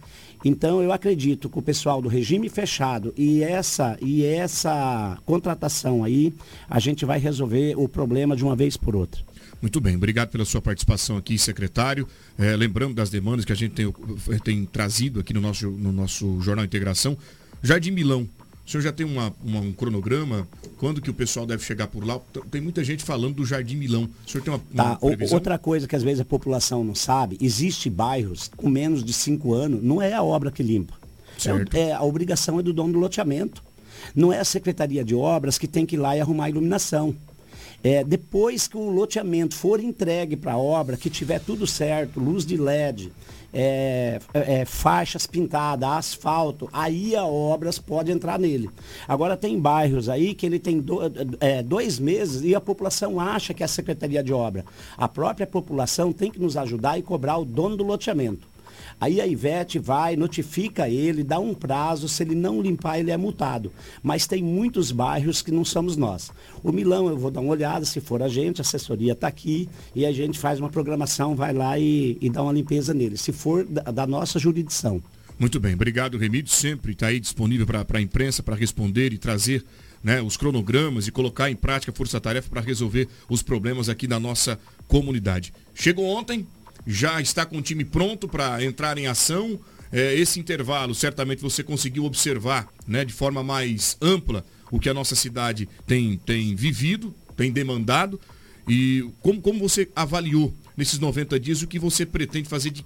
Então 0.45 0.83
eu 0.83 0.93
acredito 0.93 1.49
que 1.49 1.59
o 1.59 1.63
pessoal 1.63 2.03
do 2.03 2.09
regime 2.09 2.49
fechado 2.49 3.15
e 3.17 3.43
essa 3.43 3.97
e 4.01 4.25
essa 4.25 5.17
contratação 5.25 6.03
aí, 6.03 6.35
a 6.69 6.81
gente 6.81 7.05
vai 7.05 7.19
resolver 7.19 7.75
o 7.77 7.89
problema 7.89 8.37
de 8.37 8.45
uma 8.45 8.57
vez 8.57 8.77
por 8.77 8.97
outra. 8.97 9.23
Muito 9.61 9.81
bem, 9.81 9.95
obrigado 9.95 10.31
pela 10.31 10.45
sua 10.45 10.61
participação 10.61 11.17
aqui, 11.17 11.39
secretário. 11.39 12.09
É, 12.37 12.57
lembrando 12.57 12.95
das 12.95 13.11
demandas 13.11 13.45
que 13.45 13.53
a 13.53 13.57
gente 13.57 13.75
tem, 13.75 13.95
tem 14.43 14.65
trazido 14.65 15.21
aqui 15.21 15.33
no 15.33 15.41
nosso, 15.41 15.71
no 15.71 15.93
nosso 15.93 16.41
Jornal 16.41 16.65
Integração. 16.65 17.17
Jardim 17.63 17.93
Milão, 17.93 18.29
o 18.67 18.71
senhor 18.71 18.83
já 18.83 18.93
tem 18.93 19.05
uma- 19.05 19.33
uma- 19.43 19.61
um 19.61 19.73
cronograma? 19.73 20.47
Quando 20.79 21.01
que 21.01 21.11
o 21.11 21.15
pessoal 21.15 21.45
deve 21.47 21.65
chegar 21.65 21.87
por 21.89 22.05
lá? 22.07 22.19
Tem 22.51 22.61
muita 22.61 22.83
gente 22.85 23.03
falando 23.05 23.35
do 23.37 23.45
Jardim 23.47 23.77
Milão. 23.77 24.09
O 24.27 24.31
senhor 24.31 24.43
tem 24.45 24.53
uma, 24.55 24.61
uma 24.73 24.85
Tá, 24.91 24.97
previsão? 24.97 25.37
outra 25.37 25.59
coisa 25.59 25.87
que 25.89 25.97
às 25.97 26.03
vezes 26.03 26.21
a 26.21 26.25
população 26.25 26.85
não 26.85 26.95
sabe, 26.95 27.37
existe 27.41 27.91
bairros 27.91 28.51
com 28.57 28.69
menos 28.69 29.03
de 29.05 29.13
cinco 29.13 29.53
anos, 29.55 29.83
não 29.83 30.01
é 30.01 30.13
a 30.13 30.23
obra 30.23 30.51
que 30.51 30.63
limpa. 30.63 30.95
É, 31.75 31.79
é, 31.79 31.93
a 31.93 32.03
obrigação 32.03 32.61
é 32.61 32.63
do 32.63 32.73
dono 32.73 32.93
do 32.93 32.99
loteamento. 33.01 33.63
Não 34.15 34.33
é 34.33 34.39
a 34.39 34.45
Secretaria 34.45 35.05
de 35.05 35.15
Obras 35.15 35.59
que 35.59 35.67
tem 35.67 35.85
que 35.87 35.97
ir 35.97 35.99
lá 35.99 36.17
e 36.17 36.21
arrumar 36.21 36.45
a 36.45 36.51
iluminação. 36.51 37.15
É, 37.85 38.05
depois 38.05 38.69
que 38.69 38.77
o 38.77 38.91
loteamento 38.91 39.55
for 39.57 39.81
entregue 39.81 40.37
para 40.37 40.53
a 40.53 40.59
obra, 40.59 40.97
que 40.97 41.11
tiver 41.11 41.41
tudo 41.41 41.67
certo, 41.67 42.21
luz 42.21 42.47
de 42.47 42.57
LED, 42.57 43.13
é, 43.53 44.19
é, 44.33 44.65
faixas 44.65 45.27
pintadas, 45.27 45.89
asfalto, 45.89 46.69
aí 46.73 47.15
a 47.15 47.25
obras 47.25 47.79
pode 47.79 48.11
entrar 48.11 48.39
nele. 48.39 48.71
Agora 49.07 49.37
tem 49.37 49.59
bairros 49.59 50.09
aí 50.09 50.35
que 50.35 50.47
ele 50.47 50.59
tem 50.59 50.81
do- 50.81 51.01
é, 51.41 51.63
dois 51.63 51.99
meses 51.99 52.43
e 52.43 52.55
a 52.55 52.61
população 52.61 53.21
acha 53.21 53.53
que 53.53 53.63
é 53.63 53.67
a 53.67 53.69
Secretaria 53.69 54.23
de 54.23 54.33
Obra. 54.33 54.65
A 54.97 55.09
própria 55.09 55.47
população 55.47 56.13
tem 56.13 56.31
que 56.31 56.41
nos 56.41 56.57
ajudar 56.57 56.99
e 56.99 57.03
cobrar 57.03 57.37
o 57.39 57.45
dono 57.45 57.77
do 57.77 57.85
loteamento. 57.85 58.52
Aí 59.01 59.21
a 59.21 59.27
Ivete 59.27 59.79
vai, 59.79 60.17
notifica 60.17 60.89
ele, 60.89 61.23
dá 61.23 61.39
um 61.39 61.55
prazo, 61.55 62.09
se 62.09 62.23
ele 62.23 62.35
não 62.35 62.61
limpar, 62.61 62.99
ele 62.99 63.11
é 63.11 63.17
multado. 63.17 63.73
Mas 64.03 64.27
tem 64.27 64.43
muitos 64.43 64.93
bairros 64.93 65.43
que 65.43 65.51
não 65.51 65.65
somos 65.65 65.97
nós. 65.97 66.31
O 66.63 66.73
Milão, 66.73 67.09
eu 67.09 67.17
vou 67.17 67.31
dar 67.31 67.41
uma 67.41 67.53
olhada, 67.53 67.85
se 67.85 68.01
for 68.01 68.23
a 68.23 68.29
gente, 68.29 68.61
a 68.61 68.63
assessoria 68.63 69.13
está 69.13 69.29
aqui, 69.29 69.69
e 69.95 70.07
a 70.07 70.13
gente 70.13 70.39
faz 70.39 70.61
uma 70.61 70.69
programação, 70.69 71.35
vai 71.35 71.53
lá 71.53 71.79
e, 71.79 72.17
e 72.21 72.31
dá 72.31 72.43
uma 72.43 72.53
limpeza 72.53 72.95
nele, 72.95 73.17
se 73.17 73.33
for 73.33 73.65
da, 73.65 73.83
da 73.83 74.07
nossa 74.07 74.39
jurisdição. 74.39 75.03
Muito 75.39 75.59
bem, 75.59 75.75
obrigado 75.75 76.19
Remídio, 76.19 76.53
sempre 76.53 76.93
está 76.93 77.09
aí 77.09 77.19
disponível 77.19 77.67
para 77.67 77.99
a 77.99 78.01
imprensa 78.01 78.43
para 78.43 78.55
responder 78.55 79.13
e 79.13 79.19
trazer 79.19 79.65
né, 80.03 80.21
os 80.21 80.37
cronogramas 80.37 81.07
e 81.07 81.13
colocar 81.13 81.51
em 81.51 81.57
prática 81.57 81.93
a 81.93 81.95
força-tarefa 81.95 82.49
para 82.51 82.61
resolver 82.61 83.09
os 83.29 83.43
problemas 83.43 83.89
aqui 83.89 84.07
da 84.07 84.19
nossa 84.19 84.59
comunidade. 84.89 85.53
Chegou 85.75 86.05
ontem, 86.07 86.47
já 86.87 87.21
está 87.21 87.45
com 87.47 87.59
o 87.59 87.63
time 87.63 87.85
pronto 87.85 88.29
para 88.29 88.63
entrar 88.65 88.99
em 88.99 89.07
ação. 89.07 89.59
É, 89.91 90.15
esse 90.15 90.41
intervalo, 90.41 90.95
certamente 90.95 91.43
você 91.43 91.63
conseguiu 91.63 92.05
observar 92.05 92.69
né, 92.87 93.05
de 93.05 93.13
forma 93.13 93.43
mais 93.43 93.97
ampla 94.01 94.45
o 94.71 94.81
que 94.81 94.89
a 94.89 94.95
nossa 94.95 95.15
cidade 95.15 95.69
tem, 95.87 96.17
tem 96.17 96.55
vivido, 96.55 97.15
tem 97.37 97.53
demandado. 97.53 98.19
E 98.67 99.07
como, 99.21 99.41
como 99.41 99.59
você 99.59 99.89
avaliou 99.95 100.53
nesses 100.77 100.99
90 100.99 101.39
dias 101.39 101.63
o 101.63 101.67
que 101.67 101.79
você 101.79 102.07
pretende 102.07 102.49
fazer 102.49 102.71
de 102.71 102.85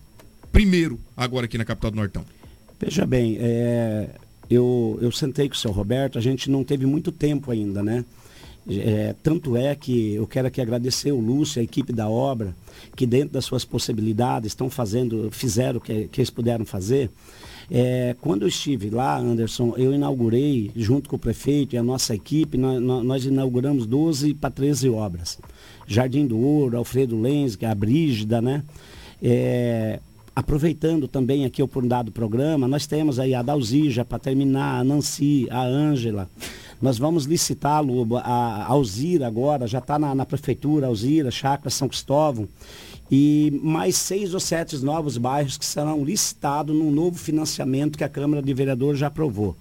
primeiro 0.51 0.99
agora 1.17 1.47
aqui 1.47 1.57
na 1.57 1.65
capital 1.65 1.91
do 1.93 1.97
Nortão? 1.97 2.25
Veja 2.81 3.07
bem, 3.07 3.37
é, 3.41 4.11
eu, 4.51 4.99
eu 5.01 5.13
sentei 5.13 5.49
com 5.49 5.55
o 5.55 5.59
seu 5.59 5.71
Roberto, 5.71 6.19
a 6.19 6.21
gente 6.21 6.51
não 6.51 6.65
teve 6.65 6.87
muito 6.87 7.13
tempo 7.13 7.51
ainda, 7.51 7.83
né? 7.83 8.05
É, 8.69 9.15
tanto 9.23 9.57
é 9.57 9.75
que 9.75 10.15
eu 10.15 10.27
quero 10.27 10.49
aqui 10.49 10.61
agradecer 10.61 11.13
o 11.13 11.21
Lúcio, 11.21 11.61
a 11.61 11.65
equipe 11.65 11.93
da 11.93 12.09
obra, 12.09 12.55
que 12.97 13.07
dentro 13.07 13.35
das 13.35 13.45
suas 13.45 13.65
possibilidades 13.65 14.49
estão 14.49 14.69
fazendo, 14.69 15.29
fizeram 15.31 15.79
o 15.79 15.81
que, 15.81 16.09
que 16.09 16.21
eles 16.21 16.31
puderam 16.31 16.65
fazer. 16.65 17.11
É, 17.71 18.15
quando 18.21 18.43
eu 18.43 18.49
estive 18.49 18.91
lá, 18.91 19.19
Anderson, 19.19 19.75
eu 19.77 19.93
inaugurei, 19.93 20.71
junto 20.75 21.09
com 21.09 21.17
o 21.17 21.19
prefeito 21.19 21.75
e 21.75 21.79
a 21.79 21.83
nossa 21.83 22.15
equipe, 22.15 22.57
nós, 22.57 22.81
nós 22.81 23.25
inauguramos 23.25 23.87
12 23.87 24.35
para 24.35 24.51
13 24.51 24.89
obras. 24.89 25.39
Jardim 25.87 26.27
do 26.27 26.39
Ouro, 26.39 26.77
Alfredo 26.77 27.21
Lenz, 27.21 27.57
é 27.61 27.67
a 27.67 27.75
Brígida, 27.75 28.41
né? 28.41 28.63
É, 29.23 30.01
aproveitando 30.35 31.09
também 31.09 31.45
aqui 31.45 31.63
a 31.63 31.65
oportunidade 31.65 32.07
do 32.07 32.13
programa, 32.13 32.69
nós 32.69 32.87
temos 32.87 33.19
aí 33.19 33.35
a 33.35 33.43
Dalzija 33.43 34.05
para 34.05 34.19
terminar, 34.19 34.81
a 34.81 34.85
Nancy, 34.85 35.47
a 35.51 35.63
Ângela. 35.65 36.29
Nós 36.81 36.99
vamos 36.99 37.27
a, 38.19 38.21
a 38.21 38.67
Alzira 38.67 39.27
agora, 39.27 39.67
já 39.67 39.79
está 39.79 39.99
na, 39.99 40.15
na 40.15 40.27
prefeitura, 40.27 40.87
Alzira, 40.87 41.31
Chácara 41.31 41.71
São 41.71 41.89
Cristóvão. 41.89 42.49
E 43.11 43.59
mais 43.63 43.97
seis 43.97 44.35
ou 44.35 44.41
sete 44.41 44.77
novos 44.83 45.17
bairros 45.17 45.57
que 45.57 45.65
serão 45.65 46.05
licitados 46.05 46.75
num 46.75 46.91
novo 46.91 47.17
financiamento 47.17 47.97
que 47.97 48.05
a 48.05 48.09
Câmara 48.09 48.43
de 48.43 48.53
Vereadores 48.53 48.99
já 48.99 49.07
aprovou. 49.07 49.57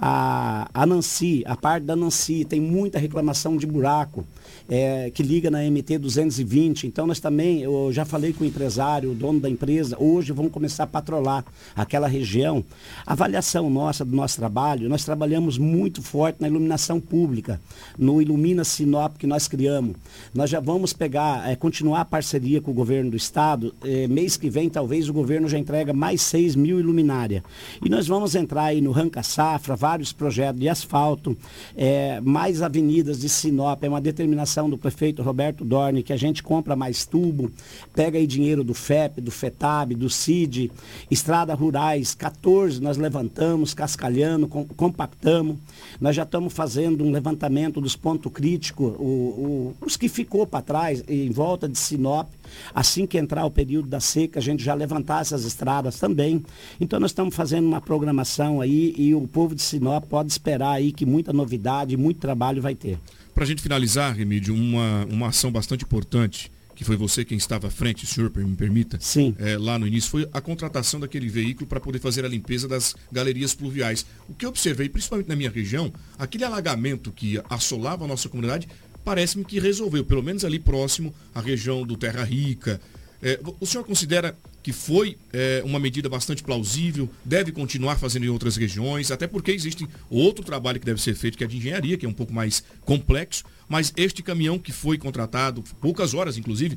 A, 0.00 0.68
a 0.74 0.84
Nancy, 0.84 1.44
a 1.46 1.56
parte 1.56 1.84
da 1.84 1.94
Nancy, 1.94 2.44
tem 2.44 2.60
muita 2.60 2.98
reclamação 2.98 3.56
de 3.56 3.66
buraco. 3.66 4.26
É, 4.68 5.10
que 5.10 5.22
liga 5.22 5.50
na 5.50 5.58
MT 5.62 5.98
220. 5.98 6.86
Então 6.86 7.06
nós 7.06 7.20
também, 7.20 7.62
eu 7.62 7.90
já 7.92 8.04
falei 8.04 8.32
com 8.32 8.44
o 8.44 8.46
empresário, 8.46 9.12
o 9.12 9.14
dono 9.14 9.40
da 9.40 9.48
empresa, 9.48 9.96
hoje 9.98 10.32
vamos 10.32 10.52
começar 10.52 10.84
a 10.84 10.86
patrolar 10.86 11.44
aquela 11.74 12.08
região. 12.08 12.64
A 13.06 13.12
avaliação 13.12 13.68
nossa 13.68 14.04
do 14.04 14.14
nosso 14.14 14.36
trabalho, 14.36 14.88
nós 14.88 15.04
trabalhamos 15.04 15.58
muito 15.58 16.02
forte 16.02 16.40
na 16.40 16.48
iluminação 16.48 17.00
pública, 17.00 17.60
no 17.98 18.20
Ilumina 18.20 18.64
Sinop 18.64 19.16
que 19.18 19.26
nós 19.26 19.48
criamos. 19.48 19.96
Nós 20.34 20.50
já 20.50 20.60
vamos 20.60 20.92
pegar, 20.92 21.48
é, 21.48 21.56
continuar 21.56 22.00
a 22.00 22.04
parceria 22.04 22.60
com 22.60 22.70
o 22.70 22.74
governo 22.74 23.10
do 23.10 23.16
estado. 23.16 23.74
É, 23.84 24.06
mês 24.08 24.36
que 24.36 24.48
vem, 24.50 24.68
talvez, 24.68 25.08
o 25.08 25.12
governo 25.12 25.48
já 25.48 25.58
entrega 25.58 25.92
mais 25.92 26.22
6 26.22 26.56
mil 26.56 26.78
iluminárias. 26.80 27.42
E 27.84 27.88
nós 27.88 28.06
vamos 28.06 28.34
entrar 28.34 28.64
aí 28.64 28.80
no 28.80 28.90
Ranca 28.90 29.22
Safra, 29.22 29.76
vários 29.76 30.12
projetos 30.12 30.60
de 30.60 30.68
asfalto, 30.68 31.36
é, 31.76 32.20
mais 32.20 32.62
avenidas 32.62 33.20
de 33.20 33.28
Sinop, 33.28 33.82
é 33.82 33.88
uma 33.88 34.00
determinação 34.42 34.68
do 34.68 34.76
prefeito 34.76 35.22
Roberto 35.22 35.64
Dorne 35.64 36.02
que 36.02 36.12
a 36.12 36.16
gente 36.16 36.42
compra 36.42 36.74
mais 36.76 37.06
tubo, 37.06 37.50
pega 37.94 38.18
aí 38.18 38.26
dinheiro 38.26 38.64
do 38.64 38.74
FEP, 38.74 39.20
do 39.20 39.30
FETAB, 39.30 39.94
do 39.94 40.10
CID, 40.10 40.70
estradas 41.10 41.58
rurais, 41.58 42.14
14 42.14 42.80
nós 42.80 42.96
levantamos, 42.96 43.72
cascalhando, 43.72 44.48
com, 44.48 44.64
compactamos. 44.64 45.56
Nós 46.00 46.16
já 46.16 46.24
estamos 46.24 46.52
fazendo 46.52 47.04
um 47.04 47.10
levantamento 47.10 47.80
dos 47.80 47.96
pontos 47.96 48.32
críticos, 48.32 48.94
o, 48.98 49.02
o, 49.02 49.74
os 49.80 49.96
que 49.96 50.08
ficou 50.08 50.46
para 50.46 50.62
trás, 50.62 51.02
em 51.08 51.30
volta 51.30 51.68
de 51.68 51.78
Sinop. 51.78 52.28
Assim 52.74 53.06
que 53.06 53.16
entrar 53.16 53.46
o 53.46 53.50
período 53.50 53.88
da 53.88 54.00
seca, 54.00 54.38
a 54.38 54.42
gente 54.42 54.62
já 54.62 54.74
levantar 54.74 55.22
essas 55.22 55.44
estradas 55.44 55.98
também. 55.98 56.44
Então 56.80 57.00
nós 57.00 57.12
estamos 57.12 57.34
fazendo 57.34 57.66
uma 57.66 57.80
programação 57.80 58.60
aí 58.60 58.94
e 58.96 59.14
o 59.14 59.26
povo 59.26 59.54
de 59.54 59.62
Sinop 59.62 60.04
pode 60.04 60.30
esperar 60.30 60.72
aí 60.72 60.92
que 60.92 61.06
muita 61.06 61.32
novidade, 61.32 61.96
muito 61.96 62.20
trabalho 62.20 62.60
vai 62.60 62.74
ter. 62.74 62.98
Para 63.34 63.44
a 63.44 63.46
gente 63.46 63.62
finalizar, 63.62 64.14
Remídio, 64.14 64.54
uma, 64.54 65.06
uma 65.06 65.28
ação 65.28 65.50
bastante 65.50 65.84
importante, 65.84 66.50
que 66.74 66.84
foi 66.84 66.96
você 66.96 67.24
quem 67.24 67.38
estava 67.38 67.68
à 67.68 67.70
frente, 67.70 68.06
senhor, 68.06 68.30
me 68.34 68.56
permita, 68.56 68.98
Sim. 69.00 69.34
É, 69.38 69.56
lá 69.56 69.78
no 69.78 69.86
início, 69.86 70.10
foi 70.10 70.28
a 70.32 70.40
contratação 70.40 71.00
daquele 71.00 71.28
veículo 71.28 71.66
para 71.66 71.80
poder 71.80 71.98
fazer 71.98 72.24
a 72.24 72.28
limpeza 72.28 72.66
das 72.66 72.94
galerias 73.10 73.54
pluviais. 73.54 74.04
O 74.28 74.34
que 74.34 74.44
eu 74.44 74.50
observei, 74.50 74.88
principalmente 74.88 75.28
na 75.28 75.36
minha 75.36 75.50
região, 75.50 75.92
aquele 76.18 76.44
alagamento 76.44 77.12
que 77.12 77.40
assolava 77.48 78.04
a 78.04 78.08
nossa 78.08 78.28
comunidade, 78.28 78.68
parece-me 79.04 79.44
que 79.44 79.58
resolveu, 79.58 80.04
pelo 80.04 80.22
menos 80.22 80.44
ali 80.44 80.58
próximo 80.58 81.14
à 81.34 81.40
região 81.40 81.86
do 81.86 81.96
Terra 81.96 82.24
Rica. 82.24 82.80
É, 83.22 83.38
o 83.60 83.64
senhor 83.64 83.84
considera 83.84 84.36
que 84.62 84.72
foi 84.72 85.16
é, 85.32 85.62
uma 85.64 85.78
medida 85.78 86.08
bastante 86.08 86.42
plausível, 86.42 87.08
deve 87.24 87.52
continuar 87.52 87.96
fazendo 87.96 88.24
em 88.24 88.28
outras 88.28 88.56
regiões, 88.56 89.10
até 89.10 89.26
porque 89.26 89.52
existe 89.52 89.88
outro 90.10 90.44
trabalho 90.44 90.80
que 90.80 90.86
deve 90.86 91.00
ser 91.00 91.14
feito, 91.14 91.38
que 91.38 91.44
é 91.44 91.46
de 91.46 91.56
engenharia, 91.56 91.96
que 91.96 92.04
é 92.04 92.08
um 92.08 92.12
pouco 92.12 92.32
mais 92.32 92.64
complexo, 92.84 93.44
mas 93.68 93.92
este 93.96 94.22
caminhão 94.22 94.58
que 94.58 94.72
foi 94.72 94.98
contratado, 94.98 95.62
poucas 95.80 96.14
horas 96.14 96.36
inclusive, 96.36 96.76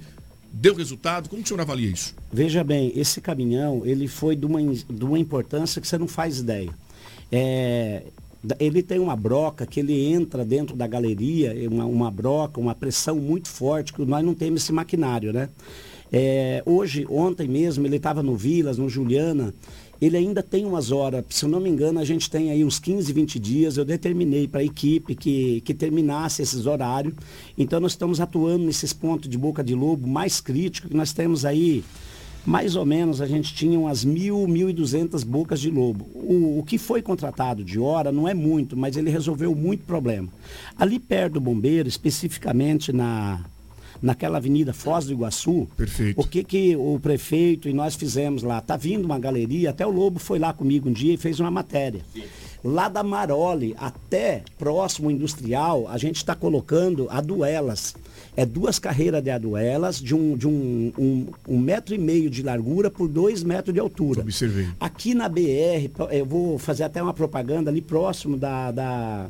deu 0.52 0.76
resultado? 0.76 1.30
Como 1.30 1.42
o 1.42 1.46
senhor 1.46 1.62
avalia 1.62 1.90
isso? 1.90 2.16
Veja 2.32 2.64
bem, 2.64 2.92
esse 2.96 3.20
caminhão, 3.20 3.82
ele 3.84 4.08
foi 4.08 4.36
de 4.36 4.46
uma, 4.46 4.62
de 4.62 5.04
uma 5.04 5.18
importância 5.20 5.82
que 5.82 5.88
você 5.88 5.98
não 5.98 6.08
faz 6.08 6.40
ideia. 6.40 6.70
É, 7.32 8.04
ele 8.60 8.84
tem 8.84 9.00
uma 9.00 9.16
broca 9.16 9.66
que 9.66 9.80
ele 9.80 10.14
entra 10.14 10.46
dentro 10.46 10.76
da 10.76 10.86
galeria, 10.86 11.54
uma, 11.70 11.86
uma 11.86 12.12
broca, 12.12 12.60
uma 12.60 12.76
pressão 12.76 13.16
muito 13.16 13.48
forte, 13.48 13.92
que 13.92 14.06
nós 14.06 14.24
não 14.24 14.34
temos 14.34 14.64
esse 14.64 14.72
maquinário, 14.72 15.34
né? 15.34 15.50
É, 16.18 16.64
hoje, 16.66 17.06
ontem 17.10 17.46
mesmo, 17.46 17.86
ele 17.86 17.98
estava 17.98 18.24
no 18.24 18.38
Vilas, 18.38 18.78
no 18.78 18.88
Juliana, 18.88 19.54
ele 20.02 20.16
ainda 20.16 20.42
tem 20.42 20.64
umas 20.64 20.90
horas, 20.90 21.26
se 21.30 21.44
eu 21.44 21.50
não 21.50 21.60
me 21.60 21.70
engano, 21.70 22.00
a 22.00 22.06
gente 22.06 22.30
tem 22.30 22.52
aí 22.52 22.64
uns 22.64 22.80
15, 22.80 23.12
20 23.12 23.38
dias, 23.38 23.76
eu 23.76 23.84
determinei 23.84 24.48
para 24.48 24.62
a 24.62 24.64
equipe 24.64 25.14
que, 25.14 25.60
que 25.60 25.74
terminasse 25.74 26.42
esses 26.42 26.66
horários, 26.66 27.14
então 27.58 27.82
nós 27.82 27.92
estamos 27.92 28.22
atuando 28.22 28.64
nesses 28.64 28.94
pontos 28.94 29.30
de 29.30 29.38
boca 29.38 29.62
de 29.62 29.76
lobo 29.76 30.08
mais 30.08 30.40
críticos, 30.40 30.90
que 30.90 30.96
nós 30.96 31.12
temos 31.12 31.44
aí 31.44 31.84
mais 32.46 32.78
ou 32.78 32.86
menos 32.86 33.20
a 33.20 33.28
gente 33.28 33.54
tinha 33.54 33.78
umas 33.78 34.06
mil, 34.06 34.48
mil 34.48 34.70
e 34.70 34.74
duzentas 34.74 35.22
bocas 35.22 35.60
de 35.60 35.70
lobo. 35.70 36.06
O, 36.14 36.60
o, 36.60 36.64
que 36.64 36.78
foi 36.78 37.02
contratado 37.02 37.62
de 37.62 37.78
hora 37.78 38.12
não 38.12 38.26
é 38.26 38.34
muito, 38.34 38.78
mas 38.78 38.96
ele 38.96 39.10
resolveu 39.10 39.54
muito 39.54 39.84
problema. 39.84 40.30
Ali 40.78 41.00
perto 41.00 41.34
do 41.34 41.42
bombeiro, 41.42 41.90
especificamente 41.90 42.94
na, 42.94 43.44
naquela 44.02 44.38
avenida 44.38 44.74
Foz 44.74 45.06
do 45.06 45.14
Iguaçu, 45.14 45.68
Perfeito. 45.76 46.20
o 46.20 46.28
que, 46.28 46.44
que 46.44 46.76
o 46.76 47.00
prefeito 47.00 47.68
e 47.70 47.74
nós 47.74 47.96
fizemos 47.96 48.44
lá? 48.44 48.62
Tá 48.62 48.78
vindo 48.78 49.06
uma 49.06 49.20
galeria, 49.20 49.70
até 49.70 49.86
o 49.86 49.92
Lobo 49.92 50.20
foi 50.20 50.40
lá 50.40 50.54
comigo 50.54 50.90
um 50.90 50.94
dia 50.94 51.14
e 51.14 51.18
fez 51.18 51.40
uma 51.40 51.52
matéria. 51.52 52.02
Sim. 52.14 52.24
Lá 52.64 52.90
da 52.90 53.04
Maroli 53.04 53.76
até 53.78 54.44
próximo 54.58 55.12
industrial, 55.12 55.88
a 55.88 56.00
gente 56.00 56.16
está 56.16 56.34
colocando 56.34 57.08
a 57.12 57.22
duelas. 57.22 57.96
É 58.36 58.44
duas 58.44 58.80
carreiras 58.80 59.24
de 59.24 59.30
aduelas 59.30 60.02
de 60.02 60.16
um, 60.16 60.36
de 60.36 60.48
um, 60.48 60.92
um, 60.98 61.28
um 61.48 61.60
metro 61.60 61.94
e 61.94 61.98
meio 62.00 62.28
de 62.28 62.42
largura 62.42 62.90
por 62.90 63.08
dois 63.08 63.44
metros 63.44 63.72
de 63.72 63.80
altura. 63.80 64.22
Observei. 64.22 64.68
Aqui 64.80 65.14
na 65.14 65.30
BR, 65.30 65.92
eu 66.12 66.26
vou 66.26 66.58
fazer 66.58 66.84
até 66.84 67.04
uma 67.04 67.14
propaganda 67.14 67.70
ali 67.70 67.82
próximo 67.82 68.36
da, 68.36 68.72
da 68.72 69.30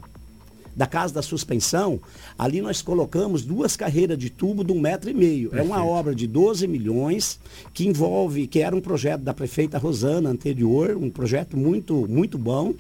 da 0.76 0.86
casa 0.86 1.13
da 1.13 1.21
suspensão, 1.21 1.99
ali 2.38 2.61
nós 2.61 2.82
colocamos 2.82 3.43
duas 3.43 3.78
carreiras 3.78 4.17
de 4.17 4.30
tubo 4.30 4.63
de 4.63 4.73
um 4.73 4.80
metro 4.80 5.09
e 5.09 5.13
meio. 5.13 5.49
Perfeito. 5.49 5.71
É 5.71 5.76
uma 5.76 5.86
obra 5.86 6.13
de 6.13 6.28
12 6.28 6.67
milhões 6.67 7.39
que 7.73 7.88
envolve, 7.88 8.47
que 8.47 8.59
era 8.59 8.76
um 8.76 8.82
projeto 8.82 9.21
da 9.21 9.34
prefeita 9.34 9.78
Rosana 9.78 10.30
anterior, 10.30 10.97
um 10.97 11.09
projeto 11.09 11.55
muito, 11.55 12.05
muito 12.09 12.38
bom. 12.38 12.73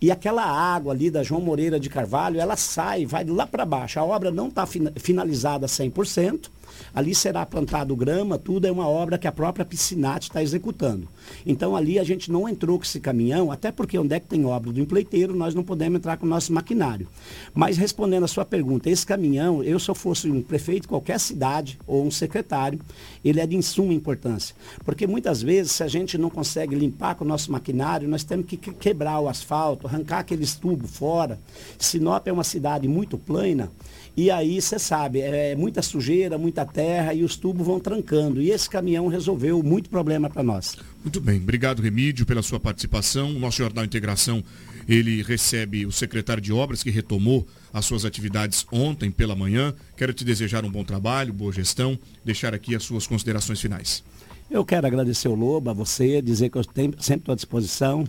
E 0.00 0.10
aquela 0.10 0.44
água 0.44 0.94
ali 0.94 1.10
da 1.10 1.22
João 1.22 1.42
Moreira 1.42 1.78
de 1.78 1.90
Carvalho, 1.90 2.40
ela 2.40 2.56
sai, 2.56 3.04
vai 3.04 3.22
lá 3.24 3.46
para 3.46 3.66
baixo. 3.66 4.00
A 4.00 4.04
obra 4.04 4.30
não 4.30 4.48
está 4.48 4.66
finalizada 4.66 5.66
100%, 5.66 6.48
Ali 6.94 7.14
será 7.14 7.44
plantado 7.44 7.94
grama, 7.96 8.38
tudo 8.38 8.66
é 8.66 8.72
uma 8.72 8.88
obra 8.88 9.18
que 9.18 9.26
a 9.26 9.32
própria 9.32 9.64
Piscinat 9.64 10.24
está 10.24 10.42
executando. 10.42 11.08
Então 11.44 11.76
ali 11.76 11.98
a 11.98 12.04
gente 12.04 12.30
não 12.30 12.48
entrou 12.48 12.78
com 12.78 12.84
esse 12.84 13.00
caminhão, 13.00 13.50
até 13.50 13.70
porque 13.70 13.98
onde 13.98 14.14
é 14.14 14.20
que 14.20 14.26
tem 14.26 14.44
obra 14.44 14.72
do 14.72 14.80
empleiteiro, 14.80 15.34
nós 15.34 15.54
não 15.54 15.62
podemos 15.62 15.98
entrar 15.98 16.16
com 16.16 16.26
o 16.26 16.28
nosso 16.28 16.52
maquinário. 16.52 17.08
Mas 17.54 17.76
respondendo 17.76 18.24
a 18.24 18.28
sua 18.28 18.44
pergunta, 18.44 18.90
esse 18.90 19.06
caminhão, 19.06 19.62
eu 19.62 19.78
se 19.78 19.90
eu 19.90 19.94
fosse 19.94 20.28
um 20.30 20.42
prefeito 20.42 20.82
de 20.82 20.88
qualquer 20.88 21.18
cidade 21.18 21.78
ou 21.86 22.04
um 22.04 22.10
secretário, 22.10 22.80
ele 23.24 23.40
é 23.40 23.46
de 23.46 23.56
insuma 23.56 23.92
importância. 23.92 24.54
Porque 24.84 25.06
muitas 25.06 25.42
vezes, 25.42 25.72
se 25.72 25.82
a 25.82 25.88
gente 25.88 26.16
não 26.18 26.30
consegue 26.30 26.74
limpar 26.74 27.14
com 27.14 27.24
o 27.24 27.28
nosso 27.28 27.50
maquinário, 27.50 28.08
nós 28.08 28.24
temos 28.24 28.46
que 28.46 28.56
quebrar 28.56 29.20
o 29.20 29.28
asfalto, 29.28 29.86
arrancar 29.86 30.20
aqueles 30.20 30.54
tubos 30.54 30.90
fora. 30.90 31.38
Sinop 31.78 32.26
é 32.26 32.32
uma 32.32 32.44
cidade 32.44 32.86
muito 32.88 33.18
plana, 33.18 33.70
e 34.16 34.30
aí, 34.30 34.60
você 34.60 34.78
sabe, 34.78 35.20
é 35.20 35.54
muita 35.54 35.82
sujeira, 35.82 36.36
muita 36.36 36.64
terra 36.64 37.14
e 37.14 37.22
os 37.22 37.36
tubos 37.36 37.66
vão 37.66 37.80
trancando. 37.80 38.42
E 38.42 38.50
esse 38.50 38.68
caminhão 38.68 39.06
resolveu 39.06 39.62
muito 39.62 39.88
problema 39.88 40.28
para 40.28 40.42
nós. 40.42 40.76
Muito 41.02 41.20
bem. 41.20 41.38
Obrigado, 41.38 41.80
Remídio, 41.80 42.26
pela 42.26 42.42
sua 42.42 42.60
participação. 42.60 43.34
O 43.34 43.38
nosso 43.38 43.58
Jornal 43.58 43.84
Integração, 43.84 44.42
ele 44.88 45.22
recebe 45.22 45.86
o 45.86 45.92
secretário 45.92 46.42
de 46.42 46.52
Obras, 46.52 46.82
que 46.82 46.90
retomou 46.90 47.46
as 47.72 47.84
suas 47.84 48.04
atividades 48.04 48.66
ontem 48.70 49.10
pela 49.10 49.36
manhã. 49.36 49.74
Quero 49.96 50.12
te 50.12 50.24
desejar 50.24 50.64
um 50.64 50.70
bom 50.70 50.84
trabalho, 50.84 51.32
boa 51.32 51.52
gestão, 51.52 51.98
deixar 52.24 52.52
aqui 52.52 52.74
as 52.74 52.82
suas 52.82 53.06
considerações 53.06 53.60
finais. 53.60 54.02
Eu 54.50 54.64
quero 54.64 54.84
agradecer 54.86 55.28
o 55.28 55.34
Lobo, 55.34 55.70
a 55.70 55.72
você, 55.72 56.20
dizer 56.20 56.50
que 56.50 56.58
eu 56.58 56.64
sempre 56.64 57.20
estou 57.20 57.32
à 57.32 57.36
disposição. 57.36 58.04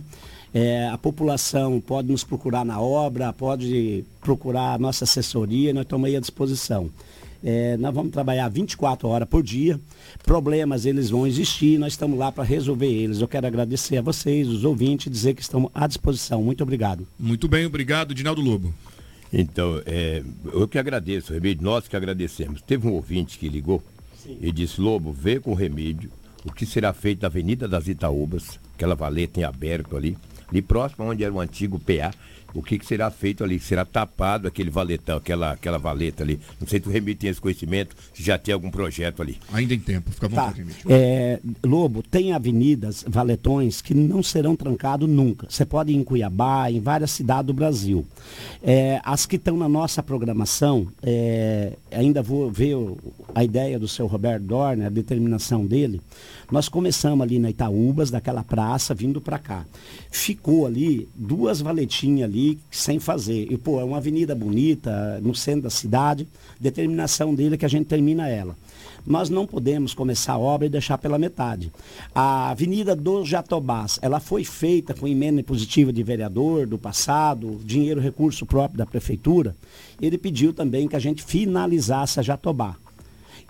É, 0.54 0.88
a 0.88 0.98
população 0.98 1.80
pode 1.80 2.10
nos 2.10 2.24
procurar 2.24 2.64
na 2.64 2.80
obra, 2.80 3.32
pode 3.32 4.04
procurar 4.20 4.74
a 4.74 4.78
nossa 4.78 5.04
assessoria, 5.04 5.72
nós 5.72 5.84
estamos 5.84 6.06
aí 6.06 6.16
à 6.16 6.20
disposição. 6.20 6.90
É, 7.44 7.76
nós 7.76 7.92
vamos 7.92 8.12
trabalhar 8.12 8.48
24 8.48 9.08
horas 9.08 9.28
por 9.28 9.42
dia. 9.42 9.80
Problemas 10.24 10.86
eles 10.86 11.10
vão 11.10 11.26
existir, 11.26 11.78
nós 11.78 11.94
estamos 11.94 12.18
lá 12.18 12.30
para 12.30 12.44
resolver 12.44 12.86
eles. 12.86 13.20
Eu 13.20 13.26
quero 13.26 13.46
agradecer 13.46 13.96
a 13.96 14.02
vocês, 14.02 14.46
os 14.46 14.64
ouvintes, 14.64 15.10
dizer 15.10 15.34
que 15.34 15.42
estamos 15.42 15.70
à 15.74 15.86
disposição. 15.86 16.42
Muito 16.42 16.62
obrigado. 16.62 17.06
Muito 17.18 17.48
bem, 17.48 17.66
obrigado, 17.66 18.14
Dinaldo 18.14 18.40
Lobo. 18.40 18.72
Então, 19.32 19.80
é, 19.86 20.22
eu 20.52 20.68
que 20.68 20.78
agradeço, 20.78 21.32
Remídio, 21.32 21.64
nós 21.64 21.88
que 21.88 21.96
agradecemos. 21.96 22.60
Teve 22.60 22.86
um 22.86 22.92
ouvinte 22.92 23.38
que 23.38 23.48
ligou 23.48 23.82
Sim. 24.22 24.36
e 24.40 24.52
disse, 24.52 24.80
Lobo, 24.80 25.10
vê 25.10 25.40
com 25.40 25.52
o 25.52 25.54
Remídio 25.54 26.10
o 26.44 26.52
que 26.52 26.66
será 26.66 26.92
feito 26.92 27.22
na 27.22 27.28
Avenida 27.28 27.66
das 27.66 27.88
Itaúbas, 27.88 28.60
aquela 28.74 28.94
valeta 28.94 29.40
em 29.40 29.44
aberto 29.44 29.96
ali, 29.96 30.16
ali 30.52 30.62
próximo 30.62 31.06
onde 31.06 31.24
era 31.24 31.32
o 31.32 31.40
antigo 31.40 31.78
PA, 31.78 32.12
o 32.54 32.62
que, 32.62 32.78
que, 32.78 32.86
será 32.86 33.10
feito 33.10 33.42
ali? 33.42 33.58
Será 33.58 33.84
tapado 33.84 34.46
aquele 34.46 34.70
valetão, 34.70 35.16
aquela, 35.16 35.52
aquela 35.52 35.78
valeta 35.78 36.22
ali? 36.22 36.38
Não 36.60 36.68
sei 36.68 36.80
se 36.80 36.88
o 36.88 36.90
Remito 36.90 37.20
tem 37.20 37.30
esse 37.30 37.40
conhecimento, 37.40 37.96
se 38.12 38.22
já 38.22 38.36
tem 38.36 38.52
algum 38.52 38.70
projeto 38.70 39.22
ali. 39.22 39.38
Ainda 39.52 39.74
em 39.74 39.78
tempo, 39.78 40.10
fica 40.10 40.28
bom, 40.28 40.36
tá. 40.36 40.54
É, 40.88 41.40
Lobo, 41.64 42.02
tem 42.02 42.32
avenidas, 42.32 43.04
valetões, 43.06 43.80
que 43.80 43.94
não 43.94 44.22
serão 44.22 44.54
trancados 44.54 45.08
nunca. 45.08 45.46
Você 45.48 45.64
pode 45.64 45.92
ir 45.92 45.96
em 45.96 46.04
Cuiabá, 46.04 46.70
em 46.70 46.80
várias 46.80 47.10
cidades 47.10 47.46
do 47.46 47.54
Brasil. 47.54 48.04
É, 48.62 49.00
as 49.04 49.24
que 49.24 49.36
estão 49.36 49.56
na 49.56 49.68
nossa 49.68 50.02
programação, 50.02 50.88
é, 51.02 51.72
ainda 51.90 52.22
vou 52.22 52.50
ver 52.50 52.76
a 53.34 53.42
ideia 53.42 53.78
do 53.78 53.88
seu 53.88 54.06
Roberto 54.06 54.44
Dorner, 54.44 54.86
a 54.86 54.90
determinação 54.90 55.64
dele. 55.64 56.00
Nós 56.50 56.68
começamos 56.68 57.22
ali 57.22 57.38
na 57.38 57.48
Itaúbas, 57.48 58.10
daquela 58.10 58.44
praça, 58.44 58.94
vindo 58.94 59.22
para 59.22 59.38
cá. 59.38 59.64
Ficou 60.10 60.66
ali 60.66 61.08
duas 61.14 61.62
valetinhas 61.62 62.28
ali 62.28 62.41
sem 62.70 62.98
fazer. 62.98 63.50
E, 63.50 63.56
pô, 63.56 63.80
é 63.80 63.84
uma 63.84 63.98
avenida 63.98 64.34
bonita, 64.34 65.20
no 65.22 65.34
centro 65.34 65.62
da 65.62 65.70
cidade, 65.70 66.26
determinação 66.60 67.34
dele 67.34 67.54
é 67.54 67.58
que 67.58 67.66
a 67.66 67.68
gente 67.68 67.86
termina 67.86 68.28
ela. 68.28 68.56
Nós 69.04 69.28
não 69.28 69.46
podemos 69.46 69.94
começar 69.94 70.34
a 70.34 70.38
obra 70.38 70.66
e 70.66 70.70
deixar 70.70 70.96
pela 70.96 71.18
metade. 71.18 71.72
A 72.14 72.50
Avenida 72.50 72.94
dos 72.94 73.28
Jatobás, 73.28 73.98
ela 74.00 74.20
foi 74.20 74.44
feita 74.44 74.94
com 74.94 75.08
emenda 75.08 75.42
positiva 75.42 75.92
de 75.92 76.02
vereador 76.04 76.66
do 76.66 76.78
passado, 76.78 77.60
dinheiro, 77.64 78.00
recurso 78.00 78.46
próprio 78.46 78.78
da 78.78 78.86
prefeitura. 78.86 79.56
Ele 80.00 80.16
pediu 80.16 80.52
também 80.52 80.86
que 80.86 80.96
a 80.96 81.00
gente 81.00 81.22
finalizasse 81.22 82.20
a 82.20 82.22
Jatobá. 82.22 82.76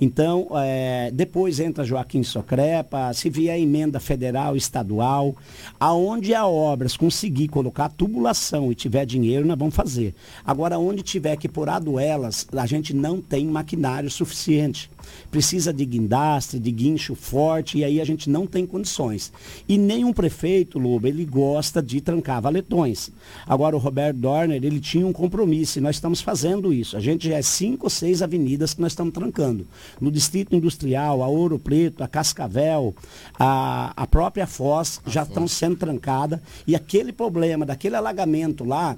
Então, 0.05 0.49
é, 0.57 1.13
depois 1.13 1.61
entra 1.61 1.85
Joaquim 1.85 2.25
Socrepa, 2.25 3.13
se 3.15 3.31
vier 3.31 3.57
emenda 3.57 4.01
federal, 4.01 4.57
estadual, 4.57 5.33
aonde 5.79 6.35
a 6.35 6.45
obras 6.45 6.97
conseguir 6.97 7.47
colocar 7.47 7.89
tubulação 7.89 8.73
e 8.73 8.75
tiver 8.75 9.07
dinheiro, 9.07 9.47
nós 9.47 9.57
vamos 9.57 9.77
fazer. 9.77 10.13
Agora, 10.45 10.77
onde 10.77 11.05
tiver 11.05 11.37
que 11.37 11.49
pôr 11.49 11.69
aduelas, 11.69 12.49
a 12.51 12.67
gente 12.67 12.93
não 12.93 13.21
tem 13.21 13.47
maquinário 13.47 14.11
suficiente 14.11 14.91
precisa 15.31 15.73
de 15.73 15.85
guindastre, 15.85 16.59
de 16.59 16.71
guincho 16.71 17.15
forte, 17.15 17.79
e 17.79 17.85
aí 17.85 18.01
a 18.01 18.05
gente 18.05 18.29
não 18.29 18.47
tem 18.47 18.67
condições. 18.67 19.33
E 19.69 19.79
nenhum 19.79 20.13
prefeito, 20.13 20.79
Lobo, 20.79 21.07
ele 21.07 21.25
gosta 21.25 21.83
de 21.83 22.01
trancar 22.01 22.41
valetões. 22.41 23.11
Agora, 23.47 23.77
o 23.77 23.79
Roberto 23.79 24.19
Dorner, 24.19 24.63
ele 24.63 24.81
tinha 24.81 25.07
um 25.07 25.13
compromisso, 25.13 25.79
e 25.79 25.83
nós 25.83 25.97
estamos 25.97 26.21
fazendo 26.21 26.73
isso. 26.73 26.97
A 26.97 27.01
gente 27.01 27.29
já 27.29 27.37
é 27.37 27.43
cinco 27.43 27.87
ou 27.87 27.91
seis 27.91 28.23
avenidas 28.23 28.75
que 28.75 28.81
nós 28.81 28.93
estamos 28.93 29.13
trancando. 29.13 29.67
No 30.01 30.11
Distrito 30.11 30.55
Industrial, 30.55 31.23
a 31.23 31.29
Ouro 31.29 31.59
Preto, 31.59 32.03
a 32.03 32.09
Cascavel, 32.09 32.95
a, 33.39 33.93
a 33.97 34.07
própria 34.07 34.47
Foz, 34.47 35.01
já 35.07 35.23
estão 35.23 35.47
sendo 35.47 35.77
trancadas, 35.77 36.41
e 36.67 36.75
aquele 36.75 37.13
problema 37.13 37.65
daquele 37.65 37.97
alagamento 37.97 38.65
lá, 38.65 38.97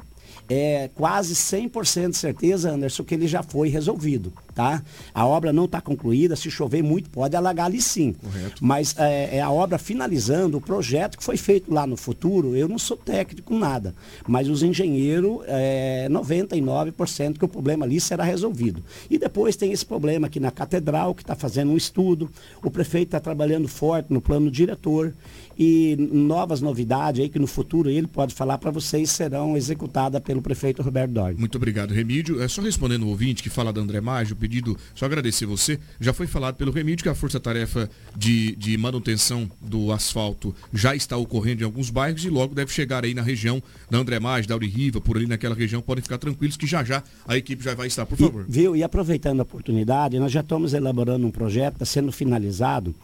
é 0.49 0.91
quase 0.95 1.35
100% 1.35 2.11
de 2.11 2.17
certeza, 2.17 2.71
Anderson, 2.71 3.05
que 3.05 3.15
ele 3.15 3.27
já 3.27 3.43
foi 3.43 3.69
resolvido. 3.69 4.33
Tá? 4.55 4.85
A 5.13 5.27
obra 5.27 5.53
não 5.53 5.65
está 5.65 5.81
concluída, 5.81 6.37
se 6.37 6.49
chover 6.49 6.81
muito 6.81 7.11
pode 7.11 7.35
alagar 7.35 7.67
ali 7.67 7.83
sim. 7.83 8.13
Correto. 8.13 8.65
Mas 8.65 8.95
é, 8.97 9.39
é, 9.39 9.41
a 9.41 9.51
obra 9.51 9.79
finalizando, 9.79 10.59
o 10.59 10.61
projeto 10.61 11.19
que 11.19 11.25
foi 11.25 11.37
feito 11.37 11.75
lá 11.75 11.85
no 11.87 11.97
futuro, 11.97 12.55
eu 12.55 12.69
não 12.69 12.79
sou 12.79 12.97
técnico 12.97 13.53
nada, 13.59 13.95
mas 14.29 14.49
os 14.49 14.63
engenheiros, 14.63 15.41
é, 15.47 16.07
99% 16.09 17.37
que 17.37 17.45
o 17.45 17.49
problema 17.49 17.85
ali 17.85 18.01
será 18.01 18.23
resolvido. 18.23 18.81
E 19.11 19.19
depois 19.19 19.57
tem 19.57 19.73
esse 19.73 19.85
problema 19.85 20.29
aqui 20.29 20.39
na 20.39 20.53
Catedral, 20.53 21.17
que 21.17 21.23
está 21.23 21.35
fazendo 21.35 21.73
um 21.73 21.77
estudo, 21.77 22.31
o 22.63 22.71
prefeito 22.71 23.09
está 23.09 23.21
trabalhando 23.21 23.67
forte 23.67 24.13
no 24.13 24.21
plano 24.21 24.51
diretor 24.51 25.13
e 25.59 25.97
novas 25.99 26.61
novidades 26.61 27.21
aí 27.21 27.29
que 27.29 27.39
no 27.39 27.47
futuro 27.47 27.89
ele 27.89 28.07
pode 28.07 28.35
falar 28.35 28.59
para 28.59 28.71
vocês 28.71 29.11
serão 29.11 29.57
executadas 29.57 30.21
pelo 30.21 30.43
prefeito 30.43 30.83
Roberto 30.83 31.13
Dorn. 31.13 31.39
Muito 31.39 31.57
obrigado, 31.57 31.93
Remídio. 31.93 32.43
É 32.43 32.49
só 32.49 32.61
respondendo 32.61 33.05
o 33.05 33.09
ouvinte 33.09 33.43
que 33.43 33.51
fala 33.51 33.73
da 33.73 33.81
André 33.81 34.01
Mágio, 34.01 34.37
pedido, 34.37 34.77
só 34.95 35.07
agradecer 35.07 35.47
você. 35.47 35.79
Já 36.01 36.13
foi 36.13 36.27
falado 36.27 36.57
pelo 36.57 36.73
Remídio 36.73 37.05
que 37.05 37.09
a 37.09 37.15
força-tarefa 37.15 37.89
de, 38.17 38.57
de 38.57 38.77
manutenção 38.77 39.51
do 39.61 39.93
asfalto 39.93 40.55
já 40.73 40.95
está 40.95 41.17
ocorrendo 41.17 41.63
em 41.63 41.65
alguns 41.65 41.91
bairros 41.91 42.25
e 42.25 42.31
logo 42.31 42.55
deve 42.55 42.73
chegar 42.73 43.05
aí 43.05 43.15
na 43.15 43.23
região 43.23 43.63
da 43.91 43.99
André 43.99 44.19
Mágio, 44.19 44.49
da 44.49 44.57
Riva, 44.65 45.01
por 45.01 45.17
ali 45.17 45.27
naquela 45.27 45.55
região, 45.55 45.83
podem 45.83 46.03
ficar 46.03 46.19
tranquilos 46.19 46.57
que 46.57 46.67
já 46.67 46.83
já 46.83 47.03
a 47.27 47.37
equipe 47.37 47.63
já 47.63 47.75
vai 47.75 47.87
estar, 47.87 48.07
por 48.07 48.17
favor. 48.17 48.47
E, 48.49 48.53
viu? 48.53 48.75
E 48.75 48.83
aproveitando 48.83 49.41
a 49.41 49.43
oportunidade, 49.43 50.19
nós 50.19 50.33
já 50.33 50.41
estamos 50.41 50.73
elaborando 50.75 51.27
um 51.27 51.31
projeto, 51.31 51.75
está 51.75 51.85
sendo 51.85 52.11
finalizado. 52.11 52.95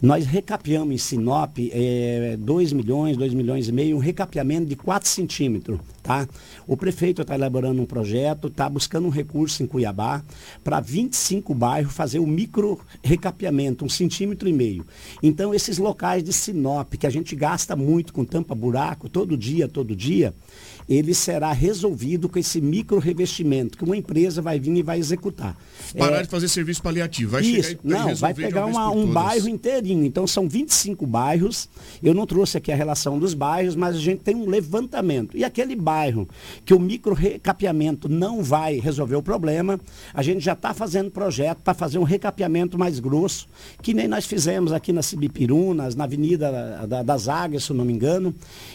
Nós 0.00 0.24
recapeamos 0.26 0.94
em 0.94 0.98
Sinop. 0.98 1.58
Eh, 1.58 1.97
2 2.38 2.72
milhões, 2.72 3.16
2 3.16 3.34
milhões 3.34 3.68
e 3.68 3.72
meio, 3.72 3.96
um 3.96 4.00
recapeamento 4.00 4.66
de 4.66 4.76
4 4.76 5.08
centímetros. 5.08 5.80
Tá? 6.02 6.26
O 6.66 6.76
prefeito 6.76 7.20
está 7.20 7.34
elaborando 7.34 7.82
um 7.82 7.86
projeto, 7.86 8.48
está 8.48 8.68
buscando 8.68 9.06
um 9.06 9.10
recurso 9.10 9.62
em 9.62 9.66
Cuiabá 9.66 10.22
para 10.64 10.80
25 10.80 11.54
bairros 11.54 11.92
fazer 11.92 12.18
o 12.18 12.22
um 12.22 12.26
micro 12.26 12.78
recapeamento, 13.02 13.84
um 13.84 13.88
centímetro 13.88 14.48
e 14.48 14.52
meio. 14.52 14.86
Então, 15.22 15.52
esses 15.52 15.76
locais 15.76 16.22
de 16.22 16.32
Sinop, 16.32 16.94
que 16.94 17.06
a 17.06 17.10
gente 17.10 17.36
gasta 17.36 17.76
muito 17.76 18.12
com 18.12 18.24
tampa-buraco, 18.24 19.08
todo 19.08 19.36
dia, 19.36 19.68
todo 19.68 19.94
dia, 19.94 20.32
ele 20.88 21.12
será 21.12 21.52
resolvido 21.52 22.28
com 22.28 22.38
esse 22.38 22.60
micro 22.60 22.98
revestimento 22.98 23.76
que 23.76 23.84
uma 23.84 23.96
empresa 23.96 24.40
vai 24.40 24.58
vir 24.58 24.76
e 24.76 24.82
vai 24.82 24.98
executar. 24.98 25.56
Parar 25.96 26.20
é... 26.20 26.22
de 26.22 26.28
fazer 26.28 26.48
serviço 26.48 26.82
paliativo, 26.82 27.32
vai 27.32 27.42
Isso, 27.42 27.70
chegar 27.70 27.80
e 27.84 27.88
Não, 27.88 28.14
vai 28.14 28.32
pegar 28.32 28.66
uma, 28.66 28.90
um 28.90 29.06
bairro 29.06 29.48
inteirinho. 29.48 30.04
Então 30.04 30.26
são 30.26 30.48
25 30.48 31.06
bairros. 31.06 31.68
Eu 32.02 32.14
não 32.14 32.26
trouxe 32.26 32.56
aqui 32.56 32.72
a 32.72 32.76
relação 32.76 33.18
dos 33.18 33.34
bairros, 33.34 33.76
mas 33.76 33.96
a 33.96 33.98
gente 33.98 34.20
tem 34.20 34.34
um 34.34 34.48
levantamento. 34.48 35.36
E 35.36 35.44
aquele 35.44 35.76
bairro 35.76 36.28
que 36.64 36.72
o 36.72 36.80
micro 36.80 37.14
recapeamento 37.14 38.08
não 38.08 38.42
vai 38.42 38.78
resolver 38.78 39.16
o 39.16 39.22
problema, 39.22 39.78
a 40.14 40.22
gente 40.22 40.40
já 40.40 40.52
está 40.52 40.72
fazendo 40.72 41.10
projeto 41.10 41.58
para 41.58 41.74
fazer 41.74 41.98
um 41.98 42.02
recapeamento 42.02 42.78
mais 42.78 42.98
grosso, 42.98 43.46
que 43.82 43.92
nem 43.92 44.08
nós 44.08 44.24
fizemos 44.24 44.72
aqui 44.72 44.92
na 44.92 45.02
Cibipirunas, 45.02 45.94
na 45.94 46.04
Avenida 46.04 46.86
das 47.04 47.28
Águias, 47.28 47.64
se 47.64 47.70
eu 47.70 47.76
não 47.76 47.84
me 47.84 47.92
engano. 47.92 48.34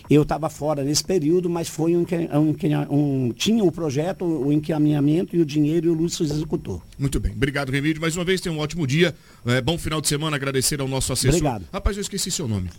Eu 0.09 0.23
estava 0.23 0.49
fora 0.49 0.83
nesse 0.83 1.03
período, 1.03 1.49
mas 1.49 1.67
foi 1.67 1.95
um 1.95 2.02
um, 2.33 2.55
um, 2.89 3.31
tinha 3.31 3.63
o 3.63 3.71
projeto, 3.71 4.25
o 4.25 4.51
encaminhamento 4.51 5.35
e 5.35 5.39
o 5.39 5.45
dinheiro 5.45 5.87
e 5.87 5.89
o 5.89 5.93
Lúcio 5.93 6.23
executou. 6.23 6.81
Muito 6.97 7.19
bem. 7.19 7.31
Obrigado, 7.31 7.71
Remídio. 7.71 8.01
Mais 8.01 8.15
uma 8.15 8.23
vez, 8.23 8.41
tenha 8.41 8.53
um 8.53 8.59
ótimo 8.59 8.85
dia. 8.85 9.15
É, 9.45 9.61
bom 9.61 9.77
final 9.77 10.01
de 10.01 10.07
semana. 10.07 10.35
Agradecer 10.35 10.79
ao 10.81 10.87
nosso 10.87 11.11
assessor. 11.13 11.35
Obrigado. 11.37 11.65
Rapaz, 11.71 11.97
eu 11.97 12.01
esqueci 12.01 12.31
seu 12.31 12.47
nome. 12.47 12.69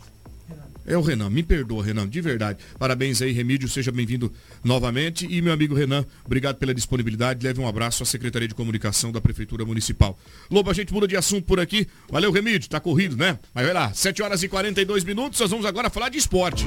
É 0.86 0.96
o 0.98 1.00
Renan, 1.00 1.30
me 1.30 1.42
perdoa, 1.42 1.82
Renan, 1.82 2.06
de 2.06 2.20
verdade. 2.20 2.58
Parabéns 2.78 3.22
aí, 3.22 3.32
Remídio, 3.32 3.68
seja 3.68 3.90
bem-vindo 3.90 4.30
novamente. 4.62 5.26
E 5.26 5.40
meu 5.40 5.52
amigo 5.52 5.74
Renan, 5.74 6.04
obrigado 6.24 6.56
pela 6.56 6.74
disponibilidade. 6.74 7.44
Leve 7.46 7.58
um 7.60 7.66
abraço 7.66 8.02
à 8.02 8.06
Secretaria 8.06 8.46
de 8.46 8.54
Comunicação 8.54 9.10
da 9.10 9.20
Prefeitura 9.20 9.64
Municipal. 9.64 10.18
Lobo, 10.50 10.70
a 10.70 10.74
gente 10.74 10.92
muda 10.92 11.08
de 11.08 11.16
assunto 11.16 11.46
por 11.46 11.58
aqui. 11.58 11.86
Valeu, 12.10 12.30
Remídio, 12.30 12.68
tá 12.68 12.78
corrido, 12.78 13.16
né? 13.16 13.38
Mas 13.54 13.64
vai 13.64 13.74
lá, 13.74 13.94
7 13.94 14.22
horas 14.22 14.42
e 14.42 14.48
42 14.48 15.04
minutos, 15.04 15.40
nós 15.40 15.50
vamos 15.50 15.64
agora 15.64 15.88
falar 15.88 16.10
de 16.10 16.18
esporte. 16.18 16.66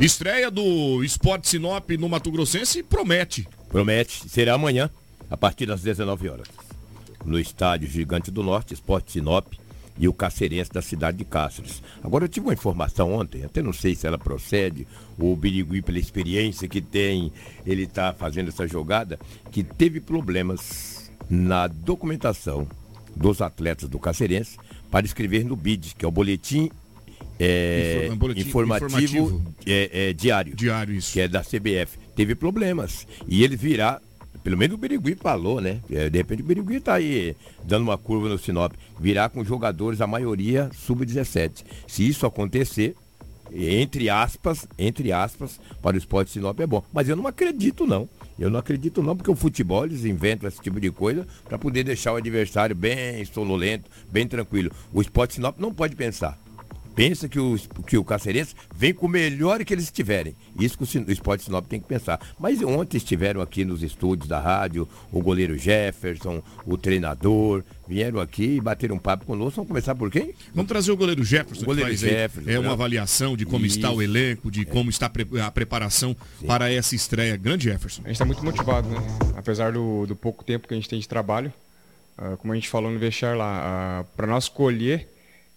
Estreia 0.00 0.50
do 0.50 1.04
Esporte 1.04 1.48
Sinop 1.48 1.90
no 1.90 2.08
Mato 2.08 2.30
Grossense 2.30 2.82
promete. 2.82 3.46
Promete, 3.68 4.28
será 4.28 4.54
amanhã, 4.54 4.90
a 5.30 5.36
partir 5.36 5.66
das 5.66 5.82
19 5.82 6.28
horas. 6.28 6.48
No 7.24 7.38
estádio 7.38 7.88
Gigante 7.88 8.30
do 8.30 8.42
Norte, 8.42 8.72
Esporte 8.74 9.12
Sinop 9.12 9.52
e 9.98 10.08
o 10.08 10.12
Cacerense 10.12 10.70
da 10.70 10.82
cidade 10.82 11.18
de 11.18 11.24
Cáceres. 11.24 11.82
Agora 12.02 12.24
eu 12.24 12.28
tive 12.28 12.46
uma 12.46 12.54
informação 12.54 13.12
ontem, 13.12 13.44
até 13.44 13.62
não 13.62 13.72
sei 13.72 13.94
se 13.94 14.06
ela 14.06 14.18
procede, 14.18 14.86
o 15.18 15.34
Birigui, 15.36 15.82
pela 15.82 15.98
experiência 15.98 16.68
que 16.68 16.80
tem, 16.80 17.32
ele 17.66 17.82
está 17.82 18.12
fazendo 18.12 18.48
essa 18.48 18.66
jogada, 18.66 19.18
que 19.50 19.62
teve 19.62 20.00
problemas 20.00 21.10
na 21.28 21.66
documentação 21.66 22.66
dos 23.14 23.40
atletas 23.40 23.88
do 23.88 23.98
Cacerense 23.98 24.56
para 24.90 25.04
escrever 25.04 25.44
no 25.44 25.56
BID, 25.56 25.94
que 25.96 26.04
é 26.04 26.08
o 26.08 26.10
Boletim 26.10 26.70
é, 27.44 28.08
um 28.12 28.16
boletim, 28.16 28.42
informativo, 28.42 28.86
informativo. 28.86 29.54
É, 29.66 30.10
é, 30.10 30.12
diário, 30.12 30.54
diário 30.54 30.94
isso. 30.94 31.12
que 31.12 31.20
é 31.20 31.26
da 31.26 31.40
CBF. 31.40 31.98
Teve 32.14 32.36
problemas. 32.36 33.06
E 33.26 33.42
ele 33.42 33.56
virá 33.56 34.00
pelo 34.42 34.58
menos 34.58 34.74
o 34.74 34.78
Birigui 34.78 35.14
falou, 35.14 35.60
né? 35.60 35.80
É, 35.90 36.10
de 36.10 36.18
repente 36.18 36.42
o 36.42 36.44
Birigui 36.44 36.76
está 36.76 36.94
aí 36.94 37.36
dando 37.64 37.84
uma 37.84 37.98
curva 37.98 38.28
no 38.28 38.38
Sinop. 38.38 38.72
Virar 38.98 39.28
com 39.30 39.44
jogadores, 39.44 40.00
a 40.00 40.06
maioria 40.06 40.70
sub-17. 40.74 41.64
Se 41.86 42.06
isso 42.06 42.26
acontecer, 42.26 42.96
entre 43.52 44.08
aspas, 44.08 44.66
entre 44.78 45.12
aspas, 45.12 45.60
para 45.80 45.94
o 45.94 45.98
esporte 45.98 46.30
Sinop 46.30 46.58
é 46.60 46.66
bom. 46.66 46.82
Mas 46.92 47.08
eu 47.08 47.16
não 47.16 47.26
acredito, 47.26 47.86
não. 47.86 48.08
Eu 48.38 48.50
não 48.50 48.58
acredito 48.58 49.02
não, 49.02 49.16
porque 49.16 49.30
o 49.30 49.36
futebol 49.36 49.84
eles 49.84 50.04
inventam 50.04 50.48
esse 50.48 50.60
tipo 50.60 50.80
de 50.80 50.90
coisa 50.90 51.26
para 51.44 51.58
poder 51.58 51.84
deixar 51.84 52.12
o 52.12 52.16
adversário 52.16 52.74
bem 52.74 53.24
sonolento, 53.24 53.88
bem 54.10 54.26
tranquilo. 54.26 54.72
O 54.92 55.00
esporte 55.00 55.34
Sinop 55.34 55.58
não 55.58 55.72
pode 55.72 55.94
pensar 55.94 56.38
pensa 56.94 57.28
que 57.28 57.38
o, 57.38 57.56
que 57.86 57.96
o 57.96 58.04
Cacerense 58.04 58.54
vem 58.74 58.92
com 58.92 59.06
o 59.06 59.08
melhor 59.08 59.64
que 59.64 59.72
eles 59.72 59.84
estiverem. 59.84 60.34
Isso 60.58 60.76
que 60.78 60.98
o, 60.98 61.04
o 61.06 61.12
Esporte 61.12 61.44
Sinop 61.44 61.66
tem 61.66 61.80
que 61.80 61.86
pensar. 61.86 62.20
Mas 62.38 62.62
ontem 62.62 62.96
estiveram 62.96 63.40
aqui 63.40 63.64
nos 63.64 63.82
estúdios 63.82 64.28
da 64.28 64.40
rádio 64.40 64.88
o 65.10 65.20
goleiro 65.20 65.56
Jefferson, 65.56 66.42
o 66.66 66.76
treinador, 66.76 67.62
vieram 67.86 68.20
aqui 68.20 68.56
e 68.56 68.60
bateram 68.60 68.96
um 68.96 68.98
papo 68.98 69.26
conosco. 69.26 69.56
Vamos 69.56 69.68
começar 69.68 69.94
por 69.94 70.10
quem? 70.10 70.34
Vamos 70.54 70.68
trazer 70.68 70.92
o 70.92 70.96
goleiro 70.96 71.24
Jefferson. 71.24 71.62
O 71.62 71.66
goleiro 71.66 71.94
Jefferson. 71.94 72.50
É 72.50 72.58
uma 72.58 72.68
né? 72.68 72.74
avaliação 72.74 73.36
de 73.36 73.44
como 73.44 73.66
Isso. 73.66 73.76
está 73.76 73.90
o 73.90 74.00
elenco, 74.00 74.50
de 74.50 74.64
como 74.64 74.90
está 74.90 75.10
a 75.44 75.50
preparação 75.50 76.16
Sim. 76.40 76.46
para 76.46 76.72
essa 76.72 76.94
estreia. 76.94 77.36
Grande 77.36 77.64
Jefferson. 77.64 78.02
A 78.04 78.08
gente 78.08 78.14
está 78.14 78.24
muito 78.24 78.44
motivado, 78.44 78.88
né? 78.88 78.98
Apesar 79.36 79.72
do, 79.72 80.06
do 80.06 80.16
pouco 80.16 80.44
tempo 80.44 80.66
que 80.68 80.74
a 80.74 80.76
gente 80.76 80.88
tem 80.88 80.98
de 80.98 81.08
trabalho. 81.08 81.52
Uh, 82.18 82.36
como 82.36 82.52
a 82.52 82.56
gente 82.56 82.68
falou 82.68 82.90
no 82.90 82.98
vestiário 82.98 83.38
lá, 83.38 84.02
uh, 84.02 84.16
para 84.16 84.26
nós 84.26 84.48
colher 84.48 85.08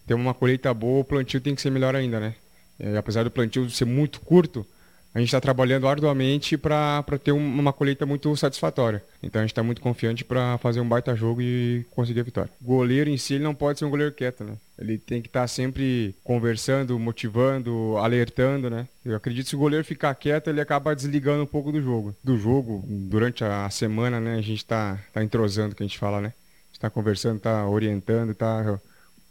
ter 0.06 0.14
uma 0.14 0.34
colheita 0.34 0.74
boa, 0.74 1.02
o 1.02 1.04
plantio 1.04 1.42
tem 1.42 1.56
que 1.56 1.62
ser 1.62 1.70
melhor 1.70 1.96
ainda, 1.96 2.20
né? 2.20 2.36
E, 2.80 2.96
apesar 2.98 3.24
do 3.24 3.32
plantio 3.32 3.70
ser 3.70 3.86
muito 3.86 4.20
curto, 4.22 4.66
a 5.14 5.20
gente 5.20 5.30
está 5.30 5.40
trabalhando 5.40 5.88
arduamente 5.88 6.58
para 6.58 7.02
ter 7.24 7.32
uma 7.32 7.72
colheita 7.72 8.06
muito 8.06 8.36
satisfatória. 8.36 9.02
Então 9.24 9.40
a 9.40 9.46
gente 9.46 9.52
está 9.52 9.64
muito 9.64 9.80
confiante 9.80 10.26
para 10.26 10.58
fazer 10.58 10.82
um 10.82 10.90
baita 10.90 11.16
jogo 11.16 11.42
e 11.42 11.86
conseguir 11.92 12.20
a 12.20 12.24
vitória. 12.24 12.52
O 12.62 12.66
goleiro 12.66 13.10
em 13.10 13.16
si 13.16 13.36
ele 13.36 13.44
não 13.46 13.56
pode 13.56 13.80
ser 13.80 13.86
um 13.86 13.90
goleiro 13.90 14.12
quieto, 14.12 14.44
né? 14.44 14.58
Ele 14.78 14.98
tem 14.98 15.22
que 15.22 15.30
estar 15.30 15.42
tá 15.42 15.48
sempre 15.48 16.14
conversando, 16.22 17.00
motivando, 17.00 17.96
alertando, 17.96 18.70
né? 18.70 18.90
Eu 19.06 19.16
acredito 19.16 19.46
que 19.46 19.52
se 19.52 19.56
o 19.56 19.60
goleiro 19.60 19.86
ficar 19.86 20.14
quieto, 20.16 20.50
ele 20.50 20.60
acaba 20.60 20.94
desligando 20.94 21.44
um 21.44 21.48
pouco 21.48 21.72
do 21.72 21.82
jogo. 21.82 22.14
Do 22.22 22.38
jogo, 22.38 22.84
durante 22.86 23.42
a 23.46 23.70
semana, 23.70 24.20
né? 24.20 24.34
A 24.34 24.42
gente 24.42 24.58
está 24.58 25.00
tá 25.14 25.24
entrosando, 25.24 25.74
que 25.74 25.82
a 25.82 25.88
gente 25.88 25.98
fala, 25.98 26.20
né? 26.20 26.34
está 26.76 26.90
conversando, 26.90 27.38
está 27.38 27.68
orientando, 27.68 28.32
está 28.32 28.80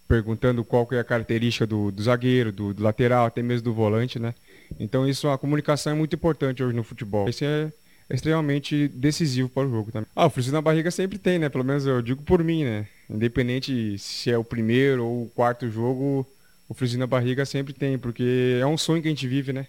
perguntando 0.06 0.64
qual 0.64 0.86
que 0.86 0.94
é 0.94 1.00
a 1.00 1.04
característica 1.04 1.66
do, 1.66 1.90
do 1.90 2.02
zagueiro, 2.02 2.52
do, 2.52 2.74
do, 2.74 2.82
lateral, 2.82 3.26
até 3.26 3.42
mesmo 3.42 3.64
do 3.64 3.74
volante, 3.74 4.18
né? 4.18 4.34
Então 4.78 5.08
isso, 5.08 5.28
a 5.28 5.38
comunicação 5.38 5.92
é 5.92 5.96
muito 5.96 6.14
importante 6.14 6.62
hoje 6.62 6.76
no 6.76 6.84
futebol. 6.84 7.28
Isso 7.28 7.44
é, 7.44 7.72
extremamente 8.10 8.88
decisivo 8.88 9.48
para 9.48 9.66
o 9.66 9.70
jogo 9.70 9.90
também. 9.90 10.08
Ah, 10.14 10.26
o 10.26 10.30
friozinho 10.30 10.54
na 10.54 10.62
barriga 10.62 10.90
sempre 10.90 11.18
tem, 11.18 11.38
né? 11.38 11.48
Pelo 11.48 11.64
menos 11.64 11.86
eu 11.86 12.02
digo 12.02 12.22
por 12.22 12.42
mim, 12.42 12.64
né? 12.64 12.86
Independente 13.08 13.98
se 13.98 14.30
é 14.30 14.38
o 14.38 14.44
primeiro 14.44 15.04
ou 15.04 15.22
o 15.24 15.30
quarto 15.30 15.68
jogo, 15.70 16.26
o 16.68 16.74
friozinho 16.74 17.00
na 17.00 17.06
barriga 17.06 17.44
sempre 17.44 17.72
tem, 17.72 17.98
porque 17.98 18.58
é 18.60 18.66
um 18.66 18.76
sonho 18.76 19.02
que 19.02 19.08
a 19.08 19.10
gente 19.10 19.26
vive, 19.26 19.52
né? 19.52 19.66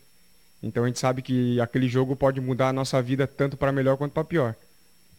Então 0.61 0.83
a 0.83 0.87
gente 0.87 0.99
sabe 0.99 1.21
que 1.21 1.59
aquele 1.59 1.87
jogo 1.87 2.15
pode 2.15 2.41
mudar 2.41 2.69
a 2.69 2.73
nossa 2.73 3.01
vida 3.01 3.27
tanto 3.27 3.55
para 3.55 3.71
melhor 3.71 3.97
quanto 3.97 4.13
para 4.13 4.23
pior. 4.23 4.55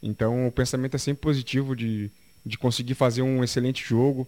Então 0.02 0.46
o 0.46 0.52
pensamento 0.52 0.96
é 0.96 0.98
sempre 0.98 1.22
positivo 1.22 1.74
de, 1.74 2.10
de 2.44 2.58
conseguir 2.58 2.94
fazer 2.94 3.22
um 3.22 3.42
excelente 3.42 3.84
jogo, 3.84 4.26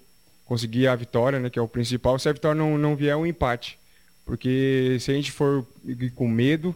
conseguir 0.49 0.87
a 0.87 0.97
vitória, 0.97 1.39
né, 1.39 1.51
que 1.51 1.59
é 1.59 1.63
o 1.63 1.69
principal. 1.69 2.19
Se 2.19 2.29
a 2.29 2.33
vitória 2.33 2.59
não, 2.59 2.79
não 2.79 2.97
vier, 2.97 3.13
é 3.13 3.17
um 3.17 3.27
empate. 3.27 3.79
Porque 4.25 4.97
se 4.99 5.11
a 5.11 5.15
gente 5.15 5.31
for 5.31 5.65
com 6.15 6.27
medo, 6.27 6.75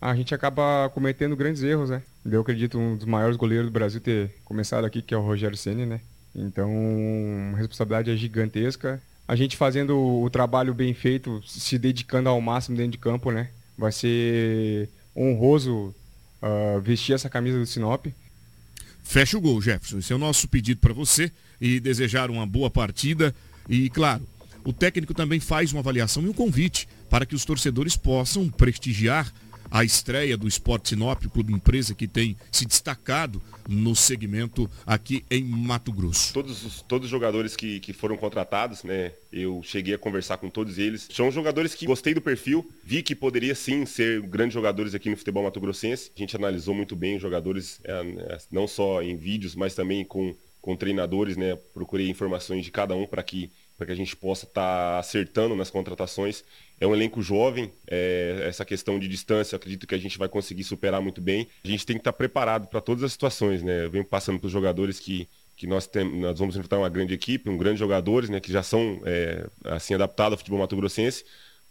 a 0.00 0.14
gente 0.14 0.34
acaba 0.34 0.90
cometendo 0.92 1.36
grandes 1.36 1.62
erros, 1.62 1.88
né? 1.88 2.02
Eu 2.24 2.40
acredito 2.40 2.78
um 2.78 2.96
dos 2.96 3.06
maiores 3.06 3.36
goleiros 3.36 3.68
do 3.68 3.72
Brasil 3.72 4.00
ter 4.00 4.30
começado 4.44 4.84
aqui, 4.84 5.00
que 5.00 5.14
é 5.14 5.16
o 5.16 5.22
Rogério 5.22 5.56
Ceni, 5.56 5.86
né? 5.86 6.00
Então, 6.34 6.70
a 7.54 7.56
responsabilidade 7.56 8.10
é 8.10 8.16
gigantesca. 8.16 9.00
A 9.26 9.36
gente 9.36 9.56
fazendo 9.56 9.96
o 9.96 10.28
trabalho 10.28 10.74
bem 10.74 10.92
feito, 10.92 11.40
se 11.46 11.78
dedicando 11.78 12.28
ao 12.28 12.40
máximo 12.40 12.76
dentro 12.76 12.92
de 12.92 12.98
campo, 12.98 13.30
né? 13.30 13.50
Vai 13.78 13.92
ser 13.92 14.88
honroso 15.16 15.94
uh, 16.42 16.80
vestir 16.80 17.14
essa 17.14 17.30
camisa 17.30 17.58
do 17.58 17.66
Sinop. 17.66 18.06
Fecha 19.02 19.36
o 19.36 19.40
gol, 19.40 19.60
Jefferson. 19.60 19.98
Esse 19.98 20.12
é 20.12 20.16
o 20.16 20.18
nosso 20.18 20.48
pedido 20.48 20.80
para 20.80 20.92
você 20.92 21.30
e 21.60 21.80
desejar 21.80 22.30
uma 22.30 22.46
boa 22.46 22.70
partida. 22.70 23.34
E, 23.68 23.90
claro, 23.90 24.26
o 24.64 24.72
técnico 24.72 25.12
também 25.12 25.40
faz 25.40 25.72
uma 25.72 25.80
avaliação 25.80 26.22
e 26.22 26.28
um 26.28 26.32
convite 26.32 26.88
para 27.10 27.26
que 27.26 27.34
os 27.34 27.44
torcedores 27.44 27.96
possam 27.96 28.48
prestigiar 28.48 29.32
a 29.72 29.82
estreia 29.82 30.36
do 30.36 30.46
Esporte 30.46 30.90
Sinop, 30.90 31.24
clube 31.32 31.50
empresa 31.50 31.94
que 31.94 32.06
tem 32.06 32.36
se 32.50 32.66
destacado 32.66 33.42
no 33.66 33.96
segmento 33.96 34.70
aqui 34.84 35.24
em 35.30 35.42
Mato 35.42 35.90
Grosso. 35.90 36.34
Todos 36.34 36.62
os, 36.62 36.82
todos 36.82 37.06
os 37.06 37.10
jogadores 37.10 37.56
que, 37.56 37.80
que 37.80 37.94
foram 37.94 38.18
contratados, 38.18 38.84
né? 38.84 39.12
Eu 39.32 39.62
cheguei 39.62 39.94
a 39.94 39.98
conversar 39.98 40.36
com 40.36 40.50
todos 40.50 40.76
eles. 40.76 41.08
São 41.10 41.30
jogadores 41.30 41.74
que 41.74 41.86
gostei 41.86 42.12
do 42.12 42.20
perfil, 42.20 42.70
vi 42.84 43.02
que 43.02 43.14
poderia 43.14 43.54
sim 43.54 43.86
ser 43.86 44.20
grandes 44.20 44.52
jogadores 44.52 44.94
aqui 44.94 45.08
no 45.08 45.16
futebol 45.16 45.44
mato-grossense. 45.44 46.10
A 46.14 46.20
gente 46.20 46.36
analisou 46.36 46.74
muito 46.74 46.94
bem 46.94 47.16
os 47.16 47.22
jogadores, 47.22 47.80
é, 47.84 48.38
não 48.50 48.68
só 48.68 49.02
em 49.02 49.16
vídeos, 49.16 49.54
mas 49.54 49.74
também 49.74 50.04
com, 50.04 50.34
com 50.60 50.76
treinadores, 50.76 51.38
né? 51.38 51.56
Procurei 51.72 52.10
informações 52.10 52.62
de 52.62 52.70
cada 52.70 52.94
um 52.94 53.06
para 53.06 53.22
que 53.22 53.50
para 53.76 53.86
que 53.86 53.92
a 53.92 53.96
gente 53.96 54.14
possa 54.16 54.44
estar 54.44 54.92
tá 54.92 54.98
acertando 54.98 55.54
nas 55.56 55.70
contratações. 55.70 56.44
É 56.80 56.86
um 56.86 56.94
elenco 56.94 57.22
jovem, 57.22 57.72
é, 57.86 58.44
essa 58.46 58.64
questão 58.64 58.98
de 58.98 59.08
distância, 59.08 59.56
acredito 59.56 59.86
que 59.86 59.94
a 59.94 59.98
gente 59.98 60.18
vai 60.18 60.28
conseguir 60.28 60.64
superar 60.64 61.00
muito 61.00 61.20
bem. 61.20 61.48
A 61.64 61.68
gente 61.68 61.86
tem 61.86 61.96
que 61.96 62.00
estar 62.00 62.12
tá 62.12 62.16
preparado 62.16 62.66
para 62.68 62.80
todas 62.80 63.04
as 63.04 63.12
situações, 63.12 63.62
né? 63.62 63.84
Eu 63.84 63.90
venho 63.90 64.04
passando 64.04 64.38
para 64.38 64.46
os 64.46 64.52
jogadores 64.52 64.98
que, 64.98 65.28
que 65.56 65.66
nós, 65.66 65.86
tem, 65.86 66.04
nós 66.20 66.38
vamos 66.38 66.56
enfrentar 66.56 66.78
uma 66.78 66.88
grande 66.88 67.14
equipe, 67.14 67.48
um 67.48 67.56
grande 67.56 67.78
jogadores, 67.78 68.28
né? 68.28 68.40
Que 68.40 68.52
já 68.52 68.62
são 68.62 69.00
é, 69.04 69.46
assim 69.64 69.94
adaptados 69.94 70.32
ao 70.32 70.38
futebol 70.38 70.58
mato-grossense 70.58 71.24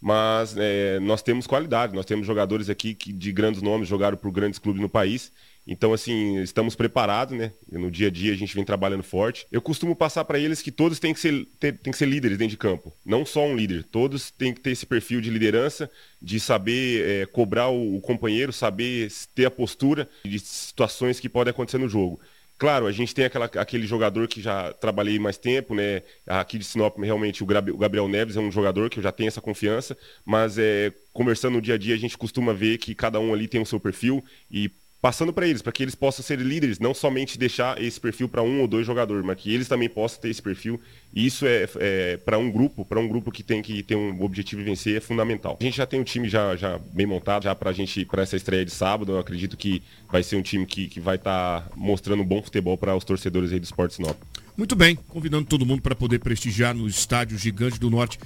mas 0.04 0.56
é, 0.58 0.98
nós 0.98 1.22
temos 1.22 1.46
qualidade, 1.46 1.94
nós 1.94 2.04
temos 2.04 2.26
jogadores 2.26 2.68
aqui 2.68 2.92
que 2.92 3.12
de 3.12 3.30
grandes 3.30 3.62
nomes 3.62 3.86
jogaram 3.86 4.16
por 4.16 4.32
grandes 4.32 4.58
clubes 4.58 4.82
no 4.82 4.88
país 4.88 5.30
então, 5.66 5.92
assim, 5.92 6.40
estamos 6.42 6.74
preparados, 6.74 7.36
né? 7.38 7.52
No 7.70 7.90
dia 7.90 8.08
a 8.08 8.10
dia 8.10 8.32
a 8.32 8.36
gente 8.36 8.54
vem 8.54 8.64
trabalhando 8.64 9.02
forte. 9.02 9.46
Eu 9.50 9.62
costumo 9.62 9.94
passar 9.94 10.24
para 10.24 10.38
eles 10.38 10.60
que 10.60 10.72
todos 10.72 10.98
têm 10.98 11.14
que, 11.14 11.20
ser, 11.20 11.46
ter, 11.60 11.78
têm 11.78 11.92
que 11.92 11.98
ser 11.98 12.06
líderes 12.06 12.36
dentro 12.36 12.50
de 12.50 12.56
campo. 12.56 12.92
Não 13.06 13.24
só 13.24 13.46
um 13.46 13.56
líder. 13.56 13.84
Todos 13.84 14.30
têm 14.30 14.52
que 14.52 14.60
ter 14.60 14.72
esse 14.72 14.84
perfil 14.84 15.20
de 15.20 15.30
liderança, 15.30 15.88
de 16.20 16.40
saber 16.40 17.08
é, 17.08 17.26
cobrar 17.26 17.68
o, 17.68 17.96
o 17.96 18.00
companheiro, 18.00 18.52
saber 18.52 19.10
ter 19.34 19.44
a 19.44 19.50
postura 19.50 20.08
de 20.24 20.38
situações 20.40 21.20
que 21.20 21.28
podem 21.28 21.52
acontecer 21.52 21.78
no 21.78 21.88
jogo. 21.88 22.20
Claro, 22.58 22.86
a 22.86 22.92
gente 22.92 23.12
tem 23.12 23.24
aquela, 23.24 23.46
aquele 23.46 23.86
jogador 23.88 24.28
que 24.28 24.40
já 24.40 24.72
trabalhei 24.74 25.18
mais 25.18 25.36
tempo, 25.36 25.74
né? 25.74 26.02
Aqui 26.26 26.58
de 26.58 26.64
Sinop, 26.64 26.96
realmente, 26.98 27.42
o 27.42 27.46
Gabriel 27.46 28.06
Neves 28.06 28.36
é 28.36 28.40
um 28.40 28.52
jogador 28.52 28.88
que 28.88 29.00
eu 29.00 29.02
já 29.02 29.10
tenho 29.10 29.26
essa 29.26 29.40
confiança, 29.40 29.98
mas 30.24 30.58
é, 30.58 30.92
conversando 31.12 31.54
no 31.54 31.60
dia 31.60 31.74
a 31.74 31.78
dia, 31.78 31.92
a 31.92 31.98
gente 31.98 32.16
costuma 32.16 32.52
ver 32.52 32.78
que 32.78 32.94
cada 32.94 33.18
um 33.18 33.34
ali 33.34 33.48
tem 33.48 33.60
o 33.60 33.66
seu 33.66 33.80
perfil 33.80 34.24
e 34.48 34.70
passando 35.02 35.32
para 35.32 35.48
eles, 35.48 35.60
para 35.60 35.72
que 35.72 35.82
eles 35.82 35.96
possam 35.96 36.24
ser 36.24 36.38
líderes, 36.38 36.78
não 36.78 36.94
somente 36.94 37.36
deixar 37.36 37.82
esse 37.82 38.00
perfil 38.00 38.28
para 38.28 38.40
um 38.40 38.60
ou 38.60 38.68
dois 38.68 38.86
jogadores, 38.86 39.26
mas 39.26 39.36
que 39.36 39.52
eles 39.52 39.66
também 39.66 39.88
possam 39.88 40.20
ter 40.20 40.30
esse 40.30 40.40
perfil. 40.40 40.80
E 41.12 41.26
isso 41.26 41.44
é, 41.44 41.68
é 41.80 42.16
para 42.18 42.38
um 42.38 42.48
grupo, 42.48 42.84
para 42.84 43.00
um 43.00 43.08
grupo 43.08 43.32
que 43.32 43.42
tem 43.42 43.60
que 43.60 43.82
ter 43.82 43.96
um 43.96 44.22
objetivo 44.22 44.62
de 44.62 44.70
vencer 44.70 44.96
é 44.96 45.00
fundamental. 45.00 45.58
A 45.60 45.64
gente 45.64 45.76
já 45.76 45.86
tem 45.86 45.98
um 45.98 46.04
time 46.04 46.28
já, 46.28 46.54
já 46.54 46.78
bem 46.78 47.04
montado 47.04 47.42
já 47.42 47.54
para 47.54 47.70
a 47.70 47.72
gente 47.72 48.04
para 48.04 48.22
essa 48.22 48.36
estreia 48.36 48.64
de 48.64 48.70
sábado. 48.70 49.10
Eu 49.10 49.18
acredito 49.18 49.56
que 49.56 49.82
vai 50.08 50.22
ser 50.22 50.36
um 50.36 50.42
time 50.42 50.64
que, 50.64 50.86
que 50.86 51.00
vai 51.00 51.16
estar 51.16 51.62
tá 51.62 51.70
mostrando 51.74 52.22
bom 52.22 52.40
futebol 52.40 52.78
para 52.78 52.94
os 52.94 53.02
torcedores 53.02 53.52
aí 53.52 53.58
do 53.58 53.64
Esporte 53.64 53.96
Sinop. 53.96 54.16
Muito 54.56 54.76
bem, 54.76 54.94
convidando 55.08 55.46
todo 55.46 55.66
mundo 55.66 55.82
para 55.82 55.96
poder 55.96 56.20
prestigiar 56.20 56.76
no 56.76 56.86
estádio 56.86 57.36
Gigante 57.36 57.80
do 57.80 57.90
Norte. 57.90 58.20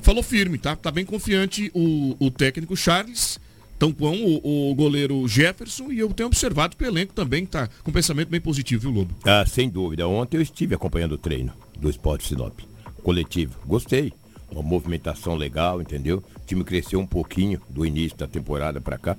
Falou 0.00 0.22
firme, 0.22 0.56
tá? 0.56 0.74
Tá 0.74 0.90
bem 0.90 1.04
confiante 1.04 1.70
o, 1.74 2.16
o 2.18 2.30
técnico 2.30 2.74
Charles 2.74 3.38
Tão 3.78 3.92
com 3.92 4.16
o, 4.16 4.70
o, 4.70 4.74
goleiro 4.74 5.28
Jefferson 5.28 5.92
e 5.92 5.98
eu 5.98 6.12
tenho 6.12 6.28
observado 6.28 6.76
que 6.76 6.84
o 6.84 6.86
elenco 6.86 7.12
também 7.12 7.44
está 7.44 7.68
com 7.82 7.90
um 7.90 7.92
pensamento 7.92 8.28
bem 8.28 8.40
positivo, 8.40 8.82
viu, 8.82 8.90
Lobo? 8.90 9.14
Ah, 9.24 9.44
sem 9.46 9.68
dúvida. 9.68 10.08
Ontem 10.08 10.38
eu 10.38 10.42
estive 10.42 10.74
acompanhando 10.74 11.12
o 11.12 11.18
treino 11.18 11.52
do 11.78 11.90
Esporte 11.90 12.26
Sinop. 12.26 12.58
Coletivo. 13.02 13.58
Gostei. 13.66 14.12
Uma 14.50 14.62
movimentação 14.62 15.34
legal, 15.34 15.82
entendeu? 15.82 16.22
O 16.42 16.46
time 16.46 16.64
cresceu 16.64 16.98
um 17.00 17.06
pouquinho 17.06 17.60
do 17.68 17.84
início 17.84 18.16
da 18.16 18.26
temporada 18.26 18.80
para 18.80 18.96
cá. 18.96 19.16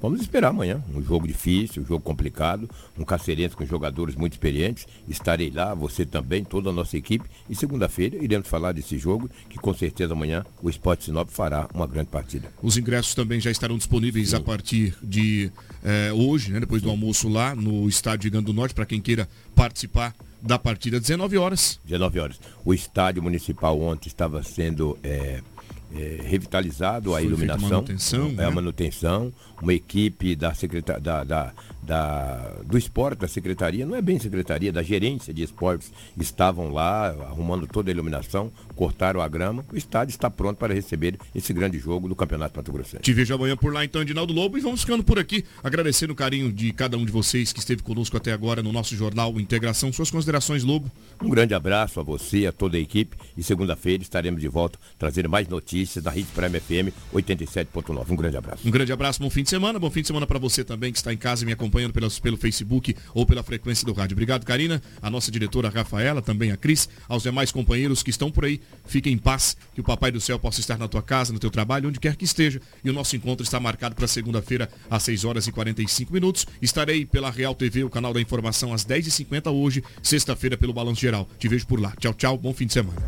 Vamos 0.00 0.20
esperar 0.20 0.48
amanhã. 0.48 0.82
Um 0.94 1.02
jogo 1.02 1.26
difícil, 1.26 1.82
um 1.82 1.86
jogo 1.86 2.02
complicado, 2.02 2.68
um 2.98 3.04
Cacerense 3.04 3.54
com 3.54 3.66
jogadores 3.66 4.14
muito 4.14 4.32
experientes. 4.32 4.86
Estarei 5.06 5.50
lá, 5.50 5.74
você 5.74 6.06
também, 6.06 6.42
toda 6.42 6.70
a 6.70 6.72
nossa 6.72 6.96
equipe. 6.96 7.28
E 7.48 7.54
segunda-feira 7.54 8.16
iremos 8.22 8.48
falar 8.48 8.72
desse 8.72 8.96
jogo, 8.96 9.28
que 9.48 9.58
com 9.58 9.74
certeza 9.74 10.14
amanhã 10.14 10.44
o 10.62 10.70
Esporte 10.70 11.04
Sinop 11.04 11.28
fará 11.28 11.68
uma 11.74 11.86
grande 11.86 12.08
partida. 12.08 12.50
Os 12.62 12.78
ingressos 12.78 13.14
também 13.14 13.40
já 13.40 13.50
estarão 13.50 13.76
disponíveis 13.76 14.30
Sim. 14.30 14.36
a 14.36 14.40
partir 14.40 14.94
de 15.02 15.52
eh, 15.84 16.12
hoje, 16.12 16.50
né, 16.50 16.60
depois 16.60 16.80
do 16.80 16.88
almoço 16.88 17.28
lá 17.28 17.54
no 17.54 17.88
estádio 17.88 18.24
Gigante 18.24 18.46
do 18.46 18.52
Norte, 18.54 18.74
para 18.74 18.86
quem 18.86 19.00
queira 19.00 19.28
participar 19.54 20.14
da 20.40 20.58
partida, 20.58 20.98
19 20.98 21.36
horas. 21.36 21.78
19 21.84 22.20
horas. 22.20 22.40
O 22.64 22.72
estádio 22.72 23.22
municipal 23.22 23.78
ontem 23.78 24.08
estava 24.08 24.42
sendo. 24.42 24.98
Eh, 25.02 25.42
é, 25.92 26.20
revitalizado 26.22 27.10
Foi 27.10 27.20
a 27.20 27.24
iluminação, 27.24 27.68
manutenção, 27.68 28.26
é, 28.28 28.32
né? 28.32 28.44
a 28.44 28.50
manutenção, 28.50 29.32
uma 29.60 29.74
equipe 29.74 30.34
da, 30.34 30.54
secreta, 30.54 30.98
da, 30.98 31.24
da, 31.24 31.52
da, 31.82 32.56
do 32.64 32.78
esporte 32.78 33.18
da 33.20 33.28
secretaria, 33.28 33.84
não 33.84 33.96
é 33.96 34.02
bem 34.02 34.18
secretaria, 34.18 34.72
da 34.72 34.82
gerência 34.82 35.32
de 35.34 35.42
esportes, 35.42 35.92
estavam 36.18 36.72
lá 36.72 37.08
arrumando 37.08 37.66
toda 37.66 37.90
a 37.90 37.92
iluminação, 37.92 38.50
cortaram 38.74 39.20
a 39.20 39.28
grama, 39.28 39.64
o 39.72 39.76
estádio 39.76 40.12
está 40.12 40.30
pronto 40.30 40.56
para 40.56 40.72
receber 40.72 41.18
esse 41.34 41.52
grande 41.52 41.78
jogo 41.78 42.08
do 42.08 42.14
Campeonato 42.14 42.56
Mato 42.56 42.72
Grosso. 42.72 42.98
Te 42.98 43.12
vejo 43.12 43.34
amanhã 43.34 43.56
por 43.56 43.72
lá 43.72 43.84
então, 43.84 44.02
Edinaldo 44.02 44.32
Lobo, 44.32 44.56
e 44.56 44.60
vamos 44.60 44.80
ficando 44.80 45.04
por 45.04 45.18
aqui, 45.18 45.44
agradecendo 45.62 46.12
o 46.12 46.16
carinho 46.16 46.52
de 46.52 46.72
cada 46.72 46.96
um 46.96 47.04
de 47.04 47.12
vocês 47.12 47.52
que 47.52 47.58
esteve 47.58 47.82
conosco 47.82 48.16
até 48.16 48.32
agora 48.32 48.62
no 48.62 48.72
nosso 48.72 48.96
jornal 48.96 49.38
Integração. 49.40 49.92
Suas 49.92 50.10
considerações, 50.10 50.64
Lobo? 50.64 50.90
Um 51.22 51.28
grande 51.28 51.54
abraço 51.54 52.00
a 52.00 52.02
você, 52.02 52.46
a 52.46 52.52
toda 52.52 52.76
a 52.76 52.80
equipe, 52.80 53.16
e 53.36 53.42
segunda-feira 53.42 54.02
estaremos 54.02 54.40
de 54.40 54.48
volta 54.48 54.78
trazendo 54.98 55.28
mais 55.28 55.48
notícias 55.48 56.02
da 56.02 56.10
Rede 56.10 56.28
Prime 56.34 56.60
FM 56.60 56.94
87.9. 57.12 58.10
Um 58.10 58.16
grande 58.16 58.36
abraço. 58.36 58.66
Um 58.66 58.70
grande 58.70 58.92
abraço, 58.92 59.20
bom 59.20 59.28
fim 59.28 59.42
de 59.42 59.49
semana, 59.50 59.78
bom 59.78 59.90
fim 59.90 60.02
de 60.02 60.06
semana 60.06 60.26
para 60.26 60.38
você 60.38 60.62
também 60.62 60.92
que 60.92 60.98
está 60.98 61.12
em 61.12 61.16
casa 61.16 61.42
e 61.42 61.46
me 61.46 61.52
acompanha 61.52 61.80
acompanhando 61.80 61.92
pelas, 61.92 62.18
pelo 62.18 62.36
Facebook 62.36 62.94
ou 63.14 63.24
pela 63.24 63.42
frequência 63.42 63.86
do 63.86 63.92
rádio. 63.92 64.14
Obrigado, 64.14 64.44
Karina, 64.44 64.82
a 65.00 65.08
nossa 65.08 65.30
diretora 65.30 65.68
Rafaela, 65.68 66.20
também 66.20 66.50
a 66.50 66.56
Cris, 66.56 66.88
aos 67.08 67.22
demais 67.22 67.52
companheiros 67.52 68.02
que 68.02 68.10
estão 68.10 68.30
por 68.30 68.44
aí. 68.44 68.60
Fiquem 68.84 69.14
em 69.14 69.18
paz, 69.18 69.56
que 69.74 69.80
o 69.80 69.84
Papai 69.84 70.10
do 70.10 70.20
Céu 70.20 70.38
possa 70.38 70.60
estar 70.60 70.78
na 70.78 70.88
tua 70.88 71.02
casa, 71.02 71.32
no 71.32 71.38
teu 71.38 71.50
trabalho, 71.50 71.88
onde 71.88 72.00
quer 72.00 72.16
que 72.16 72.24
esteja. 72.24 72.60
E 72.84 72.90
o 72.90 72.92
nosso 72.92 73.16
encontro 73.16 73.44
está 73.44 73.60
marcado 73.60 73.94
para 73.94 74.06
segunda-feira, 74.06 74.68
às 74.90 75.02
6 75.04 75.24
horas 75.24 75.46
e 75.46 75.52
45 75.52 76.12
minutos. 76.12 76.46
Estarei 76.60 77.06
pela 77.06 77.30
Real 77.30 77.54
TV, 77.54 77.84
o 77.84 77.90
canal 77.90 78.12
da 78.12 78.20
informação, 78.20 78.72
às 78.72 78.84
10h50 78.84 79.52
hoje, 79.52 79.82
sexta-feira, 80.02 80.56
pelo 80.56 80.72
Balanço 80.72 81.00
Geral. 81.00 81.28
Te 81.38 81.48
vejo 81.48 81.66
por 81.66 81.80
lá. 81.80 81.92
Tchau, 81.98 82.14
tchau, 82.14 82.36
bom 82.36 82.52
fim 82.52 82.66
de 82.66 82.72
semana. 82.72 82.98